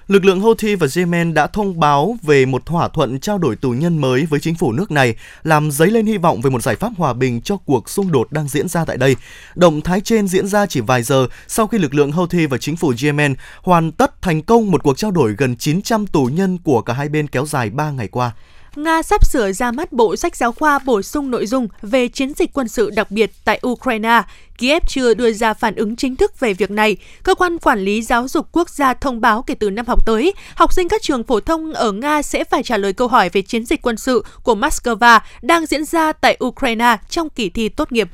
Lực 0.08 0.24
lượng 0.24 0.40
Houthi 0.40 0.74
và 0.74 0.86
Yemen 0.96 1.34
đã 1.34 1.46
thông 1.46 1.80
báo 1.80 2.16
về 2.22 2.46
một 2.46 2.66
thỏa 2.66 2.88
thuận 2.88 3.20
trao 3.20 3.38
đổi 3.38 3.56
tù 3.56 3.70
nhân 3.70 3.98
mới 3.98 4.26
với 4.26 4.40
chính 4.40 4.54
phủ 4.54 4.72
nước 4.72 4.90
này, 4.90 5.14
làm 5.42 5.70
dấy 5.70 5.90
lên 5.90 6.06
hy 6.06 6.18
vọng 6.18 6.40
về 6.40 6.50
một 6.50 6.62
giải 6.62 6.76
pháp 6.76 6.92
hòa 6.96 7.12
bình 7.12 7.40
cho 7.40 7.56
cuộc 7.56 7.90
xung 7.90 8.12
đột 8.12 8.32
đang 8.32 8.48
diễn 8.48 8.68
ra 8.68 8.84
tại 8.84 8.96
đây. 8.96 9.16
Động 9.54 9.80
thái 9.80 10.00
trên 10.00 10.28
diễn 10.28 10.46
ra 10.46 10.66
chỉ 10.66 10.80
vài 10.80 11.02
giờ 11.02 11.26
sau 11.48 11.66
khi 11.66 11.78
lực 11.78 11.94
lượng 11.94 12.12
Houthi 12.12 12.46
và 12.46 12.58
chính 12.58 12.76
phủ 12.76 12.92
Yemen 13.02 13.34
hoàn 13.62 13.92
tất 13.92 14.22
thành 14.22 14.42
công 14.42 14.70
một 14.70 14.82
cuộc 14.82 14.98
trao 14.98 15.10
đổi 15.10 15.34
gần 15.38 15.56
900 15.56 16.06
tù 16.06 16.24
nhân 16.24 16.58
của 16.58 16.82
cả 16.82 16.92
hai 16.92 17.08
bên 17.08 17.28
kéo 17.28 17.46
dài 17.46 17.70
3 17.70 17.90
ngày 17.90 18.08
qua. 18.08 18.32
Nga 18.76 19.02
sắp 19.02 19.26
sửa 19.26 19.52
ra 19.52 19.72
mắt 19.72 19.92
bộ 19.92 20.16
sách 20.16 20.36
giáo 20.36 20.52
khoa 20.52 20.78
bổ 20.78 21.02
sung 21.02 21.30
nội 21.30 21.46
dung 21.46 21.68
về 21.82 22.08
chiến 22.08 22.32
dịch 22.36 22.50
quân 22.52 22.68
sự 22.68 22.90
đặc 22.90 23.10
biệt 23.10 23.30
tại 23.44 23.60
Ukraine. 23.66 24.22
Kiev 24.58 24.82
chưa 24.88 25.14
đưa 25.14 25.32
ra 25.32 25.54
phản 25.54 25.74
ứng 25.74 25.96
chính 25.96 26.16
thức 26.16 26.40
về 26.40 26.54
việc 26.54 26.70
này. 26.70 26.96
Cơ 27.22 27.34
quan 27.34 27.58
quản 27.58 27.78
lý 27.78 28.02
giáo 28.02 28.28
dục 28.28 28.48
quốc 28.52 28.70
gia 28.70 28.94
thông 28.94 29.20
báo 29.20 29.42
kể 29.42 29.54
từ 29.54 29.70
năm 29.70 29.86
học 29.86 30.06
tới, 30.06 30.32
học 30.54 30.72
sinh 30.72 30.88
các 30.88 31.02
trường 31.02 31.24
phổ 31.24 31.40
thông 31.40 31.74
ở 31.74 31.92
Nga 31.92 32.22
sẽ 32.22 32.44
phải 32.44 32.62
trả 32.62 32.76
lời 32.76 32.92
câu 32.92 33.08
hỏi 33.08 33.28
về 33.28 33.42
chiến 33.42 33.66
dịch 33.66 33.82
quân 33.82 33.96
sự 33.96 34.24
của 34.42 34.54
Moscow 34.54 35.20
đang 35.42 35.66
diễn 35.66 35.84
ra 35.84 36.12
tại 36.12 36.38
Ukraine 36.44 36.96
trong 37.10 37.30
kỳ 37.30 37.50
thi 37.50 37.68
tốt 37.68 37.92
nghiệp. 37.92 38.08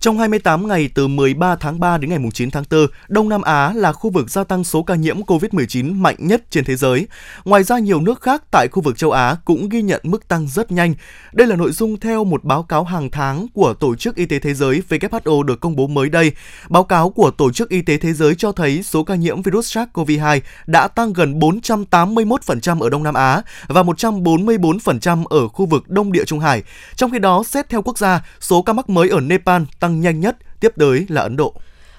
Trong 0.00 0.18
28 0.18 0.68
ngày 0.68 0.90
từ 0.94 1.08
13 1.08 1.56
tháng 1.56 1.80
3 1.80 1.98
đến 1.98 2.10
ngày 2.10 2.18
9 2.34 2.50
tháng 2.50 2.64
4, 2.70 2.86
Đông 3.08 3.28
Nam 3.28 3.42
Á 3.42 3.72
là 3.72 3.92
khu 3.92 4.10
vực 4.10 4.30
gia 4.30 4.44
tăng 4.44 4.64
số 4.64 4.82
ca 4.82 4.94
nhiễm 4.94 5.20
COVID-19 5.20 5.94
mạnh 5.94 6.16
nhất 6.18 6.42
trên 6.50 6.64
thế 6.64 6.76
giới. 6.76 7.06
Ngoài 7.44 7.62
ra, 7.62 7.78
nhiều 7.78 8.00
nước 8.00 8.22
khác 8.22 8.42
tại 8.50 8.68
khu 8.72 8.82
vực 8.82 8.98
châu 8.98 9.10
Á 9.10 9.36
cũng 9.44 9.68
ghi 9.68 9.82
nhận 9.82 10.00
mức 10.04 10.28
tăng 10.28 10.48
rất 10.48 10.72
nhanh. 10.72 10.94
Đây 11.32 11.46
là 11.46 11.56
nội 11.56 11.72
dung 11.72 12.00
theo 12.00 12.24
một 12.24 12.44
báo 12.44 12.62
cáo 12.62 12.84
hàng 12.84 13.10
tháng 13.10 13.46
của 13.54 13.74
Tổ 13.74 13.94
chức 13.94 14.16
Y 14.16 14.26
tế 14.26 14.38
Thế 14.38 14.54
giới 14.54 14.82
WHO 14.88 15.42
được 15.42 15.60
công 15.60 15.76
bố 15.76 15.86
mới 15.86 16.08
đây. 16.08 16.32
Báo 16.68 16.84
cáo 16.84 17.10
của 17.10 17.30
Tổ 17.30 17.52
chức 17.52 17.68
Y 17.68 17.82
tế 17.82 17.96
Thế 17.96 18.12
giới 18.12 18.34
cho 18.34 18.52
thấy 18.52 18.82
số 18.82 19.04
ca 19.04 19.14
nhiễm 19.14 19.42
virus 19.42 19.76
SARS-CoV-2 19.76 20.40
đã 20.66 20.88
tăng 20.88 21.12
gần 21.12 21.38
481% 21.38 22.80
ở 22.80 22.88
Đông 22.88 23.02
Nam 23.02 23.14
Á 23.14 23.42
và 23.68 23.82
144% 23.82 25.24
ở 25.24 25.48
khu 25.48 25.66
vực 25.66 25.88
Đông 25.88 26.12
Địa 26.12 26.24
Trung 26.24 26.40
Hải. 26.40 26.62
Trong 26.96 27.10
khi 27.10 27.18
đó, 27.18 27.42
xét 27.46 27.68
theo 27.68 27.82
quốc 27.82 27.98
gia, 27.98 28.24
số 28.40 28.62
ca 28.62 28.72
mắc 28.72 28.88
mới 28.88 29.08
ở 29.08 29.20
Nepal 29.20 29.62
tăng 29.80 29.89
tăng 29.90 30.00
nhanh 30.00 30.20
nhất, 30.20 30.36
tiếp 30.60 30.72
tới 30.78 31.06
là 31.08 31.22
Ấn 31.22 31.36
Độ. 31.36 31.54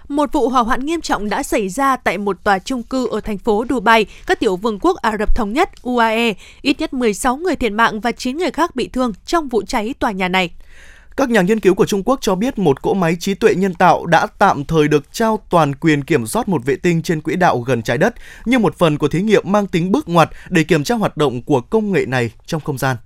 Một 0.08 0.34
vụ 0.34 0.50
hỏa 0.50 0.64
hoạn 0.64 0.86
nghiêm 0.86 1.02
trọng 1.02 1.30
đã 1.30 1.44
xảy 1.44 1.70
ra 1.70 1.96
tại 1.96 2.18
một 2.18 2.44
tòa 2.44 2.60
trung 2.60 2.84
cư 2.84 3.08
ở 3.08 3.22
thành 3.22 3.38
phố 3.38 3.66
Dubai, 3.70 4.06
các 4.28 4.40
tiểu 4.40 4.56
vương 4.56 4.80
quốc 4.80 4.98
Ả 4.98 5.18
Rập 5.20 5.36
Thống 5.36 5.54
Nhất 5.54 5.70
UAE. 5.82 6.34
Ít 6.62 6.80
nhất 6.80 6.94
16 6.94 7.38
người 7.38 7.56
thiệt 7.56 7.72
mạng 7.72 8.00
và 8.00 8.12
9 8.12 8.38
người 8.38 8.52
khác 8.52 8.76
bị 8.76 8.88
thương 8.88 9.14
trong 9.26 9.48
vụ 9.48 9.62
cháy 9.68 9.94
tòa 10.00 10.12
nhà 10.12 10.28
này. 10.28 10.50
Các 11.18 11.30
nhà 11.30 11.42
nghiên 11.42 11.60
cứu 11.60 11.74
của 11.74 11.86
Trung 11.86 12.04
Quốc 12.04 12.20
cho 12.22 12.36
biết 12.36 12.60
một 12.60 12.82
cỗ 12.82 12.94
máy 12.94 13.16
trí 13.20 13.34
tuệ 13.34 13.56
nhân 13.56 13.74
tạo 13.74 14.06
đã 14.06 14.28
tạm 14.40 14.66
thời 14.66 14.88
được 14.88 15.14
trao 15.14 15.40
toàn 15.50 15.76
quyền 15.76 16.04
kiểm 16.04 16.28
soát 16.28 16.50
một 16.50 16.66
vệ 16.66 16.76
tinh 16.76 17.02
trên 17.02 17.22
quỹ 17.22 17.36
đạo 17.36 17.60
gần 17.60 17.82
trái 17.82 17.98
đất 17.98 18.16
như 18.46 18.60
một 18.60 18.78
phần 18.78 18.98
của 18.98 19.08
thí 19.08 19.22
nghiệm 19.22 19.44
mang 19.46 19.68
tính 19.68 19.92
bước 19.92 20.10
ngoặt 20.10 20.30
để 20.50 20.64
kiểm 20.64 20.84
tra 20.84 20.96
hoạt 20.96 21.18
động 21.18 21.42
của 21.42 21.62
công 21.62 21.92
nghệ 21.92 22.06
này 22.06 22.32
trong 22.46 22.62
không 22.62 22.78
gian. 22.78 22.98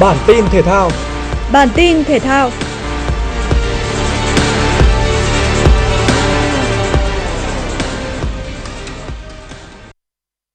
Bản 0.00 0.16
tin 0.26 0.44
thể 0.50 0.62
thao. 0.62 0.90
Bản 1.52 1.68
tin 1.74 2.04
thể 2.04 2.18
thao. 2.18 2.50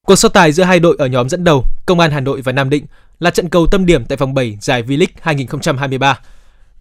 Cuộc 0.08 0.16
so 0.16 0.30
tài 0.30 0.52
giữa 0.52 0.64
hai 0.64 0.80
đội 0.80 0.96
ở 1.00 1.06
nhóm 1.06 1.30
dẫn 1.30 1.44
đầu, 1.44 1.66
Công 1.86 2.00
an 2.00 2.12
Hà 2.12 2.20
Nội 2.20 2.42
và 2.42 2.52
Nam 2.52 2.70
Định 2.70 2.86
là 3.20 3.30
trận 3.30 3.50
cầu 3.50 3.68
tâm 3.68 3.86
điểm 3.86 4.06
tại 4.06 4.18
vòng 4.18 4.34
7 4.34 4.58
giải 4.62 4.84
V-League 4.84 5.08
2023. 5.22 6.20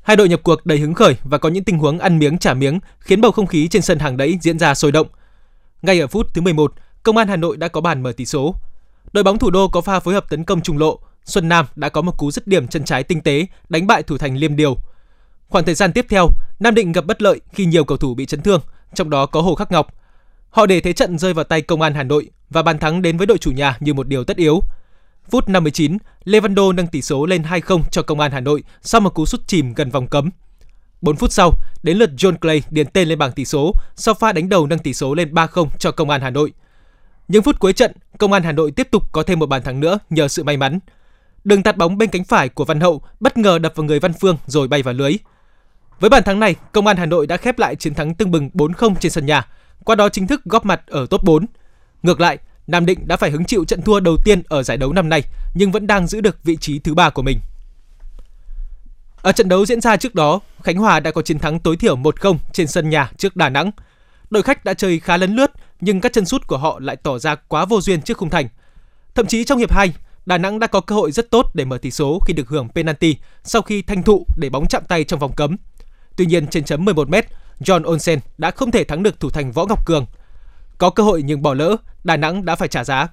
Hai 0.03 0.17
đội 0.17 0.29
nhập 0.29 0.41
cuộc 0.43 0.67
đầy 0.67 0.79
hứng 0.79 0.95
khởi 0.95 1.17
và 1.25 1.39
có 1.39 1.49
những 1.49 1.65
tình 1.65 1.79
huống 1.79 1.99
ăn 1.99 2.19
miếng 2.19 2.39
trả 2.39 2.55
miếng 2.55 2.81
khiến 2.99 3.21
bầu 3.21 3.33
không 3.33 3.47
khí 3.47 3.69
trên 3.69 3.83
sân 3.83 3.99
hàng 3.99 4.17
đẫy 4.17 4.39
diễn 4.41 4.59
ra 4.59 4.75
sôi 4.75 4.93
động. 4.93 5.07
Ngay 5.83 6.01
ở 6.01 6.07
phút 6.07 6.35
thứ 6.35 6.41
11, 6.41 6.73
Công 7.03 7.17
an 7.17 7.29
Hà 7.29 7.37
Nội 7.37 7.57
đã 7.57 7.69
có 7.69 7.81
bàn 7.81 8.03
mở 8.03 8.13
tỷ 8.13 8.27
số. 8.27 8.55
Đội 9.13 9.25
bóng 9.25 9.39
thủ 9.39 9.51
đô 9.51 9.69
có 9.69 9.81
pha 9.81 10.01
phối 10.01 10.15
hợp 10.15 10.25
tấn 10.29 10.45
công 10.45 10.61
trùng 10.61 10.79
lộ, 10.79 10.99
Xuân 11.25 11.49
Nam 11.49 11.67
đã 11.77 11.89
có 11.89 12.03
một 12.03 12.19
cú 12.19 12.31
dứt 12.31 12.47
điểm 12.47 12.69
chân 12.69 12.85
trái 12.85 13.03
tinh 13.03 13.21
tế, 13.21 13.47
đánh 13.69 13.87
bại 13.87 14.03
thủ 14.03 14.19
thành 14.19 14.37
Liêm 14.37 14.57
Điều. 14.57 14.77
Khoảng 15.49 15.65
thời 15.65 15.75
gian 15.75 15.93
tiếp 15.93 16.07
theo, 16.09 16.29
Nam 16.61 16.75
Định 16.75 16.93
gặp 16.93 17.05
bất 17.07 17.23
lợi 17.23 17.41
khi 17.53 17.65
nhiều 17.65 17.85
cầu 17.85 17.99
thủ 17.99 18.15
bị 18.15 18.27
chấn 18.27 18.43
thương, 18.43 18.61
trong 18.95 19.11
đó 19.11 19.27
có 19.27 19.41
Hồ 19.41 19.55
Khắc 19.55 19.73
Ngọc. 19.73 19.95
Họ 20.51 20.67
để 20.67 20.81
thế 20.81 20.93
trận 20.93 21.19
rơi 21.19 21.35
vào 21.35 21.45
tay 21.45 21.63
công 21.63 21.83
an 21.83 21.95
Hà 21.95 22.03
Nội 22.03 22.31
và 22.51 22.63
bàn 22.63 22.79
thắng 22.79 23.03
đến 23.03 23.17
với 23.17 23.27
đội 23.27 23.39
chủ 23.39 23.51
nhà 23.51 23.77
như 23.81 23.95
một 23.95 24.09
điều 24.09 24.25
tất 24.25 24.37
yếu. 24.37 24.61
Phút 25.31 25.49
59, 25.49 25.99
Levando 26.25 26.73
nâng 26.73 26.87
tỷ 26.87 27.03
số 27.03 27.27
lên 27.27 27.43
2-0 27.43 27.83
cho 27.91 28.03
công 28.03 28.21
an 28.21 28.33
Hà 28.33 28.41
Nội 28.41 28.63
sau 28.83 29.01
một 29.01 29.15
cú 29.15 29.27
sút 29.27 29.47
chìm 29.47 29.75
gần 29.75 29.91
vòng 29.91 30.07
cấm. 30.07 30.31
4 31.03 31.17
phút 31.17 31.33
sau, 31.33 31.53
đến 31.83 31.99
lượt 31.99 32.11
John 32.17 32.37
Clay 32.37 32.63
điền 32.71 32.87
tên 32.87 33.09
lên 33.09 33.19
bảng 33.19 33.33
tỷ 33.33 33.45
số 33.45 33.75
sau 33.97 34.15
pha 34.15 34.33
đánh 34.33 34.49
đầu 34.49 34.67
nâng 34.67 34.79
tỷ 34.79 34.95
số 34.95 35.15
lên 35.15 35.35
3-0 35.35 35.69
cho 35.79 35.93
công 35.93 36.11
an 36.11 36.21
Hà 36.21 36.31
Nội. 36.31 36.53
Những 37.29 37.43
phút 37.43 37.59
cuối 37.59 37.73
trận, 37.73 37.93
công 38.19 38.33
an 38.33 38.43
Hà 38.43 38.53
Nội 38.53 38.71
tiếp 38.71 38.89
tục 38.91 39.13
có 39.13 39.23
thêm 39.23 39.39
một 39.39 39.47
bàn 39.47 39.63
thắng 39.63 39.81
nữa 39.81 39.99
nhờ 40.11 40.29
sự 40.29 40.45
may 40.45 40.57
mắn. 40.57 40.79
Đường 41.45 41.63
tạt 41.63 41.77
bóng 41.77 41.99
bên 41.99 42.11
cánh 42.11 42.25
phải 42.25 42.49
của 42.49 42.65
Văn 42.65 42.81
Hậu 42.81 43.03
bất 43.21 43.39
ngờ 43.39 43.59
đập 43.59 43.73
vào 43.77 43.85
người 43.85 44.01
Văn 44.01 44.13
Phương 44.21 44.37
rồi 44.47 44.69
bay 44.69 44.83
vào 44.83 44.95
lưới. 44.95 45.13
Với 46.01 46.11
bàn 46.11 46.23
thắng 46.23 46.41
này, 46.41 46.55
Công 46.73 46.87
an 46.87 46.97
Hà 46.97 47.07
Nội 47.07 47.27
đã 47.27 47.37
khép 47.37 47.59
lại 47.59 47.77
chiến 47.77 47.95
thắng 47.95 48.15
tương 48.15 48.31
bừng 48.31 48.51
4-0 48.55 48.95
trên 49.01 49.13
sân 49.13 49.27
nhà, 49.27 49.47
qua 49.85 49.95
đó 49.95 50.09
chính 50.09 50.27
thức 50.27 50.45
góp 50.45 50.65
mặt 50.65 50.83
ở 50.87 51.07
top 51.11 51.25
4. 51.25 51.47
Ngược 52.03 52.21
lại, 52.21 52.39
Nam 52.67 52.87
Định 52.87 53.09
đã 53.09 53.17
phải 53.17 53.31
hứng 53.31 53.45
chịu 53.45 53.65
trận 53.65 53.83
thua 53.83 54.01
đầu 54.01 54.17
tiên 54.25 54.43
ở 54.49 54.63
giải 54.63 54.77
đấu 54.77 54.93
năm 54.93 55.09
nay 55.09 55.23
nhưng 55.55 55.73
vẫn 55.73 55.87
đang 55.87 56.07
giữ 56.07 56.21
được 56.21 56.45
vị 56.45 56.57
trí 56.57 56.79
thứ 56.79 56.95
ba 56.95 57.11
của 57.11 57.23
mình. 57.23 57.41
Ở 59.23 59.33
trận 59.33 59.49
đấu 59.49 59.67
diễn 59.67 59.81
ra 59.81 59.97
trước 59.97 60.15
đó, 60.15 60.41
Khánh 60.63 60.77
Hòa 60.77 61.01
đã 61.01 61.11
có 61.11 61.23
chiến 61.23 61.39
thắng 61.39 61.61
tối 61.61 61.77
thiểu 61.77 61.97
1-0 61.97 62.37
trên 62.53 62.67
sân 62.67 62.91
nhà 62.91 63.11
trước 63.17 63.37
Đà 63.37 63.49
Nẵng. 63.49 63.71
Đội 64.31 64.43
khách 64.43 64.65
đã 64.65 64.75
chơi 64.75 65.01
khá 65.01 65.17
lấn 65.17 65.35
lướt 65.35 65.51
nhưng 65.81 66.01
các 66.01 66.13
chân 66.13 66.25
sút 66.25 66.47
của 66.47 66.59
họ 66.59 66.79
lại 66.81 66.97
tỏ 66.97 67.19
ra 67.19 67.35
quá 67.35 67.65
vô 67.65 67.81
duyên 67.81 68.03
trước 68.03 68.17
khung 68.17 68.31
thành. 68.31 68.49
Thậm 69.15 69.27
chí 69.27 69.45
trong 69.45 69.59
hiệp 69.59 69.73
2, 69.73 69.93
Đà 70.27 70.39
Nẵng 70.39 70.59
đã 70.59 70.67
có 70.67 70.81
cơ 70.81 70.95
hội 70.95 71.13
rất 71.13 71.31
tốt 71.31 71.51
để 71.55 71.65
mở 71.65 71.79
tỷ 71.79 71.91
số 71.91 72.19
khi 72.19 72.33
được 72.33 72.49
hưởng 72.49 72.69
penalty 72.69 73.17
sau 73.45 73.63
khi 73.63 73.83
thanh 73.83 74.03
thụ 74.03 74.27
để 74.37 74.51
bóng 74.51 74.67
chạm 74.67 74.83
tay 74.89 75.05
trong 75.05 75.21
vòng 75.21 75.33
cấm. 75.33 75.57
Tuy 76.17 76.27
nhiên 76.27 76.47
trên 76.47 76.65
chấm 76.65 76.85
11m, 76.85 77.23
John 77.61 77.91
Olsen 77.91 78.19
đã 78.39 78.51
không 78.51 78.71
thể 78.71 78.85
thắng 78.85 79.03
được 79.03 79.21
thủ 79.21 79.31
thành 79.31 79.53
Võ 79.53 79.65
Ngọc 79.67 79.87
Cường. 79.87 80.07
Có 80.79 80.91
cơ 80.91 81.03
hội 81.03 81.23
nhưng 81.23 81.43
bỏ 81.43 81.55
lỡ, 81.55 81.77
Đà 82.05 82.17
Nẵng 82.17 82.45
đã 82.45 82.57
phải 82.57 82.69
trả 82.69 82.85
giá. 82.85 83.09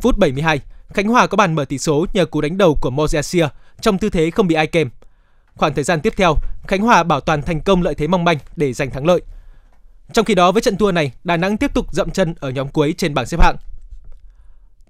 Phút 0.00 0.18
72, 0.18 0.60
Khánh 0.88 1.08
Hòa 1.08 1.26
có 1.26 1.36
bàn 1.36 1.54
mở 1.54 1.64
tỷ 1.64 1.78
số 1.78 2.06
nhờ 2.12 2.26
cú 2.26 2.40
đánh 2.40 2.58
đầu 2.58 2.78
của 2.80 2.90
Mozesia 2.90 3.48
trong 3.80 3.98
tư 3.98 4.10
thế 4.10 4.30
không 4.30 4.46
bị 4.46 4.54
ai 4.54 4.66
kèm. 4.66 4.90
Khoảng 5.54 5.74
thời 5.74 5.84
gian 5.84 6.00
tiếp 6.00 6.12
theo, 6.16 6.36
Khánh 6.66 6.80
Hòa 6.80 7.02
bảo 7.02 7.20
toàn 7.20 7.42
thành 7.42 7.60
công 7.60 7.82
lợi 7.82 7.94
thế 7.94 8.06
mong 8.06 8.24
manh 8.24 8.38
để 8.56 8.72
giành 8.72 8.90
thắng 8.90 9.06
lợi. 9.06 9.22
Trong 10.12 10.24
khi 10.24 10.34
đó 10.34 10.52
với 10.52 10.62
trận 10.62 10.76
thua 10.76 10.92
này, 10.92 11.12
Đà 11.24 11.36
Nẵng 11.36 11.56
tiếp 11.56 11.74
tục 11.74 11.86
dậm 11.92 12.10
chân 12.10 12.34
ở 12.40 12.50
nhóm 12.50 12.68
cuối 12.68 12.94
trên 12.98 13.14
bảng 13.14 13.26
xếp 13.26 13.40
hạng. 13.40 13.56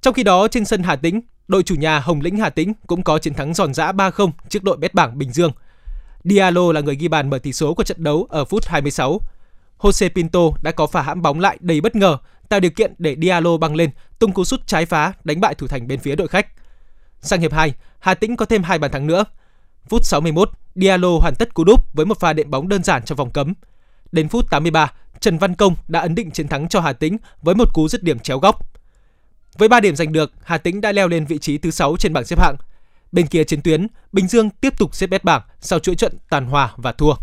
Trong 0.03 0.15
khi 0.15 0.23
đó 0.23 0.49
trên 0.49 0.65
sân 0.65 0.83
Hà 0.83 0.97
Tĩnh, 0.97 1.21
đội 1.49 1.63
chủ 1.63 1.75
nhà 1.75 1.99
Hồng 1.99 2.21
Lĩnh 2.21 2.37
Hà 2.37 2.51
Tĩnh 2.51 2.73
cũng 2.87 3.03
có 3.03 3.19
chiến 3.19 3.35
thắng 3.35 3.55
giòn 3.55 3.75
giã 3.75 3.93
3-0 3.93 4.31
trước 4.49 4.63
đội 4.63 4.77
bét 4.77 4.95
bảng 4.95 5.19
Bình 5.19 5.33
Dương. 5.33 5.53
Diallo 6.25 6.73
là 6.73 6.81
người 6.81 6.97
ghi 6.97 7.09
bàn 7.09 7.31
mở 7.31 7.39
tỷ 7.39 7.53
số 7.53 7.75
của 7.75 7.85
trận 7.85 8.05
đấu 8.05 8.27
ở 8.31 8.45
phút 8.45 8.67
26. 8.67 9.21
Jose 9.79 10.09
Pinto 10.15 10.41
đã 10.63 10.71
có 10.71 10.87
pha 10.87 11.03
hãm 11.03 11.23
bóng 11.23 11.41
lại 11.41 11.59
đầy 11.61 11.81
bất 11.81 11.97
ngờ, 11.97 12.19
tạo 12.49 12.61
điều 12.61 12.71
kiện 12.71 12.95
để 12.99 13.17
Diallo 13.23 13.57
băng 13.57 13.75
lên, 13.75 13.91
tung 14.19 14.33
cú 14.33 14.45
sút 14.45 14.67
trái 14.67 14.87
phá 14.87 15.13
đánh 15.25 15.41
bại 15.41 15.55
thủ 15.55 15.67
thành 15.67 15.89
bên 15.89 16.01
phía 16.01 16.17
đội 16.17 16.29
khách. 16.29 16.47
Sang 17.21 17.41
hiệp 17.41 17.53
2, 17.53 17.75
Hà 17.99 18.15
Tĩnh 18.15 18.37
có 18.37 18.47
thêm 18.47 18.63
hai 18.63 18.79
bàn 18.79 18.91
thắng 18.91 19.07
nữa. 19.07 19.25
Phút 19.89 20.05
61, 20.05 20.51
Diallo 20.75 21.19
hoàn 21.21 21.35
tất 21.35 21.55
cú 21.55 21.65
đúp 21.65 21.95
với 21.95 22.07
một 22.07 22.21
pha 22.21 22.33
đệm 22.33 22.51
bóng 22.51 22.69
đơn 22.69 22.83
giản 22.83 23.05
trong 23.05 23.17
vòng 23.17 23.31
cấm. 23.31 23.55
Đến 24.13 24.29
phút 24.29 24.51
83, 24.51 24.93
Trần 25.21 25.39
Văn 25.39 25.55
Công 25.55 25.75
đã 25.89 26.01
ấn 26.01 26.15
định 26.15 26.31
chiến 26.31 26.49
thắng 26.49 26.69
cho 26.69 26.81
Hà 26.81 26.93
Tĩnh 26.93 27.17
với 27.43 27.55
một 27.55 27.75
cú 27.75 27.89
dứt 27.89 28.03
điểm 28.03 28.19
chéo 28.19 28.39
góc. 28.39 28.72
Với 29.59 29.69
3 29.69 29.81
điểm 29.81 29.97
giành 29.97 30.13
được, 30.13 30.33
Hà 30.45 30.59
Tĩnh 30.59 30.81
đã 30.81 30.93
leo 30.93 31.09
lên 31.09 31.25
vị 31.25 31.39
trí 31.39 31.59
thứ 31.59 31.71
6 31.71 31.97
trên 31.99 32.13
bảng 32.13 32.25
xếp 32.25 32.39
hạng. 32.41 32.57
Bên 33.13 33.27
kia 33.27 33.45
chiến 33.45 33.63
tuyến, 33.63 33.87
Bình 34.13 34.29
Dương 34.29 34.51
tiếp 34.51 34.79
tục 34.79 34.95
xếp 34.95 35.07
bét 35.07 35.25
bảng 35.25 35.43
sau 35.61 35.79
chuỗi 35.79 35.95
trận 35.95 36.13
tàn 36.31 36.47
hòa 36.47 36.73
và 36.77 36.93
thua. 36.93 37.15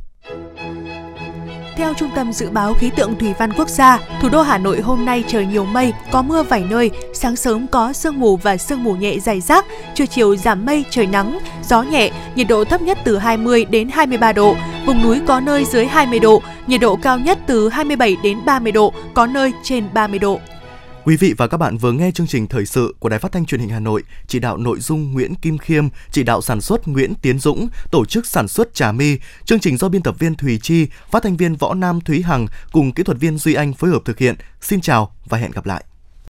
Theo 1.75 1.93
Trung 1.93 2.09
tâm 2.15 2.33
Dự 2.33 2.49
báo 2.49 2.73
Khí 2.73 2.89
tượng 2.95 3.19
Thủy 3.19 3.33
văn 3.39 3.53
Quốc 3.53 3.69
gia, 3.69 3.99
thủ 4.21 4.29
đô 4.29 4.41
Hà 4.41 4.57
Nội 4.57 4.81
hôm 4.81 5.05
nay 5.05 5.23
trời 5.27 5.45
nhiều 5.45 5.65
mây, 5.65 5.93
có 6.11 6.21
mưa 6.21 6.43
vài 6.43 6.63
nơi, 6.69 6.91
sáng 7.13 7.35
sớm 7.35 7.67
có 7.67 7.93
sương 7.93 8.19
mù 8.19 8.37
và 8.37 8.57
sương 8.57 8.83
mù 8.83 8.95
nhẹ 8.95 9.19
dày 9.19 9.41
rác, 9.41 9.65
trưa 9.95 10.05
chiều 10.05 10.35
giảm 10.35 10.65
mây, 10.65 10.85
trời 10.89 11.05
nắng, 11.05 11.39
gió 11.63 11.81
nhẹ, 11.81 12.11
nhiệt 12.35 12.47
độ 12.47 12.65
thấp 12.65 12.81
nhất 12.81 12.97
từ 13.03 13.17
20 13.17 13.65
đến 13.65 13.89
23 13.89 14.33
độ, 14.33 14.55
vùng 14.85 15.03
núi 15.03 15.21
có 15.27 15.39
nơi 15.39 15.65
dưới 15.65 15.85
20 15.85 16.19
độ, 16.19 16.41
nhiệt 16.67 16.81
độ 16.81 16.95
cao 16.95 17.19
nhất 17.19 17.39
từ 17.47 17.69
27 17.69 18.17
đến 18.23 18.37
30 18.45 18.71
độ, 18.71 18.93
có 19.13 19.25
nơi 19.25 19.53
trên 19.63 19.83
30 19.93 20.19
độ. 20.19 20.39
Quý 21.09 21.17
vị 21.17 21.33
và 21.37 21.47
các 21.47 21.57
bạn 21.57 21.77
vừa 21.77 21.91
nghe 21.91 22.11
chương 22.11 22.27
trình 22.27 22.47
thời 22.47 22.65
sự 22.65 22.95
của 22.99 23.09
Đài 23.09 23.19
Phát 23.19 23.31
thanh 23.31 23.45
Truyền 23.45 23.61
hình 23.61 23.69
Hà 23.69 23.79
Nội, 23.79 24.03
chỉ 24.27 24.39
đạo 24.39 24.57
nội 24.57 24.79
dung 24.79 25.13
Nguyễn 25.13 25.35
Kim 25.35 25.57
Khiêm, 25.57 25.87
chỉ 26.11 26.23
đạo 26.23 26.41
sản 26.41 26.61
xuất 26.61 26.87
Nguyễn 26.87 27.15
Tiến 27.15 27.39
Dũng, 27.39 27.67
tổ 27.91 28.05
chức 28.05 28.25
sản 28.25 28.47
xuất 28.47 28.73
Trà 28.73 28.91
Mi. 28.91 29.17
Chương 29.45 29.59
trình 29.59 29.77
do 29.77 29.89
biên 29.89 30.01
tập 30.01 30.15
viên 30.19 30.35
Thùy 30.35 30.59
Chi, 30.61 30.87
phát 31.11 31.23
thanh 31.23 31.37
viên 31.37 31.55
Võ 31.55 31.73
Nam 31.73 32.01
Thúy 32.01 32.21
Hằng 32.21 32.47
cùng 32.71 32.91
kỹ 32.91 33.03
thuật 33.03 33.19
viên 33.19 33.37
Duy 33.37 33.53
Anh 33.53 33.73
phối 33.73 33.89
hợp 33.89 34.01
thực 34.05 34.17
hiện. 34.17 34.35
Xin 34.61 34.81
chào 34.81 35.15
và 35.25 35.37
hẹn 35.37 35.51
gặp 35.51 35.65
lại. 35.65 35.83